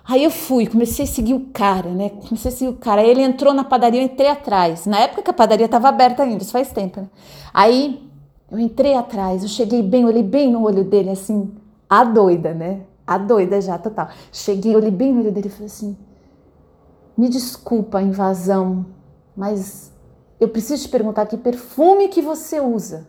Aí 0.05 0.25
eu 0.25 0.31
fui, 0.31 0.67
comecei 0.67 1.05
a 1.05 1.09
seguir 1.09 1.35
o 1.35 1.49
cara, 1.53 1.91
né? 1.91 2.11
Comecei 2.11 2.51
a 2.51 2.55
seguir 2.55 2.71
o 2.71 2.77
cara. 2.77 3.03
Aí 3.03 3.11
ele 3.11 3.23
entrou 3.23 3.53
na 3.53 3.65
padaria, 3.65 4.01
eu 4.01 4.05
entrei 4.05 4.29
atrás. 4.29 4.87
Na 4.87 5.01
época 5.01 5.23
que 5.23 5.31
a 5.31 5.35
padaria 5.35 5.67
estava 5.67 5.89
aberta 5.89 6.23
ainda, 6.23 6.43
isso 6.43 6.53
faz 6.53 6.73
tempo, 6.73 7.01
né? 7.01 7.09
Aí 7.53 8.03
eu 8.51 8.59
entrei 8.59 8.95
atrás, 8.95 9.43
eu 9.43 9.49
cheguei 9.49 9.83
bem, 9.83 10.05
olhei 10.07 10.23
bem 10.23 10.51
no 10.51 10.65
olho 10.65 10.83
dele, 10.83 11.11
assim, 11.11 11.53
a 11.89 12.05
doida, 12.05 12.55
né? 12.55 12.81
a 13.09 13.17
doida 13.17 13.59
já, 13.59 13.79
total. 13.79 14.11
Cheguei, 14.31 14.77
olhei 14.77 14.91
bem 14.91 15.15
no 15.15 15.21
olho 15.21 15.33
dele 15.33 15.49
e 15.49 15.51
falei 15.51 15.67
assim: 15.67 15.97
me 17.17 17.31
desculpa 17.31 17.99
a 17.99 18.03
invasão, 18.03 18.85
mas 19.35 19.91
eu 20.41 20.49
preciso 20.49 20.83
te 20.83 20.89
perguntar 20.89 21.27
que 21.27 21.37
perfume 21.37 22.09
que 22.09 22.23
você 22.23 22.61
usa. 22.61 23.09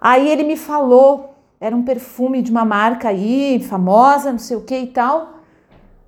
Aí 0.00 0.28
ele 0.28 0.42
me 0.42 0.56
falou, 0.56 1.34
era 1.60 1.74
um 1.74 1.82
perfume 1.82 2.42
de 2.42 2.50
uma 2.50 2.64
marca 2.64 3.08
aí, 3.08 3.64
famosa, 3.68 4.32
não 4.32 4.38
sei 4.38 4.56
o 4.56 4.62
que 4.62 4.76
e 4.76 4.86
tal. 4.88 5.34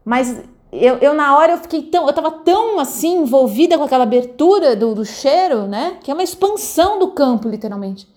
Mas 0.05 0.43
eu, 0.73 0.97
eu, 0.97 1.15
na 1.15 1.37
hora 1.37 1.53
eu 1.53 1.59
fiquei 1.59 1.83
tão, 1.83 2.07
eu 2.07 2.13
tava 2.13 2.31
tão 2.31 2.81
assim 2.81 3.23
envolvida 3.23 3.79
com 3.79 3.85
aquela 3.85 4.03
abertura 4.03 4.75
do, 4.75 4.95
do 4.95 5.05
cheiro, 5.05 5.69
né? 5.69 5.99
Que 6.03 6.11
é 6.11 6.15
uma 6.15 6.23
expansão 6.23 6.99
do 6.99 7.13
campo, 7.13 7.49
literalmente. 7.49 8.13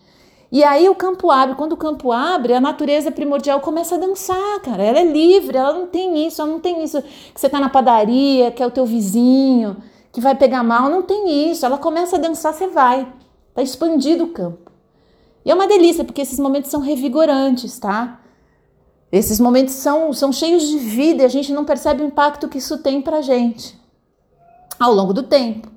E 0.52 0.64
aí 0.64 0.90
o 0.90 0.96
campo 0.96 1.30
abre. 1.30 1.56
Quando 1.56 1.74
o 1.74 1.78
campo 1.78 2.12
abre, 2.12 2.54
a 2.54 2.62
natureza 2.62 3.12
primordial 3.12 3.60
começa 3.60 3.96
a 3.96 4.00
dançar, 4.00 4.60
cara. 4.62 4.84
Ela 4.84 5.00
é 5.00 5.04
livre, 5.04 5.58
ela 5.58 5.74
não 5.74 5.88
tem 5.88 6.26
isso, 6.26 6.42
ela 6.42 6.50
não 6.50 6.60
tem 6.60 6.84
isso 6.84 7.02
que 7.02 7.40
você 7.40 7.48
tá 7.48 7.60
na 7.60 7.70
padaria, 7.70 8.50
que 8.50 8.64
é 8.64 8.66
o 8.66 8.72
teu 8.72 8.86
vizinho, 8.86 9.78
que 10.18 10.22
vai 10.22 10.34
pegar 10.34 10.64
mal. 10.64 10.90
Não 10.90 11.04
tem 11.04 11.52
isso. 11.52 11.64
Ela 11.64 11.78
começa 11.78 12.16
a 12.16 12.20
dançar, 12.20 12.52
você 12.52 12.66
vai. 12.66 13.08
Tá 13.54 13.62
expandido 13.62 14.24
o 14.24 14.30
campo. 14.30 14.72
E 15.46 15.52
é 15.52 15.54
uma 15.54 15.68
delícia, 15.68 16.04
porque 16.04 16.22
esses 16.22 16.40
momentos 16.40 16.72
são 16.72 16.82
revigorantes, 16.82 17.78
tá? 17.78 18.20
Esses 19.12 19.40
momentos 19.40 19.76
são, 19.76 20.12
são 20.12 20.34
cheios 20.34 20.68
de 20.68 20.80
vida 20.80 21.22
e 21.22 21.26
a 21.26 21.30
gente 21.30 21.54
não 21.54 21.64
percebe 21.64 22.02
o 22.02 22.08
impacto 22.08 22.50
que 22.50 22.58
isso 22.58 22.80
tem 22.80 23.00
pra 23.00 23.22
gente 23.22 23.80
ao 24.80 24.92
longo 24.92 25.14
do 25.14 25.22
tempo. 25.22 25.72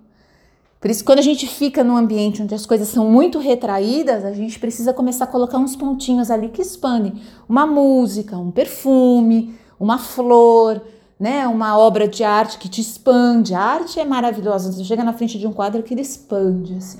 Por 0.80 0.90
isso, 0.90 1.04
quando 1.04 1.18
a 1.18 1.22
gente 1.22 1.46
fica 1.46 1.84
num 1.84 1.98
ambiente 1.98 2.42
onde 2.42 2.54
as 2.54 2.64
coisas 2.64 2.88
são 2.88 3.10
muito 3.10 3.38
retraídas, 3.38 4.24
a 4.24 4.32
gente 4.32 4.58
precisa 4.58 4.94
começar 4.94 5.24
a 5.24 5.28
colocar 5.28 5.58
uns 5.58 5.76
pontinhos 5.76 6.30
ali 6.30 6.48
que 6.48 6.62
expandem. 6.62 7.20
Uma 7.46 7.66
música, 7.66 8.38
um 8.38 8.50
perfume, 8.50 9.54
uma 9.78 9.98
flor, 9.98 10.80
né? 11.20 11.46
Uma 11.46 11.76
obra 11.76 12.08
de 12.08 12.24
arte 12.24 12.56
que 12.56 12.66
te 12.66 12.80
expande. 12.80 13.54
A 13.54 13.60
arte 13.60 14.00
é 14.00 14.04
maravilhosa. 14.06 14.72
Você 14.72 14.82
chega 14.82 15.04
na 15.04 15.12
frente 15.12 15.38
de 15.38 15.46
um 15.46 15.52
quadro 15.52 15.82
que 15.82 15.92
ele 15.92 16.00
expande, 16.00 16.74
assim. 16.74 16.98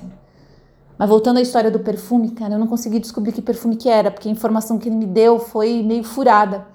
Mas 0.98 1.08
voltando 1.08 1.38
à 1.38 1.40
história 1.40 1.70
do 1.70 1.80
perfume, 1.80 2.32
cara, 2.32 2.54
eu 2.54 2.58
não 2.58 2.66
consegui 2.66 2.98
descobrir 2.98 3.32
que 3.32 3.40
perfume 3.40 3.76
que 3.76 3.88
era, 3.88 4.10
porque 4.10 4.28
a 4.28 4.30
informação 4.30 4.78
que 4.78 4.86
ele 4.86 4.96
me 4.96 5.06
deu 5.06 5.38
foi 5.38 5.82
meio 5.82 6.04
furada. 6.04 6.66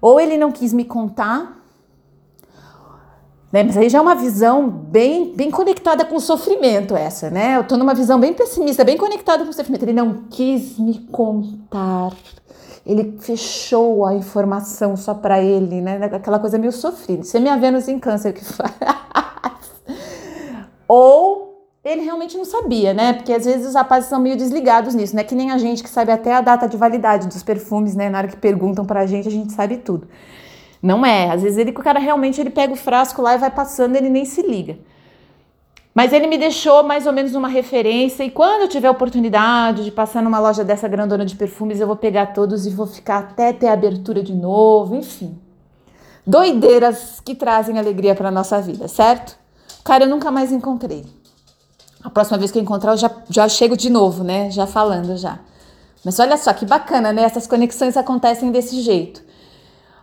Ou 0.00 0.18
ele 0.18 0.38
não 0.38 0.50
quis 0.50 0.72
me 0.72 0.86
contar, 0.86 1.62
né? 3.52 3.62
Mas 3.62 3.76
aí 3.76 3.90
já 3.90 3.98
é 3.98 4.00
uma 4.00 4.14
visão 4.14 4.68
bem, 4.70 5.34
bem 5.36 5.50
conectada 5.50 6.06
com 6.06 6.16
o 6.16 6.20
sofrimento, 6.20 6.96
essa, 6.96 7.28
né? 7.28 7.56
Eu 7.56 7.64
tô 7.64 7.76
numa 7.76 7.94
visão 7.94 8.18
bem 8.18 8.32
pessimista, 8.32 8.82
bem 8.82 8.96
conectada 8.96 9.44
com 9.44 9.50
o 9.50 9.52
sofrimento. 9.52 9.82
Ele 9.82 9.92
não 9.92 10.24
quis 10.30 10.78
me 10.78 11.00
contar. 11.12 12.12
Ele 12.86 13.18
fechou 13.18 14.06
a 14.06 14.14
informação 14.14 14.96
só 14.96 15.12
para 15.12 15.42
ele, 15.42 15.80
né? 15.80 15.96
Aquela 16.04 16.38
coisa 16.38 16.56
meio 16.56 16.72
sofrida. 16.72 17.24
Você 17.24 17.38
é 17.38 17.40
minha 17.40 17.56
Vênus 17.56 17.88
em 17.88 17.98
câncer 17.98 18.32
que 18.32 18.44
faz. 18.46 18.72
Ou 20.86 21.46
ele 21.84 22.02
realmente 22.02 22.36
não 22.36 22.44
sabia, 22.44 22.94
né? 22.94 23.12
Porque 23.12 23.32
às 23.32 23.44
vezes 23.44 23.66
os 23.66 23.74
rapazes 23.74 24.08
são 24.08 24.20
meio 24.20 24.36
desligados 24.36 24.94
nisso, 24.94 25.16
né? 25.16 25.24
Que 25.24 25.34
nem 25.34 25.50
a 25.50 25.58
gente 25.58 25.82
que 25.82 25.88
sabe 25.88 26.12
até 26.12 26.32
a 26.32 26.40
data 26.40 26.68
de 26.68 26.76
validade 26.76 27.26
dos 27.26 27.42
perfumes, 27.42 27.96
né? 27.96 28.08
Na 28.08 28.18
hora 28.18 28.28
que 28.28 28.36
perguntam 28.36 28.84
pra 28.84 29.04
gente, 29.04 29.26
a 29.26 29.30
gente 29.30 29.52
sabe 29.52 29.78
tudo. 29.78 30.06
Não 30.80 31.04
é. 31.04 31.30
Às 31.30 31.42
vezes 31.42 31.58
ele, 31.58 31.70
o 31.70 31.74
cara 31.74 31.98
realmente 31.98 32.40
ele 32.40 32.50
pega 32.50 32.72
o 32.72 32.76
frasco 32.76 33.20
lá 33.20 33.34
e 33.34 33.38
vai 33.38 33.50
passando, 33.50 33.96
ele 33.96 34.08
nem 34.08 34.24
se 34.24 34.42
liga. 34.42 34.78
Mas 35.96 36.12
ele 36.12 36.26
me 36.26 36.36
deixou 36.36 36.82
mais 36.82 37.06
ou 37.06 37.12
menos 37.14 37.34
uma 37.34 37.48
referência 37.48 38.22
e 38.22 38.30
quando 38.30 38.60
eu 38.60 38.68
tiver 38.68 38.90
oportunidade 38.90 39.82
de 39.82 39.90
passar 39.90 40.22
numa 40.22 40.38
loja 40.38 40.62
dessa 40.62 40.86
grandona 40.86 41.24
de 41.24 41.34
perfumes, 41.34 41.80
eu 41.80 41.86
vou 41.86 41.96
pegar 41.96 42.34
todos 42.34 42.66
e 42.66 42.70
vou 42.70 42.86
ficar 42.86 43.20
até 43.20 43.50
ter 43.50 43.68
abertura 43.68 44.22
de 44.22 44.34
novo, 44.34 44.94
enfim. 44.94 45.38
Doideiras 46.26 47.18
que 47.24 47.34
trazem 47.34 47.78
alegria 47.78 48.14
para 48.14 48.30
nossa 48.30 48.60
vida, 48.60 48.88
certo? 48.88 49.38
Cara, 49.82 50.04
eu 50.04 50.08
nunca 50.10 50.30
mais 50.30 50.52
encontrei. 50.52 51.06
A 52.04 52.10
próxima 52.10 52.36
vez 52.36 52.50
que 52.50 52.58
eu 52.58 52.62
encontrar, 52.62 52.92
eu 52.92 52.98
já, 52.98 53.10
já 53.30 53.48
chego 53.48 53.74
de 53.74 53.88
novo, 53.88 54.22
né? 54.22 54.50
Já 54.50 54.66
falando 54.66 55.16
já. 55.16 55.38
Mas 56.04 56.18
olha 56.18 56.36
só 56.36 56.52
que 56.52 56.66
bacana, 56.66 57.10
né? 57.10 57.22
Essas 57.22 57.46
conexões 57.46 57.96
acontecem 57.96 58.50
desse 58.50 58.82
jeito. 58.82 59.22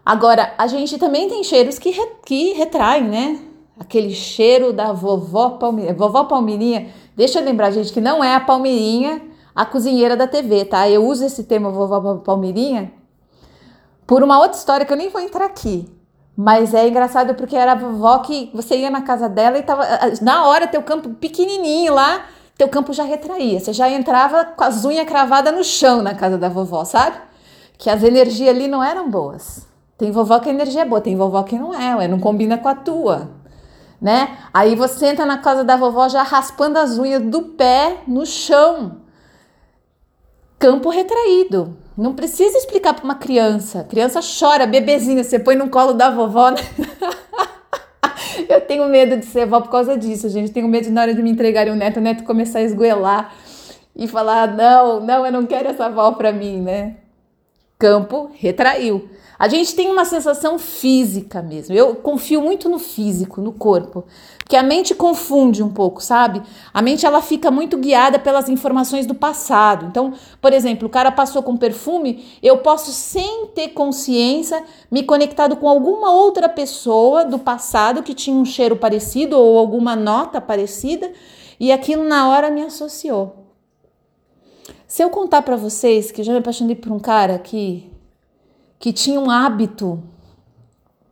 Agora, 0.04 0.56
a 0.58 0.66
gente 0.66 0.98
também 0.98 1.30
tem 1.30 1.44
cheiros 1.44 1.78
que, 1.78 1.92
re, 1.92 2.08
que 2.26 2.54
retraem, 2.54 3.04
né? 3.04 3.53
Aquele 3.80 4.14
cheiro 4.14 4.72
da 4.72 4.94
vovó 4.94 5.52
Palmeirinha. 5.52 5.96
Vovó 5.96 6.26
Palmeirinha, 6.26 6.90
deixa 7.16 7.40
eu 7.40 7.46
lembrar, 7.46 7.72
gente, 7.72 7.92
que 7.92 8.02
não 8.02 8.24
é 8.24 8.36
a 8.36 8.40
Palmeirinha, 8.40 9.22
a 9.56 9.66
cozinheira 9.66 10.16
da 10.16 10.28
TV, 10.28 10.66
tá? 10.66 10.90
Eu 10.90 11.06
uso 11.06 11.26
esse 11.26 11.44
termo 11.44 11.72
vovó 11.72 12.18
Palmeirinha 12.18 12.94
por 14.06 14.24
uma 14.24 14.40
outra 14.40 14.58
história 14.58 14.86
que 14.86 14.94
eu 14.94 14.98
nem 14.98 15.10
vou 15.10 15.22
entrar 15.22 15.46
aqui. 15.46 15.90
Mas 16.36 16.74
é 16.74 16.88
engraçado 16.88 17.36
porque 17.36 17.56
era 17.56 17.74
a 17.74 17.76
vovó 17.76 18.20
que 18.20 18.50
você 18.54 18.76
ia 18.78 18.90
na 18.90 19.02
casa 19.02 19.30
dela 19.30 19.58
e 19.58 19.64
tava. 19.64 19.86
Na 20.22 20.46
hora, 20.46 20.68
teu 20.68 20.82
campo 20.82 21.10
pequenininho 21.10 21.94
lá, 21.94 22.26
teu 22.58 22.68
campo 22.68 22.92
já 22.92 23.04
retraía. 23.04 23.60
Você 23.60 23.72
já 23.72 23.90
entrava 23.90 24.46
com 24.46 24.64
as 24.64 24.84
unhas 24.84 25.06
cravadas 25.06 25.54
no 25.54 25.64
chão 25.64 26.02
na 26.02 26.16
casa 26.16 26.38
da 26.38 26.50
vovó, 26.50 26.84
sabe? 26.86 27.18
Que 27.78 27.90
as 27.90 28.02
energias 28.04 28.50
ali 28.50 28.68
não 28.68 28.84
eram 28.84 29.10
boas. 29.10 29.68
Tem 29.96 30.12
vovó 30.12 30.40
que 30.40 30.50
a 30.50 30.52
energia 30.52 30.82
é 30.82 30.86
boa, 30.86 31.02
tem 31.02 31.16
vovó 31.16 31.44
que 31.44 31.58
não 31.58 31.74
é, 31.74 31.96
ué, 31.96 32.08
não 32.08 32.20
combina 32.20 32.58
com 32.58 32.68
a 32.68 32.76
tua, 32.76 33.30
né? 34.04 34.38
Aí 34.54 34.76
você 34.76 35.06
entra 35.08 35.26
na 35.26 35.38
casa 35.38 35.64
da 35.64 35.78
vovó 35.78 36.10
já 36.10 36.24
raspando 36.24 36.78
as 36.78 37.00
unhas 37.00 37.24
do 37.24 37.42
pé 37.44 38.00
no 38.06 38.26
chão. 38.26 38.98
Campo 40.60 40.90
retraído. 40.90 41.78
Não 41.98 42.14
precisa 42.14 42.58
explicar 42.58 42.94
para 42.94 43.06
uma 43.06 43.16
criança. 43.16 43.86
Criança 43.86 44.20
chora, 44.20 44.68
bebezinho, 44.68 45.24
você 45.24 45.40
põe 45.40 45.56
no 45.56 45.70
colo 45.70 45.94
da 45.94 46.10
vovó. 46.10 46.52
Né? 46.52 46.58
Eu 48.50 48.60
tenho 48.60 48.90
medo 48.90 49.16
de 49.16 49.26
ser 49.26 49.46
vó 49.46 49.62
por 49.62 49.72
causa 49.72 49.98
disso, 49.98 50.28
gente. 50.28 50.52
Tenho 50.52 50.68
medo 50.68 50.92
na 50.92 51.02
hora 51.02 51.14
de 51.14 51.22
me 51.22 51.30
entregarem 51.30 51.72
o 51.72 51.76
neto, 51.76 51.98
o 51.98 52.02
neto 52.02 52.26
começar 52.26 52.60
a 52.60 52.64
esgoelar 52.64 53.34
e 53.96 54.06
falar: 54.06 54.54
não, 54.54 55.00
não, 55.00 55.26
eu 55.26 55.32
não 55.32 55.46
quero 55.46 55.70
essa 55.70 55.86
avó 55.86 56.12
para 56.12 56.34
mim, 56.34 56.62
né? 56.62 56.98
Campo 57.84 58.30
retraiu. 58.36 59.10
A 59.38 59.50
gente 59.50 59.76
tem 59.76 59.92
uma 59.92 60.06
sensação 60.06 60.58
física 60.58 61.42
mesmo. 61.42 61.76
Eu 61.76 61.96
confio 61.96 62.42
muito 62.42 62.70
no 62.70 62.80
físico, 62.80 63.42
no 63.42 63.52
corpo, 63.52 64.06
porque 64.38 64.56
a 64.56 64.64
mente 64.64 64.96
confunde 64.96 65.62
um 65.62 65.68
pouco, 65.68 66.02
sabe? 66.02 66.42
A 66.74 66.82
mente 66.82 67.06
ela 67.06 67.22
fica 67.22 67.52
muito 67.52 67.78
guiada 67.78 68.18
pelas 68.18 68.48
informações 68.48 69.06
do 69.06 69.14
passado. 69.14 69.86
Então, 69.86 70.14
por 70.40 70.54
exemplo, 70.54 70.88
o 70.88 70.90
cara 70.90 71.12
passou 71.12 71.44
com 71.44 71.58
perfume, 71.58 72.26
eu 72.42 72.60
posso 72.60 72.94
sem 72.94 73.48
ter 73.48 73.74
consciência 73.74 74.64
me 74.90 75.04
conectado 75.04 75.58
com 75.58 75.68
alguma 75.68 76.10
outra 76.10 76.48
pessoa 76.48 77.26
do 77.26 77.38
passado 77.38 78.02
que 78.02 78.14
tinha 78.14 78.38
um 78.38 78.46
cheiro 78.46 78.78
parecido 78.78 79.38
ou 79.38 79.58
alguma 79.58 79.94
nota 79.94 80.40
parecida 80.40 81.12
e 81.60 81.70
aquilo 81.70 82.06
na 82.06 82.30
hora 82.30 82.50
me 82.50 82.62
associou. 82.62 83.43
Se 84.94 85.02
eu 85.02 85.10
contar 85.10 85.42
para 85.42 85.56
vocês 85.56 86.12
que 86.12 86.22
eu 86.22 86.26
já 86.26 86.32
me 86.34 86.38
apaixonei 86.38 86.76
por 86.76 86.92
um 86.92 87.00
cara 87.00 87.40
que 87.40 87.92
que 88.78 88.94
tinha 88.94 89.20
um 89.20 89.28
hábito 89.28 90.04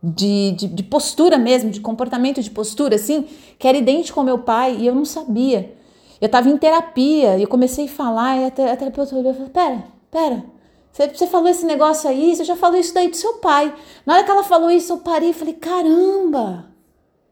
de, 0.00 0.52
de, 0.52 0.68
de, 0.68 0.82
postura 0.84 1.36
mesmo, 1.36 1.68
de 1.68 1.80
comportamento 1.80 2.40
de 2.40 2.48
postura, 2.48 2.94
assim, 2.94 3.26
que 3.58 3.66
era 3.66 3.76
idêntico 3.76 4.20
ao 4.20 4.24
meu 4.24 4.38
pai 4.38 4.76
e 4.76 4.86
eu 4.86 4.94
não 4.94 5.04
sabia. 5.04 5.74
Eu 6.20 6.26
estava 6.26 6.48
em 6.48 6.56
terapia 6.56 7.36
e 7.36 7.42
eu 7.42 7.48
comecei 7.48 7.86
a 7.86 7.88
falar 7.88 8.36
e 8.36 8.44
a, 8.44 8.50
terapeuta 8.52 9.16
olhou 9.16 9.32
e 9.32 9.34
falou: 9.34 9.50
Pera, 9.50 9.84
pera, 10.12 10.44
você, 10.92 11.08
você 11.08 11.26
falou 11.26 11.48
esse 11.48 11.66
negócio 11.66 12.08
aí, 12.08 12.36
você 12.36 12.44
já 12.44 12.54
falou 12.54 12.78
isso 12.78 12.94
daí 12.94 13.08
do 13.08 13.16
seu 13.16 13.32
pai. 13.38 13.74
Na 14.06 14.14
hora 14.14 14.22
que 14.22 14.30
ela 14.30 14.44
falou 14.44 14.70
isso, 14.70 14.92
eu 14.92 14.98
parei 14.98 15.30
e 15.30 15.34
falei: 15.34 15.54
Caramba, 15.54 16.66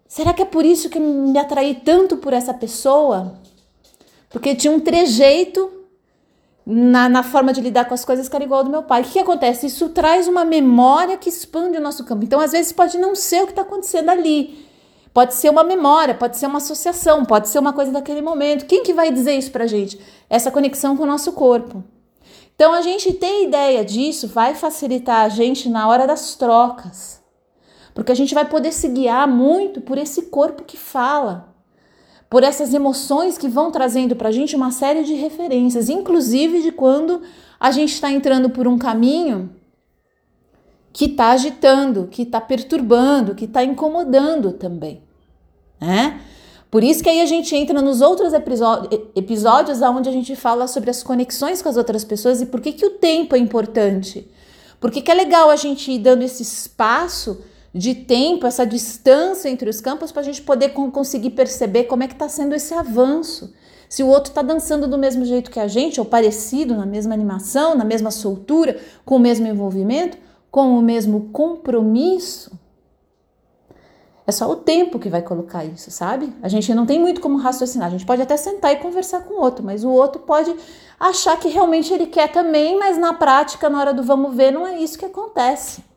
será 0.08 0.32
que 0.32 0.42
é 0.42 0.46
por 0.46 0.64
isso 0.64 0.90
que 0.90 0.98
eu 0.98 1.02
me 1.02 1.38
atraí 1.38 1.76
tanto 1.76 2.16
por 2.16 2.32
essa 2.32 2.52
pessoa? 2.52 3.38
Porque 4.28 4.56
tinha 4.56 4.72
um 4.72 4.80
trejeito 4.80 5.78
na, 6.66 7.08
na, 7.08 7.22
forma 7.22 7.52
de 7.52 7.60
lidar 7.60 7.86
com 7.86 7.94
as 7.94 8.04
coisas 8.04 8.28
que 8.28 8.36
era 8.36 8.44
igual 8.44 8.60
ao 8.60 8.64
do 8.64 8.70
meu 8.70 8.82
pai. 8.82 9.02
O 9.02 9.04
que, 9.04 9.12
que, 9.12 9.18
acontece? 9.18 9.66
Isso 9.66 9.88
traz 9.88 10.28
uma 10.28 10.44
memória 10.44 11.16
que 11.16 11.28
expande 11.28 11.78
o 11.78 11.80
nosso 11.80 12.04
campo. 12.04 12.24
Então, 12.24 12.40
às 12.40 12.52
vezes, 12.52 12.72
pode 12.72 12.98
não 12.98 13.14
ser 13.14 13.42
o 13.42 13.46
que 13.46 13.52
está 13.52 13.62
acontecendo 13.62 14.10
ali. 14.10 14.68
Pode 15.12 15.34
ser 15.34 15.50
uma 15.50 15.64
memória, 15.64 16.14
pode 16.14 16.36
ser 16.36 16.46
uma 16.46 16.58
associação, 16.58 17.24
pode 17.24 17.48
ser 17.48 17.58
uma 17.58 17.72
coisa 17.72 17.90
daquele 17.90 18.22
momento. 18.22 18.66
Quem 18.66 18.82
que 18.82 18.94
vai 18.94 19.10
dizer 19.10 19.34
isso 19.34 19.50
pra 19.50 19.66
gente? 19.66 20.00
Essa 20.28 20.50
conexão 20.50 20.96
com 20.96 21.02
o 21.02 21.06
nosso 21.06 21.32
corpo. 21.32 21.82
Então, 22.54 22.72
a 22.72 22.82
gente 22.82 23.12
ter 23.14 23.44
ideia 23.44 23.84
disso 23.84 24.28
vai 24.28 24.54
facilitar 24.54 25.24
a 25.24 25.28
gente 25.28 25.68
na 25.68 25.88
hora 25.88 26.06
das 26.06 26.34
trocas. 26.36 27.20
Porque 27.94 28.12
a 28.12 28.14
gente 28.14 28.34
vai 28.34 28.44
poder 28.44 28.72
se 28.72 28.86
guiar 28.88 29.26
muito 29.26 29.80
por 29.80 29.98
esse 29.98 30.22
corpo 30.22 30.62
que 30.62 30.76
fala 30.76 31.49
por 32.30 32.44
essas 32.44 32.72
emoções 32.72 33.36
que 33.36 33.48
vão 33.48 33.72
trazendo 33.72 34.14
para 34.14 34.28
a 34.28 34.32
gente 34.32 34.54
uma 34.54 34.70
série 34.70 35.02
de 35.02 35.14
referências, 35.14 35.88
inclusive 35.88 36.62
de 36.62 36.70
quando 36.70 37.22
a 37.58 37.72
gente 37.72 37.92
está 37.92 38.10
entrando 38.10 38.48
por 38.48 38.68
um 38.68 38.78
caminho 38.78 39.50
que 40.92 41.06
está 41.06 41.32
agitando, 41.32 42.06
que 42.08 42.22
está 42.22 42.40
perturbando, 42.40 43.34
que 43.34 43.46
está 43.46 43.64
incomodando 43.64 44.52
também, 44.52 45.02
né? 45.80 46.20
Por 46.70 46.84
isso 46.84 47.02
que 47.02 47.10
aí 47.10 47.20
a 47.20 47.26
gente 47.26 47.54
entra 47.56 47.82
nos 47.82 48.00
outros 48.00 48.32
episódios 48.32 49.82
onde 49.82 50.08
a 50.08 50.12
gente 50.12 50.36
fala 50.36 50.68
sobre 50.68 50.88
as 50.88 51.02
conexões 51.02 51.60
com 51.60 51.68
as 51.68 51.76
outras 51.76 52.04
pessoas 52.04 52.40
e 52.40 52.46
por 52.46 52.60
que, 52.60 52.72
que 52.72 52.86
o 52.86 52.90
tempo 52.90 53.34
é 53.34 53.38
importante. 53.40 54.30
Por 54.78 54.92
que, 54.92 55.02
que 55.02 55.10
é 55.10 55.14
legal 55.14 55.50
a 55.50 55.56
gente 55.56 55.90
ir 55.90 55.98
dando 55.98 56.22
esse 56.22 56.44
espaço 56.44 57.42
de 57.72 57.94
tempo, 57.94 58.46
essa 58.46 58.66
distância 58.66 59.48
entre 59.48 59.70
os 59.70 59.80
campos 59.80 60.10
para 60.10 60.22
a 60.22 60.24
gente 60.24 60.42
poder 60.42 60.70
conseguir 60.70 61.30
perceber 61.30 61.84
como 61.84 62.02
é 62.02 62.08
que 62.08 62.14
está 62.14 62.28
sendo 62.28 62.54
esse 62.54 62.74
avanço. 62.74 63.54
Se 63.88 64.02
o 64.02 64.08
outro 64.08 64.30
está 64.30 64.42
dançando 64.42 64.86
do 64.86 64.98
mesmo 64.98 65.24
jeito 65.24 65.50
que 65.50 65.60
a 65.60 65.68
gente, 65.68 66.00
ou 66.00 66.06
parecido, 66.06 66.76
na 66.76 66.86
mesma 66.86 67.14
animação, 67.14 67.74
na 67.74 67.84
mesma 67.84 68.10
soltura, 68.10 68.78
com 69.04 69.16
o 69.16 69.20
mesmo 69.20 69.46
envolvimento, 69.46 70.16
com 70.50 70.78
o 70.78 70.82
mesmo 70.82 71.28
compromisso. 71.32 72.52
É 74.26 74.32
só 74.32 74.48
o 74.48 74.56
tempo 74.56 74.98
que 74.98 75.08
vai 75.08 75.22
colocar 75.22 75.64
isso, 75.64 75.90
sabe? 75.90 76.32
A 76.40 76.48
gente 76.48 76.72
não 76.72 76.86
tem 76.86 77.00
muito 77.00 77.20
como 77.20 77.36
raciocinar. 77.36 77.88
A 77.88 77.90
gente 77.90 78.06
pode 78.06 78.22
até 78.22 78.36
sentar 78.36 78.72
e 78.72 78.76
conversar 78.76 79.22
com 79.22 79.34
o 79.34 79.40
outro, 79.40 79.64
mas 79.64 79.82
o 79.82 79.90
outro 79.90 80.22
pode 80.22 80.54
achar 80.98 81.36
que 81.38 81.48
realmente 81.48 81.92
ele 81.92 82.06
quer 82.06 82.30
também, 82.30 82.78
mas 82.78 82.96
na 82.96 83.12
prática, 83.12 83.68
na 83.68 83.80
hora 83.80 83.94
do 83.94 84.04
vamos 84.04 84.34
ver, 84.34 84.52
não 84.52 84.66
é 84.66 84.78
isso 84.78 84.98
que 84.98 85.04
acontece. 85.04 85.89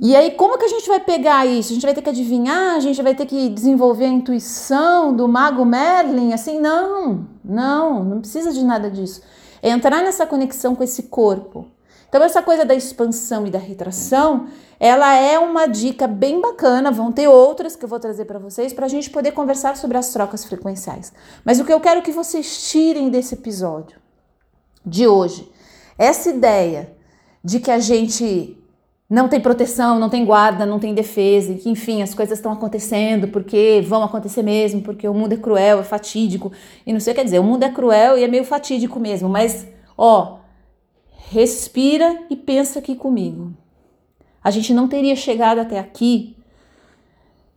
E 0.00 0.14
aí, 0.14 0.30
como 0.30 0.56
que 0.56 0.64
a 0.64 0.68
gente 0.68 0.86
vai 0.86 1.00
pegar 1.00 1.44
isso? 1.44 1.72
A 1.72 1.74
gente 1.74 1.84
vai 1.84 1.92
ter 1.92 2.02
que 2.02 2.10
adivinhar? 2.10 2.76
A 2.76 2.80
gente 2.80 3.02
vai 3.02 3.16
ter 3.16 3.26
que 3.26 3.48
desenvolver 3.48 4.04
a 4.04 4.08
intuição 4.08 5.12
do 5.12 5.26
mago 5.26 5.64
Merlin? 5.64 6.32
Assim, 6.32 6.60
não, 6.60 7.26
não, 7.44 8.04
não 8.04 8.20
precisa 8.20 8.52
de 8.52 8.64
nada 8.64 8.88
disso. 8.88 9.20
É 9.60 9.70
entrar 9.70 10.00
nessa 10.02 10.24
conexão 10.24 10.76
com 10.76 10.84
esse 10.84 11.04
corpo. 11.04 11.66
Então, 12.08 12.22
essa 12.22 12.40
coisa 12.40 12.64
da 12.64 12.76
expansão 12.76 13.44
e 13.44 13.50
da 13.50 13.58
retração, 13.58 14.46
ela 14.78 15.16
é 15.16 15.36
uma 15.36 15.66
dica 15.66 16.06
bem 16.06 16.40
bacana. 16.40 16.92
Vão 16.92 17.10
ter 17.10 17.26
outras 17.26 17.74
que 17.74 17.84
eu 17.84 17.88
vou 17.88 17.98
trazer 17.98 18.24
para 18.24 18.38
vocês 18.38 18.72
para 18.72 18.86
a 18.86 18.88
gente 18.88 19.10
poder 19.10 19.32
conversar 19.32 19.76
sobre 19.76 19.98
as 19.98 20.12
trocas 20.12 20.44
frequenciais. 20.44 21.12
Mas 21.44 21.58
o 21.58 21.64
que 21.64 21.72
eu 21.72 21.80
quero 21.80 22.02
que 22.02 22.12
vocês 22.12 22.70
tirem 22.70 23.10
desse 23.10 23.34
episódio 23.34 23.98
de 24.86 25.08
hoje, 25.08 25.50
essa 25.98 26.30
ideia 26.30 26.96
de 27.42 27.58
que 27.58 27.70
a 27.70 27.80
gente 27.80 28.57
não 29.08 29.26
tem 29.26 29.40
proteção, 29.40 29.98
não 29.98 30.10
tem 30.10 30.24
guarda, 30.24 30.66
não 30.66 30.78
tem 30.78 30.92
defesa, 30.92 31.54
que 31.54 31.70
enfim 31.70 32.02
as 32.02 32.12
coisas 32.12 32.38
estão 32.38 32.52
acontecendo 32.52 33.28
porque 33.28 33.82
vão 33.86 34.02
acontecer 34.02 34.42
mesmo, 34.42 34.82
porque 34.82 35.08
o 35.08 35.14
mundo 35.14 35.32
é 35.32 35.36
cruel, 35.36 35.80
é 35.80 35.82
fatídico 35.82 36.52
e 36.86 36.92
não 36.92 37.00
sei 37.00 37.12
o 37.12 37.14
que 37.14 37.20
quer 37.20 37.24
dizer. 37.24 37.38
O 37.38 37.44
mundo 37.44 37.62
é 37.62 37.70
cruel 37.70 38.18
e 38.18 38.24
é 38.24 38.28
meio 38.28 38.44
fatídico 38.44 39.00
mesmo, 39.00 39.28
mas 39.28 39.66
ó, 39.96 40.40
respira 41.30 42.24
e 42.28 42.36
pensa 42.36 42.80
aqui 42.80 42.94
comigo. 42.94 43.54
A 44.44 44.50
gente 44.50 44.74
não 44.74 44.86
teria 44.86 45.16
chegado 45.16 45.58
até 45.58 45.78
aqui 45.78 46.36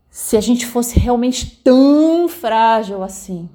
se 0.10 0.38
a 0.38 0.41
gente 0.41 0.66
fosse 0.66 0.97
realmente 0.97 1.62
tão 1.64 2.30
frágil 2.30 3.04
assim. 3.04 3.49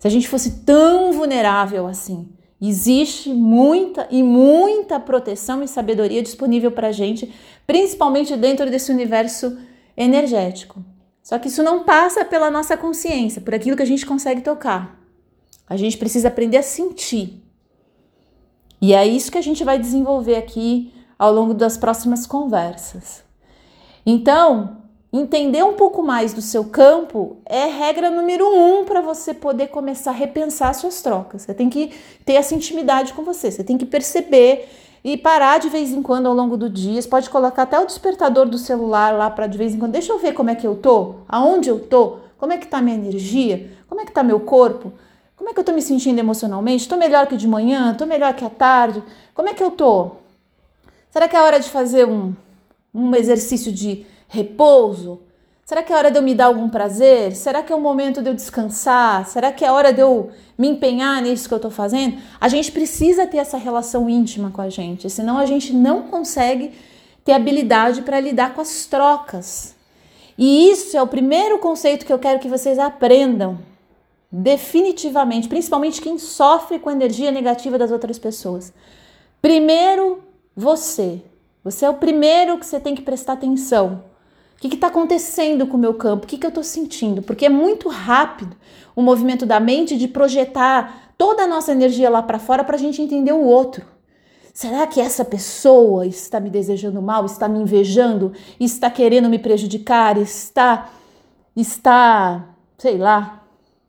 Se 0.00 0.08
a 0.08 0.10
gente 0.10 0.28
fosse 0.28 0.64
tão 0.64 1.12
vulnerável 1.12 1.86
assim. 1.86 2.28
Existe 2.64 3.34
muita 3.34 4.06
e 4.08 4.22
muita 4.22 5.00
proteção 5.00 5.64
e 5.64 5.66
sabedoria 5.66 6.22
disponível 6.22 6.70
para 6.70 6.88
a 6.88 6.92
gente, 6.92 7.34
principalmente 7.66 8.36
dentro 8.36 8.70
desse 8.70 8.92
universo 8.92 9.58
energético. 9.96 10.80
Só 11.24 11.40
que 11.40 11.48
isso 11.48 11.60
não 11.60 11.82
passa 11.82 12.24
pela 12.24 12.52
nossa 12.52 12.76
consciência, 12.76 13.42
por 13.42 13.52
aquilo 13.52 13.76
que 13.76 13.82
a 13.82 13.86
gente 13.86 14.06
consegue 14.06 14.42
tocar. 14.42 14.96
A 15.68 15.76
gente 15.76 15.98
precisa 15.98 16.28
aprender 16.28 16.58
a 16.58 16.62
sentir. 16.62 17.42
E 18.80 18.94
é 18.94 19.04
isso 19.04 19.32
que 19.32 19.38
a 19.38 19.42
gente 19.42 19.64
vai 19.64 19.76
desenvolver 19.76 20.36
aqui 20.36 20.94
ao 21.18 21.32
longo 21.32 21.54
das 21.54 21.76
próximas 21.76 22.28
conversas. 22.28 23.24
Então, 24.06 24.81
entender 25.12 25.62
um 25.62 25.74
pouco 25.74 26.02
mais 26.02 26.32
do 26.32 26.40
seu 26.40 26.64
campo 26.64 27.36
é 27.44 27.66
regra 27.66 28.10
número 28.10 28.48
um 28.48 28.84
para 28.84 29.02
você 29.02 29.34
poder 29.34 29.68
começar 29.68 30.10
a 30.10 30.14
repensar 30.14 30.74
suas 30.74 31.02
trocas. 31.02 31.42
Você 31.42 31.52
tem 31.52 31.68
que 31.68 31.92
ter 32.24 32.34
essa 32.34 32.54
intimidade 32.54 33.12
com 33.12 33.22
você, 33.22 33.50
você 33.50 33.62
tem 33.62 33.76
que 33.76 33.84
perceber 33.84 34.68
e 35.04 35.16
parar 35.16 35.58
de 35.58 35.68
vez 35.68 35.90
em 35.90 36.00
quando 36.00 36.26
ao 36.26 36.34
longo 36.34 36.56
do 36.56 36.70
dia. 36.70 37.02
Você 37.02 37.08
pode 37.08 37.28
colocar 37.28 37.64
até 37.64 37.78
o 37.78 37.84
despertador 37.84 38.46
do 38.46 38.56
celular 38.56 39.12
lá 39.12 39.28
para 39.28 39.46
de 39.46 39.58
vez 39.58 39.74
em 39.74 39.78
quando. 39.78 39.92
Deixa 39.92 40.12
eu 40.12 40.18
ver 40.18 40.32
como 40.32 40.48
é 40.48 40.54
que 40.54 40.66
eu 40.66 40.76
tô, 40.76 41.16
aonde 41.28 41.68
eu 41.68 41.78
tô, 41.78 42.16
como 42.38 42.52
é 42.52 42.56
que 42.56 42.66
tá 42.66 42.80
minha 42.80 42.96
energia, 42.96 43.70
como 43.88 44.00
é 44.00 44.06
que 44.06 44.12
tá 44.12 44.22
meu 44.22 44.40
corpo. 44.40 44.92
Como 45.36 45.50
é 45.50 45.52
que 45.52 45.58
eu 45.58 45.62
estou 45.62 45.74
me 45.74 45.82
sentindo 45.82 46.20
emocionalmente? 46.20 46.82
Estou 46.82 46.96
melhor 46.96 47.26
que 47.26 47.36
de 47.36 47.48
manhã? 47.48 47.90
Estou 47.90 48.06
melhor 48.06 48.32
que 48.32 48.44
à 48.44 48.50
tarde? 48.50 49.02
Como 49.34 49.48
é 49.48 49.54
que 49.54 49.62
eu 49.62 49.68
estou? 49.68 50.22
Será 51.10 51.26
que 51.26 51.34
é 51.34 51.42
hora 51.42 51.58
de 51.58 51.68
fazer 51.68 52.06
um, 52.06 52.32
um 52.94 53.12
exercício 53.16 53.72
de 53.72 54.06
repouso? 54.32 55.20
Será 55.64 55.82
que 55.82 55.92
é 55.92 55.96
hora 55.96 56.10
de 56.10 56.18
eu 56.18 56.22
me 56.22 56.34
dar 56.34 56.46
algum 56.46 56.68
prazer? 56.68 57.36
Será 57.36 57.62
que 57.62 57.72
é 57.72 57.76
o 57.76 57.80
momento 57.80 58.22
de 58.22 58.30
eu 58.30 58.34
descansar? 58.34 59.26
Será 59.26 59.52
que 59.52 59.64
é 59.64 59.70
hora 59.70 59.92
de 59.92 60.00
eu 60.00 60.30
me 60.56 60.68
empenhar 60.68 61.20
nisso 61.22 61.46
que 61.46 61.54
eu 61.54 61.56
estou 61.56 61.70
fazendo? 61.70 62.16
A 62.40 62.48
gente 62.48 62.72
precisa 62.72 63.26
ter 63.26 63.36
essa 63.36 63.58
relação 63.58 64.08
íntima 64.08 64.50
com 64.50 64.62
a 64.62 64.68
gente, 64.68 65.08
senão 65.08 65.38
a 65.38 65.46
gente 65.46 65.72
não 65.72 66.02
consegue 66.04 66.72
ter 67.24 67.32
habilidade 67.32 68.02
para 68.02 68.18
lidar 68.18 68.54
com 68.54 68.60
as 68.60 68.86
trocas. 68.86 69.76
E 70.36 70.70
isso 70.70 70.96
é 70.96 71.02
o 71.02 71.06
primeiro 71.06 71.58
conceito 71.58 72.06
que 72.06 72.12
eu 72.12 72.18
quero 72.18 72.40
que 72.40 72.48
vocês 72.48 72.78
aprendam 72.78 73.58
definitivamente, 74.30 75.46
principalmente 75.46 76.00
quem 76.00 76.18
sofre 76.18 76.78
com 76.78 76.88
a 76.88 76.92
energia 76.92 77.30
negativa 77.30 77.76
das 77.76 77.90
outras 77.90 78.18
pessoas. 78.18 78.72
Primeiro, 79.42 80.22
você. 80.56 81.22
Você 81.62 81.84
é 81.84 81.90
o 81.90 81.94
primeiro 81.94 82.58
que 82.58 82.66
você 82.66 82.80
tem 82.80 82.94
que 82.94 83.02
prestar 83.02 83.34
atenção. 83.34 84.11
Que 84.68 84.76
está 84.76 84.86
acontecendo 84.86 85.66
com 85.66 85.76
o 85.76 85.80
meu 85.80 85.94
campo? 85.94 86.24
O 86.24 86.28
que, 86.28 86.38
que 86.38 86.46
eu 86.46 86.48
estou 86.48 86.62
sentindo? 86.62 87.20
Porque 87.20 87.46
é 87.46 87.48
muito 87.48 87.88
rápido 87.88 88.56
o 88.94 89.02
movimento 89.02 89.44
da 89.44 89.58
mente 89.58 89.96
de 89.96 90.06
projetar 90.06 91.14
toda 91.18 91.42
a 91.42 91.46
nossa 91.48 91.72
energia 91.72 92.08
lá 92.08 92.22
para 92.22 92.38
fora 92.38 92.62
para 92.62 92.76
a 92.76 92.78
gente 92.78 93.02
entender 93.02 93.32
o 93.32 93.42
outro. 93.42 93.84
Será 94.54 94.86
que 94.86 95.00
essa 95.00 95.24
pessoa 95.24 96.06
está 96.06 96.38
me 96.38 96.48
desejando 96.48 97.02
mal, 97.02 97.26
está 97.26 97.48
me 97.48 97.58
invejando, 97.58 98.32
está 98.60 98.88
querendo 98.88 99.28
me 99.28 99.38
prejudicar, 99.38 100.16
está, 100.16 100.90
está, 101.56 102.50
sei 102.78 102.98
lá, 102.98 103.44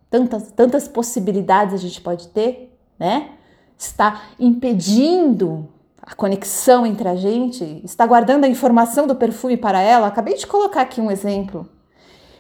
tantas, 0.10 0.52
tantas 0.54 0.88
possibilidades 0.88 1.76
a 1.76 1.78
gente 1.78 2.02
pode 2.02 2.30
ter, 2.30 2.76
né? 2.98 3.32
Está 3.78 4.24
impedindo 4.40 5.70
a 6.06 6.14
conexão 6.14 6.86
entre 6.86 7.08
a 7.08 7.16
gente, 7.16 7.82
está 7.84 8.06
guardando 8.06 8.44
a 8.44 8.50
informação 8.50 9.08
do 9.08 9.16
perfume 9.16 9.56
para 9.56 9.82
ela. 9.82 10.08
Acabei 10.08 10.36
de 10.36 10.46
colocar 10.46 10.82
aqui 10.82 11.00
um 11.00 11.10
exemplo. 11.10 11.68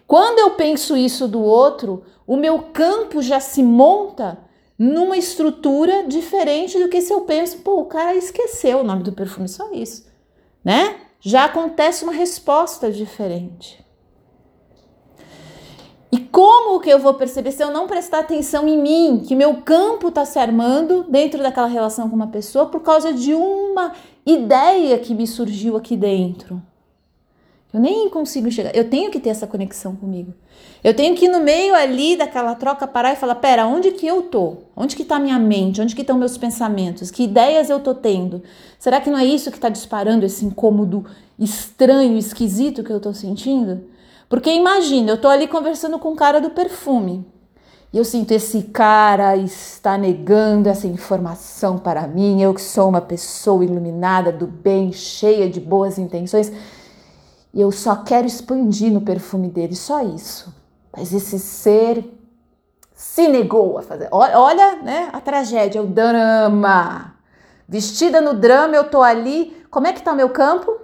Quando 0.05 0.39
eu 0.39 0.51
penso 0.51 0.97
isso 0.97 1.28
do 1.30 1.41
outro, 1.41 2.03
o 2.28 2.36
meu 2.36 2.59
campo 2.74 3.22
já 3.22 3.39
se 3.39 3.64
monta 3.64 4.38
numa 4.78 5.16
estrutura 5.16 6.03
diferente 6.07 6.78
do 6.78 6.89
que 6.89 7.01
se 7.01 7.14
eu 7.14 7.22
penso, 7.22 7.59
pô, 7.59 7.80
o 7.80 7.86
cara 7.86 8.16
esqueceu 8.16 8.80
o 8.80 8.84
nome 8.84 9.03
do 9.03 9.14
perfume, 9.14 9.47
só 9.47 9.72
isso, 9.72 10.05
né? 10.64 10.97
Já 11.22 11.45
acontece 11.45 12.03
uma 12.03 12.11
resposta 12.11 12.91
diferente. 12.91 13.82
E 16.14 16.20
como 16.20 16.80
que 16.80 16.91
eu 16.91 16.99
vou 16.99 17.16
perceber 17.16 17.51
se 17.51 17.64
eu 17.64 17.72
não 17.72 17.88
prestar 17.88 18.20
atenção 18.20 18.68
em 18.68 18.80
mim, 18.80 19.24
que 19.28 19.36
meu 19.36 19.55
campo 19.64 20.09
está 20.09 20.24
se 20.24 20.38
armando 20.38 21.03
dentro 21.09 21.41
daquela 21.41 21.66
relação 21.66 22.07
com 22.07 22.16
uma 22.16 22.28
pessoa 22.28 22.68
por 22.68 22.82
causa 22.82 23.11
de 23.11 23.34
uma 23.34 23.93
ideia 24.24 24.99
que 24.99 25.16
me 25.16 25.26
surgiu 25.26 25.76
aqui 25.76 25.97
dentro? 25.97 26.61
Eu 27.74 27.80
nem 27.80 28.07
consigo 28.11 28.51
chegar. 28.51 28.76
Eu 28.76 28.88
tenho 28.88 29.09
que 29.09 29.20
ter 29.20 29.30
essa 29.32 29.47
conexão 29.47 29.95
comigo. 29.95 30.36
Eu 30.84 30.93
tenho 30.93 31.16
que 31.16 31.26
ir 31.26 31.30
no 31.30 31.39
meio 31.39 31.74
ali 31.74 32.16
daquela 32.16 32.53
troca 32.53 32.86
parar 32.86 33.14
e 33.14 33.16
falar: 33.16 33.34
pera, 33.34 33.66
onde 33.66 33.89
que 33.93 34.05
eu 34.05 34.22
tô? 34.22 34.57
Onde 34.78 34.95
que 34.95 35.03
tá 35.03 35.18
minha 35.18 35.39
mente? 35.39 35.82
Onde 35.82 35.95
que 35.95 36.01
estão 36.01 36.16
meus 36.16 36.38
pensamentos? 36.38 37.09
Que 37.09 37.24
ideias 37.24 37.72
eu 37.72 37.80
tô 37.80 37.95
tendo? 37.95 38.43
Será 38.78 39.01
que 39.01 39.09
não 39.09 39.18
é 39.18 39.26
isso 39.26 39.49
que 39.49 39.57
está 39.57 39.68
disparando 39.68 40.28
esse 40.28 40.45
incômodo 40.45 41.07
estranho, 41.39 42.20
esquisito 42.20 42.84
que 42.84 42.91
eu 42.91 42.99
tô 42.99 43.16
sentindo? 43.16 43.91
Porque 44.34 44.49
imagina, 44.49 45.11
eu 45.11 45.21
tô 45.21 45.27
ali 45.27 45.47
conversando 45.47 45.99
com 45.99 46.11
o 46.11 46.15
cara 46.15 46.41
do 46.41 46.49
perfume. 46.49 47.23
E 47.93 47.99
eu 47.99 48.03
sinto 48.03 48.31
esse 48.31 48.63
cara 48.63 49.38
está 49.38 49.95
negando 49.95 50.67
essa 50.67 50.88
informação 50.88 51.77
para 51.77 52.07
mim, 52.07 52.41
eu 52.41 52.51
que 52.51 52.61
sou 52.63 52.89
uma 52.89 52.99
pessoa 52.99 53.63
iluminada 53.63 54.31
do 54.31 54.47
bem, 54.47 54.91
cheia 54.91 55.47
de 55.47 55.59
boas 55.59 55.99
intenções, 55.99 56.51
e 57.53 57.61
eu 57.61 57.71
só 57.71 57.97
quero 57.97 58.25
expandir 58.25 58.91
no 58.91 59.01
perfume 59.01 59.49
dele, 59.49 59.75
só 59.75 60.01
isso. 60.01 60.51
Mas 60.97 61.13
esse 61.13 61.38
ser 61.38 62.03
se 62.95 63.27
negou 63.27 63.77
a 63.77 63.84
fazer. 63.84 64.07
Olha, 64.11 64.77
né, 64.77 65.09
a 65.13 65.21
tragédia, 65.21 65.79
o 65.79 65.86
drama. 65.86 67.13
Vestida 67.69 68.19
no 68.19 68.34
drama, 68.34 68.75
eu 68.75 68.89
tô 68.89 69.03
ali. 69.03 69.63
Como 69.69 69.86
é 69.86 69.93
que 69.93 70.01
tá 70.01 70.11
o 70.11 70.15
meu 70.15 70.29
campo? 70.29 70.82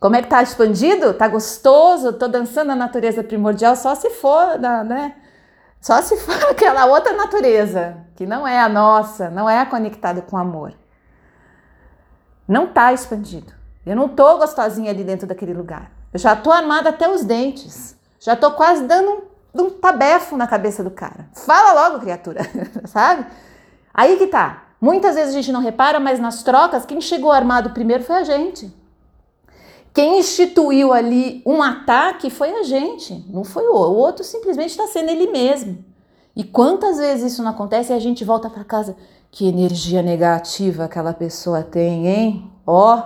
Como 0.00 0.14
é 0.14 0.22
que 0.22 0.28
tá 0.28 0.42
expandido? 0.42 1.12
Tá 1.14 1.26
gostoso? 1.26 2.12
Tô 2.12 2.28
dançando 2.28 2.70
a 2.70 2.76
natureza 2.76 3.24
primordial 3.24 3.74
só 3.74 3.94
se 3.94 4.10
for, 4.10 4.58
né? 4.58 5.14
Só 5.80 6.00
se 6.02 6.16
for 6.16 6.34
aquela 6.50 6.86
outra 6.86 7.12
natureza, 7.14 7.96
que 8.14 8.26
não 8.26 8.46
é 8.46 8.60
a 8.60 8.68
nossa, 8.68 9.28
não 9.30 9.48
é 9.48 9.64
conectada 9.66 10.22
com 10.22 10.36
amor. 10.36 10.72
Não 12.46 12.66
tá 12.66 12.92
expandido. 12.92 13.52
Eu 13.84 13.96
não 13.96 14.08
tô 14.08 14.38
gostosinha 14.38 14.90
ali 14.90 15.02
dentro 15.02 15.26
daquele 15.26 15.52
lugar. 15.52 15.90
Eu 16.12 16.18
já 16.18 16.36
tô 16.36 16.50
armada 16.50 16.90
até 16.90 17.08
os 17.08 17.24
dentes. 17.24 17.96
Já 18.20 18.34
tô 18.36 18.52
quase 18.52 18.84
dando 18.84 19.28
um, 19.54 19.62
um 19.62 19.70
tabefo 19.70 20.36
na 20.36 20.46
cabeça 20.46 20.82
do 20.82 20.90
cara. 20.90 21.28
Fala 21.32 21.72
logo, 21.72 22.00
criatura, 22.00 22.40
sabe? 22.86 23.26
Aí 23.92 24.16
que 24.16 24.26
tá. 24.28 24.64
Muitas 24.80 25.16
vezes 25.16 25.34
a 25.34 25.36
gente 25.36 25.52
não 25.52 25.60
repara, 25.60 25.98
mas 25.98 26.20
nas 26.20 26.42
trocas, 26.42 26.86
quem 26.86 27.00
chegou 27.00 27.32
armado 27.32 27.70
primeiro 27.70 28.04
foi 28.04 28.16
a 28.16 28.24
gente. 28.24 28.72
Quem 29.98 30.20
instituiu 30.20 30.92
ali 30.92 31.42
um 31.44 31.60
ataque 31.60 32.30
foi 32.30 32.52
a 32.52 32.62
gente, 32.62 33.26
não 33.28 33.42
foi 33.42 33.64
o 33.64 33.74
outro. 33.74 33.94
O 33.94 33.96
outro 33.96 34.24
simplesmente 34.24 34.70
está 34.70 34.86
sendo 34.86 35.10
ele 35.10 35.26
mesmo. 35.26 35.84
E 36.36 36.44
quantas 36.44 36.98
vezes 36.98 37.32
isso 37.32 37.42
não 37.42 37.50
acontece 37.50 37.92
e 37.92 37.96
a 37.96 37.98
gente 37.98 38.24
volta 38.24 38.48
para 38.48 38.62
casa? 38.62 38.96
Que 39.28 39.48
energia 39.48 40.00
negativa 40.00 40.84
aquela 40.84 41.12
pessoa 41.12 41.64
tem, 41.64 42.06
hein? 42.06 42.48
Ó, 42.64 42.96
oh, 42.96 43.02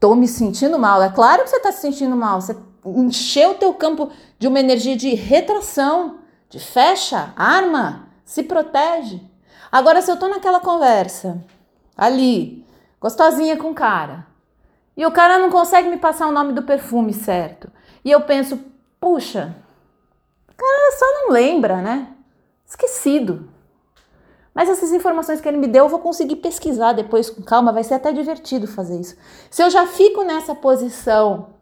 tô 0.00 0.14
me 0.14 0.26
sentindo 0.26 0.78
mal. 0.78 1.02
É 1.02 1.10
claro 1.10 1.44
que 1.44 1.50
você 1.50 1.56
está 1.56 1.70
se 1.72 1.82
sentindo 1.82 2.16
mal. 2.16 2.40
Você 2.40 2.56
encheu 2.82 3.50
o 3.50 3.56
teu 3.56 3.74
campo 3.74 4.08
de 4.38 4.48
uma 4.48 4.60
energia 4.60 4.96
de 4.96 5.14
retração, 5.14 6.20
de 6.48 6.58
fecha, 6.58 7.34
arma, 7.36 8.08
se 8.24 8.44
protege. 8.44 9.20
Agora, 9.70 10.00
se 10.00 10.10
eu 10.10 10.18
tô 10.18 10.26
naquela 10.26 10.60
conversa, 10.60 11.36
ali, 11.94 12.64
gostosinha 12.98 13.58
com 13.58 13.72
o 13.72 13.74
cara, 13.74 14.32
e 14.96 15.04
o 15.04 15.10
cara 15.10 15.38
não 15.38 15.50
consegue 15.50 15.88
me 15.88 15.98
passar 15.98 16.28
o 16.28 16.32
nome 16.32 16.52
do 16.52 16.62
perfume 16.62 17.12
certo. 17.12 17.70
E 18.04 18.10
eu 18.10 18.20
penso, 18.20 18.58
puxa, 19.00 19.54
o 20.48 20.54
cara 20.56 20.96
só 20.96 21.06
não 21.14 21.30
lembra, 21.30 21.82
né? 21.82 22.14
Esquecido. 22.66 23.48
Mas 24.54 24.68
essas 24.68 24.92
informações 24.92 25.40
que 25.40 25.48
ele 25.48 25.56
me 25.56 25.66
deu, 25.66 25.86
eu 25.86 25.88
vou 25.88 25.98
conseguir 25.98 26.36
pesquisar 26.36 26.92
depois 26.92 27.28
com 27.28 27.42
calma, 27.42 27.72
vai 27.72 27.82
ser 27.82 27.94
até 27.94 28.12
divertido 28.12 28.68
fazer 28.68 29.00
isso. 29.00 29.16
Se 29.50 29.62
eu 29.62 29.68
já 29.68 29.86
fico 29.86 30.22
nessa 30.22 30.54
posição 30.54 31.54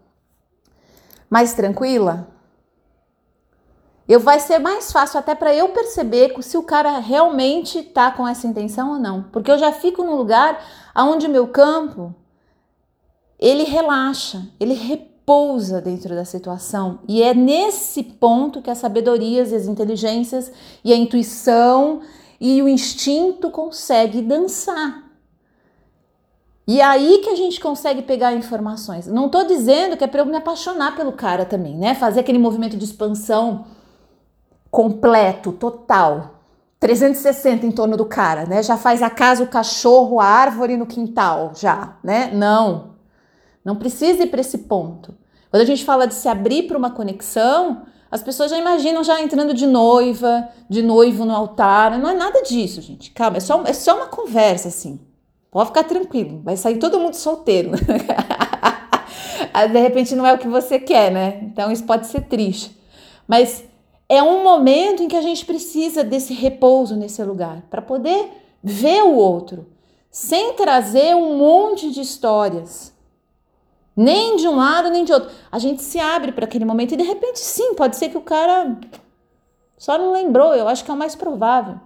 mais 1.31 1.55
tranquila, 1.55 2.29
eu 4.07 4.21
vai 4.21 4.39
ser 4.39 4.59
mais 4.59 4.93
fácil 4.93 5.19
até 5.19 5.35
para 5.35 5.55
eu 5.55 5.71
perceber 5.71 6.35
se 6.43 6.59
o 6.59 6.63
cara 6.63 6.99
realmente 6.99 7.83
tá 7.83 8.11
com 8.11 8.29
essa 8.29 8.47
intenção 8.47 8.91
ou 8.91 8.99
não, 8.99 9.23
porque 9.23 9.51
eu 9.51 9.57
já 9.57 9.73
fico 9.73 10.03
num 10.03 10.17
lugar 10.17 10.63
aonde 10.95 11.29
meu 11.29 11.49
campo 11.49 12.15
ele 13.43 13.65
relaxa, 13.65 14.47
ele 14.61 14.75
repousa 14.75 15.81
dentro 15.81 16.15
da 16.15 16.25
situação 16.25 17.01
e 17.09 17.25
é 17.25 17.35
nesse 17.35 18.05
ponto 18.05 18.63
que 18.63 18.71
as 18.71 18.79
sabedorias 18.79 19.51
e 19.51 19.57
as 19.57 19.67
inteligências 19.67 20.53
e 20.85 20.93
a 20.93 20.97
intuição 20.97 22.03
e 22.41 22.63
o 22.63 22.69
instinto 22.69 23.51
consegue 23.51 24.23
dançar. 24.23 25.11
E 26.69 26.81
é 26.81 26.85
aí 26.85 27.19
que 27.19 27.31
a 27.31 27.35
gente 27.35 27.61
consegue 27.61 28.03
pegar 28.03 28.33
informações. 28.33 29.09
Não 29.09 29.27
estou 29.27 29.45
dizendo 29.45 29.97
que 29.97 30.05
é 30.05 30.07
para 30.07 30.21
eu 30.21 30.27
me 30.27 30.37
apaixonar 30.37 30.95
pelo 30.95 31.11
cara 31.11 31.45
também, 31.45 31.77
né? 31.77 31.97
Fazer 31.97 32.21
aquele 32.21 32.39
movimento 32.39 32.77
de 32.77 32.85
expansão 32.85 33.65
completo, 34.71 35.51
total. 35.51 36.43
360 36.79 37.67
em 37.67 37.73
torno 37.73 37.97
do 37.97 38.07
cara, 38.07 38.47
né? 38.47 38.63
Já 38.63 38.77
faz 38.77 39.03
a 39.03 39.11
casa, 39.11 39.43
o 39.43 39.49
cachorro, 39.49 40.21
a 40.21 40.27
árvore 40.27 40.77
no 40.77 40.87
quintal, 40.87 41.53
já, 41.57 41.97
né? 42.05 42.31
Não. 42.33 42.92
Não 43.65 43.77
precisa 43.77 44.23
ir 44.25 44.27
para 44.27 44.41
esse 44.41 44.59
ponto. 44.59 45.15
Quando 45.51 45.63
a 45.63 45.67
gente 45.67 45.85
fala 45.85 46.07
de 46.07 46.15
se 46.15 46.29
abrir 46.29 46.65
para 46.65 46.79
uma 46.79 46.91
conexão, 46.91 47.83
as 48.11 48.23
pessoas 48.23 48.51
já 48.51 48.59
imaginam 48.59 49.03
já 49.05 49.21
entrando 49.21 49.55
de 49.55 49.67
noiva, 49.67 50.49
de 50.69 50.83
noivo 50.83 51.25
no 51.25 51.35
altar. 51.35 51.99
Não 51.99 52.11
é 52.11 52.15
nada 52.15 52.43
disso, 52.43 52.81
gente. 52.81 53.11
Calma, 53.11 53.37
é 53.37 53.41
só, 53.41 53.63
é 53.65 53.73
só 53.73 53.97
uma 53.97 54.07
conversa, 54.07 54.69
assim. 54.69 55.01
Pode 55.51 55.69
ficar 55.69 55.85
tranquilo, 55.85 56.41
vai 56.43 56.57
sair 56.57 56.79
todo 56.79 56.99
mundo 56.99 57.15
solteiro. 57.15 57.73
de 59.71 59.79
repente 59.79 60.15
não 60.15 60.27
é 60.27 60.33
o 60.33 60.39
que 60.39 60.49
você 60.49 60.79
quer, 60.79 61.11
né? 61.13 61.41
Então 61.43 61.71
isso 61.71 61.85
pode 61.85 62.07
ser 62.07 62.23
triste. 62.23 62.77
Mas 63.29 63.65
é 64.09 64.23
um 64.23 64.43
momento 64.43 65.03
em 65.03 65.09
que 65.09 65.17
a 65.17 65.23
gente 65.23 65.45
precisa 65.45 66.03
desse 66.05 66.35
repouso 66.35 66.97
nesse 66.97 67.23
lugar 67.23 67.63
para 67.71 67.83
poder 67.83 68.29
ver 68.63 69.03
o 69.03 69.15
outro, 69.15 69.67
sem 70.11 70.55
trazer 70.55 71.17
um 71.17 71.37
monte 71.37 71.91
de 71.91 72.01
histórias 72.01 72.92
nem 73.97 74.37
de 74.37 74.49
um 74.49 74.57
lado, 74.57 74.91
nem 74.91 75.05
de 75.05 75.13
outro. 75.13 75.31
A 75.51 75.59
gente 75.59 75.83
se 75.83 75.99
abre 75.99 76.33
para 76.33 76.45
aquele 76.45 76.65
momento 76.65 76.93
e 76.93 76.97
de 76.97 77.03
repente, 77.03 77.39
sim, 77.39 77.75
pode 77.75 77.97
ser 77.97 78.09
que 78.09 78.19
o 78.19 78.23
cara 78.23 78.77
só 79.77 79.99
não 79.99 80.13
lembrou. 80.13 80.55
Eu 80.55 80.69
acho 80.69 80.85
que 80.85 80.91
é 80.91 80.95
o 80.95 80.97
mais 80.97 81.15
provável. 81.15 81.77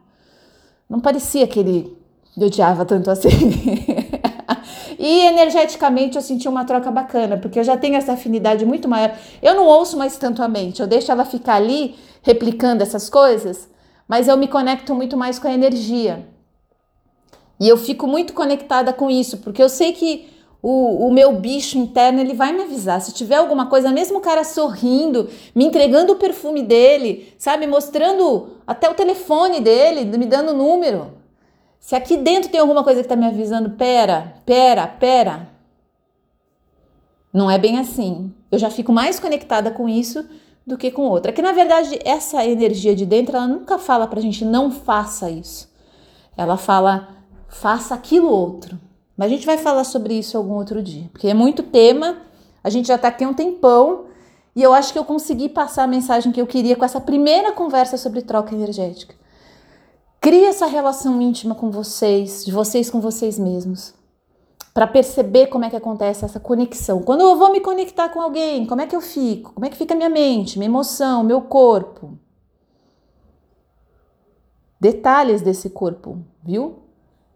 Não 0.88 1.00
parecia 1.00 1.46
que 1.46 1.58
ele 1.58 1.96
odiava 2.36 2.84
tanto 2.84 3.10
assim. 3.10 3.28
e 4.98 5.26
energeticamente 5.26 6.16
eu 6.16 6.22
senti 6.22 6.48
uma 6.48 6.64
troca 6.64 6.90
bacana, 6.90 7.36
porque 7.36 7.58
eu 7.58 7.64
já 7.64 7.76
tenho 7.76 7.96
essa 7.96 8.12
afinidade 8.12 8.64
muito 8.64 8.88
maior. 8.88 9.16
Eu 9.42 9.54
não 9.54 9.66
ouço 9.66 9.96
mais 9.96 10.16
tanto 10.16 10.42
a 10.42 10.48
mente, 10.48 10.80
eu 10.80 10.86
deixo 10.86 11.10
ela 11.10 11.24
ficar 11.24 11.54
ali 11.54 11.96
replicando 12.22 12.82
essas 12.82 13.08
coisas, 13.08 13.68
mas 14.06 14.28
eu 14.28 14.36
me 14.36 14.48
conecto 14.48 14.94
muito 14.94 15.16
mais 15.16 15.38
com 15.38 15.48
a 15.48 15.52
energia. 15.52 16.28
E 17.58 17.68
eu 17.68 17.76
fico 17.76 18.06
muito 18.06 18.34
conectada 18.34 18.92
com 18.92 19.10
isso, 19.10 19.38
porque 19.38 19.62
eu 19.62 19.68
sei 19.68 19.92
que 19.92 20.35
o, 20.68 21.06
o 21.06 21.12
meu 21.12 21.32
bicho 21.34 21.78
interno 21.78 22.18
ele 22.18 22.34
vai 22.34 22.52
me 22.52 22.64
avisar. 22.64 23.00
Se 23.00 23.14
tiver 23.14 23.36
alguma 23.36 23.66
coisa, 23.66 23.92
mesmo 23.92 24.18
o 24.18 24.20
cara 24.20 24.42
sorrindo, 24.42 25.30
me 25.54 25.64
entregando 25.64 26.12
o 26.12 26.16
perfume 26.16 26.60
dele, 26.60 27.32
sabe, 27.38 27.68
mostrando 27.68 28.48
até 28.66 28.90
o 28.90 28.94
telefone 28.94 29.60
dele, 29.60 30.04
me 30.18 30.26
dando 30.26 30.50
o 30.50 30.56
número. 30.56 31.12
Se 31.78 31.94
aqui 31.94 32.16
dentro 32.16 32.50
tem 32.50 32.58
alguma 32.58 32.82
coisa 32.82 32.98
que 32.98 33.04
está 33.04 33.14
me 33.14 33.26
avisando, 33.26 33.70
pera, 33.76 34.42
pera, 34.44 34.88
pera. 34.88 35.48
Não 37.32 37.48
é 37.48 37.58
bem 37.58 37.78
assim. 37.78 38.34
Eu 38.50 38.58
já 38.58 38.68
fico 38.68 38.92
mais 38.92 39.20
conectada 39.20 39.70
com 39.70 39.88
isso 39.88 40.28
do 40.66 40.76
que 40.76 40.90
com 40.90 41.02
outra. 41.02 41.30
Que 41.30 41.42
na 41.42 41.52
verdade 41.52 41.96
essa 42.04 42.44
energia 42.44 42.92
de 42.92 43.06
dentro, 43.06 43.36
ela 43.36 43.46
nunca 43.46 43.78
fala 43.78 44.08
pra 44.08 44.20
gente 44.20 44.44
não 44.44 44.72
faça 44.72 45.30
isso. 45.30 45.72
Ela 46.36 46.56
fala 46.56 47.14
faça 47.48 47.94
aquilo 47.94 48.28
outro. 48.28 48.84
Mas 49.16 49.28
a 49.28 49.34
gente 49.34 49.46
vai 49.46 49.56
falar 49.56 49.84
sobre 49.84 50.14
isso 50.14 50.36
algum 50.36 50.54
outro 50.54 50.82
dia, 50.82 51.08
porque 51.10 51.28
é 51.28 51.34
muito 51.34 51.62
tema. 51.62 52.18
A 52.62 52.68
gente 52.68 52.88
já 52.88 52.96
está 52.96 53.08
aqui 53.08 53.24
há 53.24 53.28
um 53.28 53.34
tempão 53.34 54.06
e 54.54 54.62
eu 54.62 54.72
acho 54.72 54.92
que 54.92 54.98
eu 54.98 55.04
consegui 55.04 55.48
passar 55.48 55.84
a 55.84 55.86
mensagem 55.86 56.32
que 56.32 56.40
eu 56.40 56.46
queria 56.46 56.76
com 56.76 56.84
essa 56.84 57.00
primeira 57.00 57.52
conversa 57.52 57.96
sobre 57.96 58.22
troca 58.22 58.54
energética. 58.54 59.14
Cria 60.20 60.48
essa 60.48 60.66
relação 60.66 61.20
íntima 61.20 61.54
com 61.54 61.70
vocês, 61.70 62.44
de 62.44 62.50
vocês 62.50 62.90
com 62.90 63.00
vocês 63.00 63.38
mesmos, 63.38 63.94
para 64.74 64.86
perceber 64.86 65.46
como 65.46 65.64
é 65.64 65.70
que 65.70 65.76
acontece 65.76 66.24
essa 66.24 66.40
conexão. 66.40 67.02
Quando 67.02 67.20
eu 67.20 67.36
vou 67.36 67.52
me 67.52 67.60
conectar 67.60 68.08
com 68.08 68.20
alguém, 68.20 68.66
como 68.66 68.80
é 68.80 68.86
que 68.86 68.96
eu 68.96 69.00
fico? 69.00 69.52
Como 69.52 69.64
é 69.64 69.70
que 69.70 69.76
fica 69.76 69.94
minha 69.94 70.08
mente, 70.08 70.58
minha 70.58 70.70
emoção, 70.70 71.22
meu 71.22 71.42
corpo? 71.42 72.18
Detalhes 74.80 75.42
desse 75.42 75.70
corpo, 75.70 76.18
viu? 76.42 76.85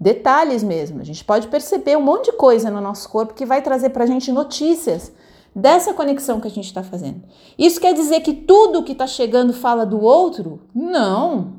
Detalhes 0.01 0.63
mesmo. 0.63 1.01
A 1.01 1.05
gente 1.05 1.23
pode 1.23 1.49
perceber 1.49 1.97
um 1.97 2.03
monte 2.03 2.27
de 2.27 2.33
coisa 2.33 2.71
no 2.71 2.81
nosso 2.81 3.09
corpo 3.09 3.35
que 3.35 3.45
vai 3.45 3.61
trazer 3.61 3.91
para 3.91 4.05
a 4.05 4.07
gente 4.07 4.33
notícias 4.33 5.13
dessa 5.55 5.93
conexão 5.93 6.41
que 6.41 6.49
a 6.49 6.51
gente 6.51 6.67
está 6.67 6.83
fazendo. 6.83 7.23
Isso 7.59 7.81
quer 7.81 7.93
dizer 7.93 8.21
que 8.21 8.33
tudo 8.33 8.83
que 8.83 8.93
está 8.93 9.07
chegando 9.07 9.53
fala 9.53 9.85
do 9.85 10.01
outro? 10.01 10.61
Não. 10.75 11.53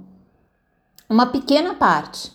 Uma 1.07 1.27
pequena 1.27 1.75
parte. 1.75 2.31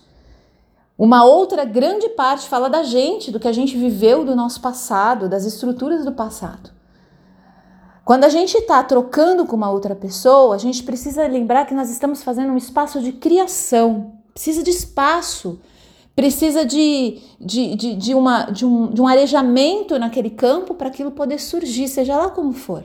Uma 0.97 1.25
outra 1.25 1.65
grande 1.65 2.09
parte 2.11 2.49
fala 2.49 2.71
da 2.71 2.83
gente, 2.83 3.31
do 3.31 3.41
que 3.41 3.49
a 3.49 3.53
gente 3.53 3.77
viveu 3.77 4.25
do 4.25 4.37
nosso 4.37 4.61
passado, 4.61 5.29
das 5.29 5.45
estruturas 5.45 6.05
do 6.05 6.13
passado. 6.13 6.71
Quando 8.05 8.25
a 8.25 8.29
gente 8.29 8.57
está 8.57 8.83
trocando 8.85 9.45
com 9.45 9.57
uma 9.57 9.71
outra 9.71 9.95
pessoa, 9.95 10.55
a 10.55 10.59
gente 10.59 10.85
precisa 10.85 11.27
lembrar 11.27 11.67
que 11.67 11.75
nós 11.75 11.91
estamos 11.91 12.23
fazendo 12.23 12.53
um 12.53 12.57
espaço 12.57 13.01
de 13.01 13.13
criação. 13.13 14.13
Precisa 14.33 14.63
de 14.63 14.71
espaço 14.71 15.59
precisa 16.17 16.65
de, 16.65 17.19
de, 17.39 17.77
de, 17.77 17.95
de, 17.95 18.15
uma, 18.15 18.45
de, 18.45 18.65
um, 18.65 18.87
de 18.87 19.03
um 19.03 19.07
arejamento 19.07 19.99
naquele 19.99 20.31
campo 20.31 20.73
para 20.73 20.89
aquilo 20.89 21.11
poder 21.11 21.39
surgir, 21.39 21.87
seja 21.87 22.17
lá 22.17 22.31
como 22.31 22.55
for. 22.55 22.85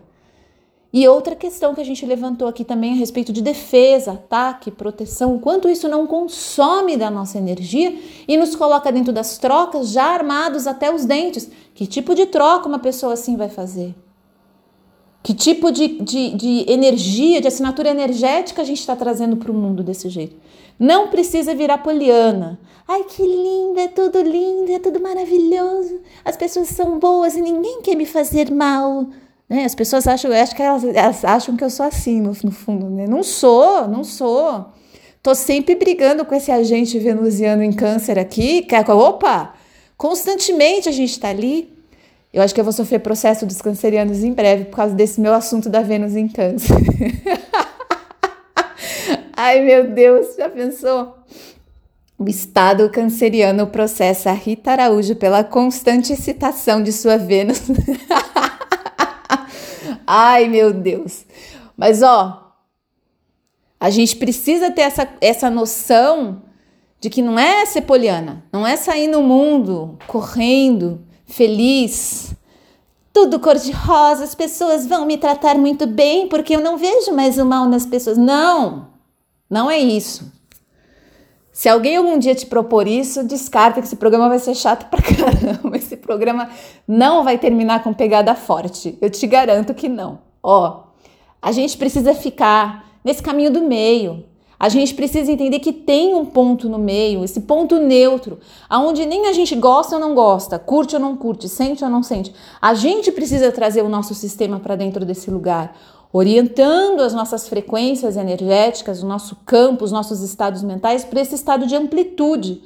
E 0.94 1.08
outra 1.08 1.38
questão 1.38 1.74
que 1.74 1.80
a 1.80 1.86
gente 1.86 2.06
levantou 2.06 2.50
aqui 2.50 2.66
também 2.66 2.92
a 2.92 2.96
respeito 2.96 3.32
de 3.32 3.42
defesa, 3.42 4.12
ataque, 4.12 4.70
proteção, 4.70 5.34
o 5.34 5.40
quanto 5.40 5.70
isso 5.70 5.88
não 5.88 6.06
consome 6.06 6.98
da 6.98 7.10
nossa 7.10 7.38
energia 7.38 7.98
e 8.28 8.36
nos 8.36 8.58
coloca 8.58 8.92
dentro 8.92 9.14
das 9.14 9.38
trocas 9.38 9.92
já 9.92 10.04
armados 10.04 10.68
até 10.68 10.94
os 10.94 11.06
dentes. 11.06 11.50
Que 11.74 11.88
tipo 11.88 12.14
de 12.14 12.26
troca 12.26 12.68
uma 12.68 12.80
pessoa 12.80 13.14
assim 13.14 13.38
vai 13.38 13.48
fazer? 13.48 13.96
Que 15.24 15.34
tipo 15.34 15.72
de, 15.72 16.00
de, 16.02 16.36
de 16.36 16.66
energia, 16.70 17.40
de 17.40 17.48
assinatura 17.48 17.90
energética 17.90 18.62
a 18.62 18.66
gente 18.66 18.80
está 18.80 18.96
trazendo 18.96 19.38
para 19.38 19.52
o 19.52 19.56
mundo 19.56 19.82
desse 19.82 20.10
jeito? 20.10 20.36
Não 20.82 21.10
precisa 21.10 21.54
virar 21.54 21.78
poliana. 21.78 22.60
Ai, 22.88 23.04
que 23.04 23.22
lindo, 23.22 23.80
é 23.80 23.88
tudo 23.88 24.20
lindo, 24.20 24.72
é 24.72 24.80
tudo 24.80 25.00
maravilhoso. 25.00 26.02
As 26.26 26.36
pessoas 26.36 26.70
são 26.70 26.98
boas 26.98 27.36
e 27.36 27.42
ninguém 27.42 27.84
quer 27.84 27.96
me 27.96 28.08
fazer 28.08 28.50
mal. 28.50 29.06
Né? 29.48 29.64
As 29.64 29.76
pessoas 29.76 30.08
acham, 30.08 30.32
acho 30.32 30.56
que 30.56 30.64
elas, 30.64 30.84
elas, 30.84 31.24
acham 31.24 31.56
que 31.56 31.64
eu 31.64 31.70
sou 31.70 31.86
assim, 31.86 32.20
no, 32.20 32.36
no 32.44 32.52
fundo. 32.52 32.90
Né? 32.90 33.06
Não 33.06 33.22
sou, 33.22 33.88
não 33.88 34.04
sou. 34.04 34.66
Tô 35.22 35.36
sempre 35.36 35.76
brigando 35.76 36.26
com 36.26 36.34
esse 36.34 36.52
agente 36.52 36.98
venusiano 36.98 37.62
em 37.62 37.72
câncer 37.72 38.18
aqui. 38.18 38.66
Opa! 38.90 39.54
Constantemente 39.96 40.90
a 40.90 40.92
gente 40.92 41.12
está 41.12 41.30
ali. 41.30 41.72
Eu 42.34 42.42
acho 42.42 42.56
que 42.56 42.60
eu 42.60 42.66
vou 42.66 42.74
sofrer 42.74 42.98
processo 43.02 43.46
dos 43.46 43.62
cancerianos 43.62 44.24
em 44.24 44.34
breve 44.34 44.66
por 44.66 44.78
causa 44.78 44.96
desse 44.96 45.22
meu 45.22 45.36
assunto 45.36 45.70
da 45.70 45.84
Vênus 45.84 46.16
em 46.16 46.28
câncer. 46.28 46.76
Ai, 49.44 49.60
meu 49.62 49.90
Deus, 49.90 50.36
já 50.36 50.48
pensou? 50.48 51.16
O 52.16 52.30
Estado 52.30 52.88
canceriano 52.92 53.66
processa 53.66 54.32
Rita 54.34 54.70
Araújo 54.70 55.16
pela 55.16 55.44
constante 55.44 56.14
excitação 56.14 56.84
de 56.84 56.94
sua 56.94 57.18
Vênus. 57.18 57.60
Ai, 60.06 60.48
meu 60.48 60.72
Deus. 60.72 61.26
Mas, 61.76 62.04
ó, 62.04 62.54
a 63.80 63.90
gente 63.90 64.16
precisa 64.18 64.70
ter 64.70 64.82
essa, 64.82 65.10
essa 65.20 65.50
noção 65.50 66.44
de 67.00 67.10
que 67.10 67.24
não 67.24 67.40
é 67.40 67.66
ser 67.66 67.82
poliana, 67.82 68.46
não 68.54 68.68
é 68.68 68.76
sair 68.78 69.08
no 69.08 69.24
mundo 69.24 69.98
correndo, 70.06 71.02
feliz, 71.26 72.36
tudo 73.12 73.40
cor-de-rosa, 73.40 74.24
as 74.24 74.36
pessoas 74.36 74.86
vão 74.86 75.04
me 75.04 75.18
tratar 75.18 75.58
muito 75.58 75.88
bem 75.88 76.28
porque 76.28 76.56
eu 76.56 76.62
não 76.62 76.78
vejo 76.78 77.12
mais 77.12 77.40
o 77.40 77.46
mal 77.46 77.66
nas 77.66 77.88
pessoas. 77.88 78.20
Não! 78.20 78.91
Não 79.52 79.70
é 79.70 79.78
isso. 79.78 80.32
Se 81.52 81.68
alguém 81.68 81.98
algum 81.98 82.18
dia 82.18 82.34
te 82.34 82.46
propor 82.46 82.88
isso, 82.88 83.22
descarta 83.28 83.82
que 83.82 83.86
esse 83.86 83.98
programa 83.98 84.30
vai 84.30 84.40
ser 84.40 84.56
chato 84.56 84.90
pra 84.90 85.02
caramba. 85.04 85.76
Esse 85.76 85.98
programa 85.98 86.50
não 86.88 87.26
vai 87.26 87.38
terminar 87.38 87.84
com 87.84 87.94
pegada 87.94 88.34
forte. 88.34 88.98
Eu 89.02 89.10
te 89.10 89.28
garanto 89.28 89.74
que 89.74 89.90
não. 89.90 90.20
Ó, 90.42 90.84
a 91.42 91.52
gente 91.52 91.78
precisa 91.78 92.16
ficar 92.16 92.86
nesse 93.04 93.22
caminho 93.22 93.52
do 93.52 93.62
meio. 93.62 94.24
A 94.58 94.70
gente 94.70 94.94
precisa 94.94 95.30
entender 95.30 95.60
que 95.60 95.74
tem 95.74 96.16
um 96.16 96.24
ponto 96.24 96.70
no 96.70 96.78
meio, 96.78 97.24
esse 97.26 97.42
ponto 97.42 97.80
neutro, 97.80 98.40
aonde 98.70 99.08
nem 99.08 99.26
a 99.26 99.34
gente 99.34 99.56
gosta 99.56 99.96
ou 99.96 100.00
não 100.00 100.14
gosta, 100.14 100.60
curte 100.60 100.96
ou 100.96 101.02
não 101.02 101.18
curte, 101.18 101.50
sente 101.50 101.84
ou 101.84 101.90
não 101.90 102.04
sente. 102.04 102.32
A 102.62 102.76
gente 102.76 103.12
precisa 103.12 103.52
trazer 103.52 103.82
o 103.82 103.90
nosso 103.90 104.14
sistema 104.14 104.60
para 104.60 104.76
dentro 104.76 105.04
desse 105.04 105.32
lugar, 105.32 105.76
orientando 106.14 107.02
as 107.02 107.14
nossas 107.14 107.48
frequências 107.48 108.18
energéticas, 108.18 109.02
o 109.02 109.08
nosso 109.08 109.38
campo, 109.46 109.86
os 109.86 109.92
nossos 109.92 110.22
estados 110.22 110.62
mentais 110.62 111.06
para 111.06 111.22
esse 111.22 111.36
estado 111.36 111.66
de 111.66 111.76
amplitude. 111.76 112.62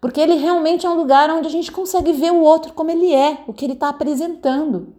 Porque 0.00 0.20
ele 0.20 0.34
realmente 0.34 0.86
é 0.86 0.90
um 0.90 0.96
lugar 0.96 1.30
onde 1.30 1.48
a 1.48 1.50
gente 1.50 1.72
consegue 1.72 2.12
ver 2.12 2.32
o 2.32 2.40
outro 2.40 2.72
como 2.72 2.90
ele 2.90 3.12
é, 3.12 3.38
o 3.46 3.52
que 3.52 3.64
ele 3.64 3.72
está 3.74 3.88
apresentando. 3.88 4.94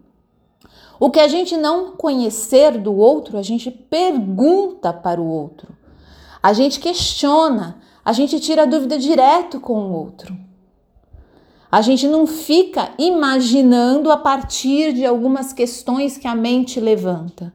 O 1.00 1.10
que 1.10 1.20
a 1.20 1.28
gente 1.28 1.56
não 1.56 1.92
conhecer 1.92 2.78
do 2.78 2.94
outro, 2.94 3.38
a 3.38 3.42
gente 3.42 3.72
pergunta 3.72 4.92
para 4.92 5.22
o 5.22 5.28
outro. 5.28 5.70
A 6.44 6.52
gente 6.52 6.80
questiona, 6.80 7.78
a 8.04 8.12
gente 8.12 8.40
tira 8.40 8.64
a 8.64 8.66
dúvida 8.66 8.98
direto 8.98 9.60
com 9.60 9.74
o 9.74 9.94
outro. 9.94 10.38
A 11.72 11.82
gente 11.82 12.08
não 12.08 12.26
fica 12.26 12.92
imaginando 12.98 14.12
a 14.12 14.18
partir 14.18 14.92
de 14.92 15.06
algumas 15.06 15.54
questões 15.54 16.18
que 16.18 16.28
a 16.28 16.36
mente 16.36 16.80
levanta. 16.80 17.54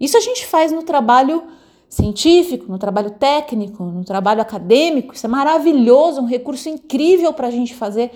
Isso 0.00 0.16
a 0.16 0.20
gente 0.20 0.46
faz 0.46 0.72
no 0.72 0.82
trabalho 0.82 1.44
científico, 1.88 2.70
no 2.70 2.78
trabalho 2.78 3.10
técnico, 3.10 3.84
no 3.84 4.04
trabalho 4.04 4.40
acadêmico. 4.40 5.12
Isso 5.12 5.26
é 5.26 5.28
maravilhoso, 5.28 6.22
um 6.22 6.26
recurso 6.26 6.68
incrível 6.68 7.32
para 7.32 7.48
a 7.48 7.50
gente 7.50 7.74
fazer 7.74 8.10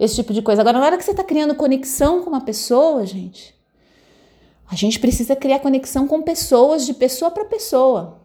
esse 0.00 0.16
tipo 0.16 0.32
de 0.32 0.42
coisa. 0.42 0.62
Agora, 0.62 0.78
na 0.78 0.86
hora 0.86 0.96
que 0.96 1.04
você 1.04 1.10
está 1.12 1.22
criando 1.22 1.54
conexão 1.54 2.22
com 2.22 2.30
uma 2.30 2.40
pessoa, 2.40 3.04
gente, 3.04 3.54
a 4.70 4.74
gente 4.74 4.98
precisa 4.98 5.36
criar 5.36 5.60
conexão 5.60 6.08
com 6.08 6.22
pessoas, 6.22 6.84
de 6.84 6.94
pessoa 6.94 7.30
para 7.30 7.44
pessoa. 7.44 8.18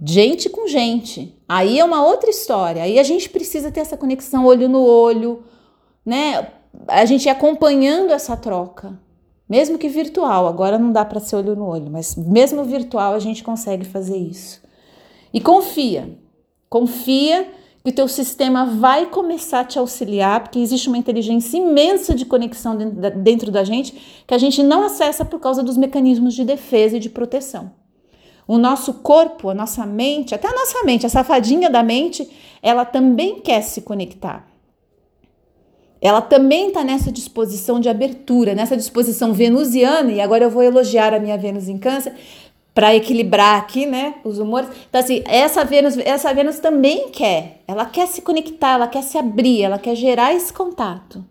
Gente 0.00 0.48
com 0.48 0.68
gente. 0.68 1.36
Aí 1.48 1.78
é 1.78 1.84
uma 1.84 2.04
outra 2.04 2.30
história. 2.30 2.82
Aí 2.82 2.98
a 2.98 3.02
gente 3.02 3.28
precisa 3.28 3.72
ter 3.72 3.80
essa 3.80 3.96
conexão 3.96 4.46
olho 4.46 4.68
no 4.68 4.84
olho, 4.84 5.44
né? 6.06 6.52
A 6.86 7.04
gente 7.04 7.28
acompanhando 7.28 8.12
essa 8.12 8.36
troca. 8.36 8.98
Mesmo 9.48 9.78
que 9.78 9.88
virtual, 9.88 10.46
agora 10.46 10.78
não 10.78 10.92
dá 10.92 11.04
para 11.04 11.20
ser 11.20 11.36
olho 11.36 11.56
no 11.56 11.66
olho, 11.66 11.90
mas 11.90 12.14
mesmo 12.16 12.64
virtual 12.64 13.14
a 13.14 13.18
gente 13.18 13.42
consegue 13.42 13.86
fazer 13.86 14.16
isso. 14.16 14.60
E 15.32 15.40
confia, 15.40 16.18
confia 16.68 17.50
que 17.82 17.90
o 17.90 17.94
teu 17.94 18.06
sistema 18.08 18.66
vai 18.66 19.06
começar 19.06 19.60
a 19.60 19.64
te 19.64 19.78
auxiliar, 19.78 20.42
porque 20.42 20.58
existe 20.58 20.88
uma 20.88 20.98
inteligência 20.98 21.56
imensa 21.56 22.14
de 22.14 22.26
conexão 22.26 22.76
dentro 22.76 23.50
da 23.50 23.64
gente 23.64 24.22
que 24.26 24.34
a 24.34 24.38
gente 24.38 24.62
não 24.62 24.82
acessa 24.82 25.24
por 25.24 25.40
causa 25.40 25.62
dos 25.62 25.78
mecanismos 25.78 26.34
de 26.34 26.44
defesa 26.44 26.98
e 26.98 27.00
de 27.00 27.08
proteção. 27.08 27.70
O 28.46 28.58
nosso 28.58 28.94
corpo, 28.94 29.48
a 29.48 29.54
nossa 29.54 29.86
mente, 29.86 30.34
até 30.34 30.48
a 30.48 30.54
nossa 30.54 30.82
mente, 30.84 31.06
a 31.06 31.08
safadinha 31.08 31.70
da 31.70 31.82
mente, 31.82 32.28
ela 32.62 32.84
também 32.84 33.40
quer 33.40 33.62
se 33.62 33.80
conectar 33.80 34.46
ela 36.00 36.20
também 36.20 36.68
está 36.68 36.84
nessa 36.84 37.10
disposição 37.10 37.80
de 37.80 37.88
abertura, 37.88 38.54
nessa 38.54 38.76
disposição 38.76 39.32
venusiana, 39.32 40.12
e 40.12 40.20
agora 40.20 40.44
eu 40.44 40.50
vou 40.50 40.62
elogiar 40.62 41.12
a 41.12 41.18
minha 41.18 41.36
Vênus 41.36 41.68
em 41.68 41.78
Câncer 41.78 42.14
para 42.72 42.94
equilibrar 42.94 43.58
aqui, 43.58 43.86
né, 43.86 44.14
os 44.22 44.38
humores. 44.38 44.70
Então 44.88 45.00
assim, 45.00 45.22
essa 45.26 45.64
Vênus, 45.64 45.98
essa 45.98 46.32
Vênus 46.32 46.60
também 46.60 47.10
quer, 47.10 47.62
ela 47.66 47.84
quer 47.84 48.06
se 48.06 48.22
conectar, 48.22 48.74
ela 48.74 48.86
quer 48.86 49.02
se 49.02 49.18
abrir, 49.18 49.62
ela 49.62 49.78
quer 49.78 49.96
gerar 49.96 50.32
esse 50.32 50.52
contato. 50.52 51.24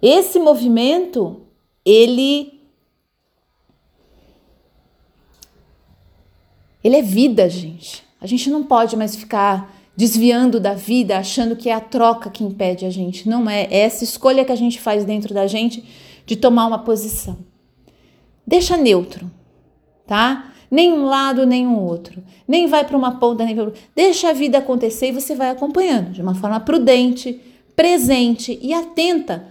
Esse 0.00 0.38
movimento, 0.38 1.42
ele 1.84 2.60
ele 6.82 6.96
é 6.96 7.02
vida, 7.02 7.48
gente. 7.48 8.04
A 8.20 8.26
gente 8.26 8.50
não 8.50 8.64
pode 8.64 8.96
mais 8.96 9.14
ficar 9.14 9.71
desviando 9.96 10.58
da 10.58 10.74
vida, 10.74 11.18
achando 11.18 11.56
que 11.56 11.68
é 11.68 11.74
a 11.74 11.80
troca 11.80 12.30
que 12.30 12.44
impede 12.44 12.84
a 12.84 12.90
gente. 12.90 13.28
Não 13.28 13.48
é, 13.48 13.64
é 13.64 13.80
essa 13.80 14.04
escolha 14.04 14.44
que 14.44 14.52
a 14.52 14.56
gente 14.56 14.80
faz 14.80 15.04
dentro 15.04 15.34
da 15.34 15.46
gente 15.46 15.84
de 16.24 16.36
tomar 16.36 16.66
uma 16.66 16.78
posição. 16.78 17.38
Deixa 18.46 18.76
neutro, 18.76 19.30
tá? 20.06 20.52
Nem 20.70 20.92
um 20.92 21.04
lado, 21.04 21.44
nem 21.44 21.66
um 21.66 21.78
outro. 21.78 22.22
Nem 22.48 22.66
vai 22.66 22.84
para 22.84 22.96
uma 22.96 23.18
ponta, 23.18 23.44
nem 23.44 23.54
para. 23.54 23.72
Deixa 23.94 24.30
a 24.30 24.32
vida 24.32 24.58
acontecer 24.58 25.08
e 25.08 25.12
você 25.12 25.34
vai 25.34 25.50
acompanhando 25.50 26.10
de 26.10 26.22
uma 26.22 26.34
forma 26.34 26.58
prudente, 26.58 27.40
presente 27.76 28.58
e 28.62 28.72
atenta 28.72 29.46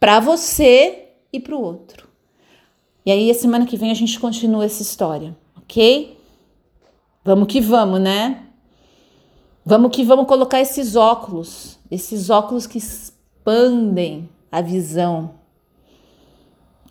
para 0.00 0.18
você 0.18 1.08
e 1.32 1.38
para 1.38 1.54
o 1.54 1.62
outro. 1.62 2.08
E 3.04 3.10
aí, 3.10 3.30
a 3.30 3.34
semana 3.34 3.66
que 3.66 3.76
vem 3.76 3.90
a 3.90 3.94
gente 3.94 4.18
continua 4.18 4.64
essa 4.64 4.80
história, 4.80 5.36
ok? 5.56 6.16
Vamos 7.24 7.48
que 7.48 7.60
vamos, 7.60 8.00
né? 8.00 8.46
Vamos 9.64 9.94
que 9.94 10.04
vamos 10.04 10.26
colocar 10.26 10.60
esses 10.60 10.96
óculos, 10.96 11.78
esses 11.90 12.30
óculos 12.30 12.66
que 12.66 12.78
expandem 12.78 14.28
a 14.50 14.60
visão. 14.60 15.34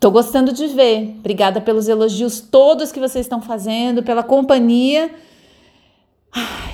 Tô 0.00 0.10
gostando 0.10 0.52
de 0.52 0.66
ver. 0.66 1.14
Obrigada 1.18 1.60
pelos 1.60 1.86
elogios 1.86 2.40
todos 2.40 2.90
que 2.90 2.98
vocês 2.98 3.24
estão 3.24 3.40
fazendo, 3.40 4.02
pela 4.02 4.22
companhia. 4.22 5.14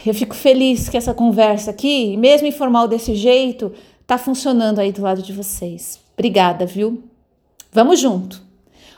Eu 0.07 0.15
fico 0.15 0.35
feliz 0.35 0.89
que 0.89 0.97
essa 0.97 1.13
conversa 1.13 1.71
aqui, 1.71 2.17
mesmo 2.17 2.47
informal 2.47 2.89
desse 2.89 3.15
jeito, 3.15 3.73
tá 4.07 4.17
funcionando 4.17 4.79
aí 4.79 4.93
do 4.93 5.03
lado 5.03 5.21
de 5.21 5.33
vocês. 5.33 6.01
Obrigada, 6.15 6.65
viu? 6.65 7.03
Vamos 7.71 8.01
junto. 8.01 8.41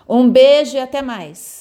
Um 0.09 0.29
beijo 0.29 0.77
e 0.77 0.81
até 0.81 1.03
mais. 1.03 1.60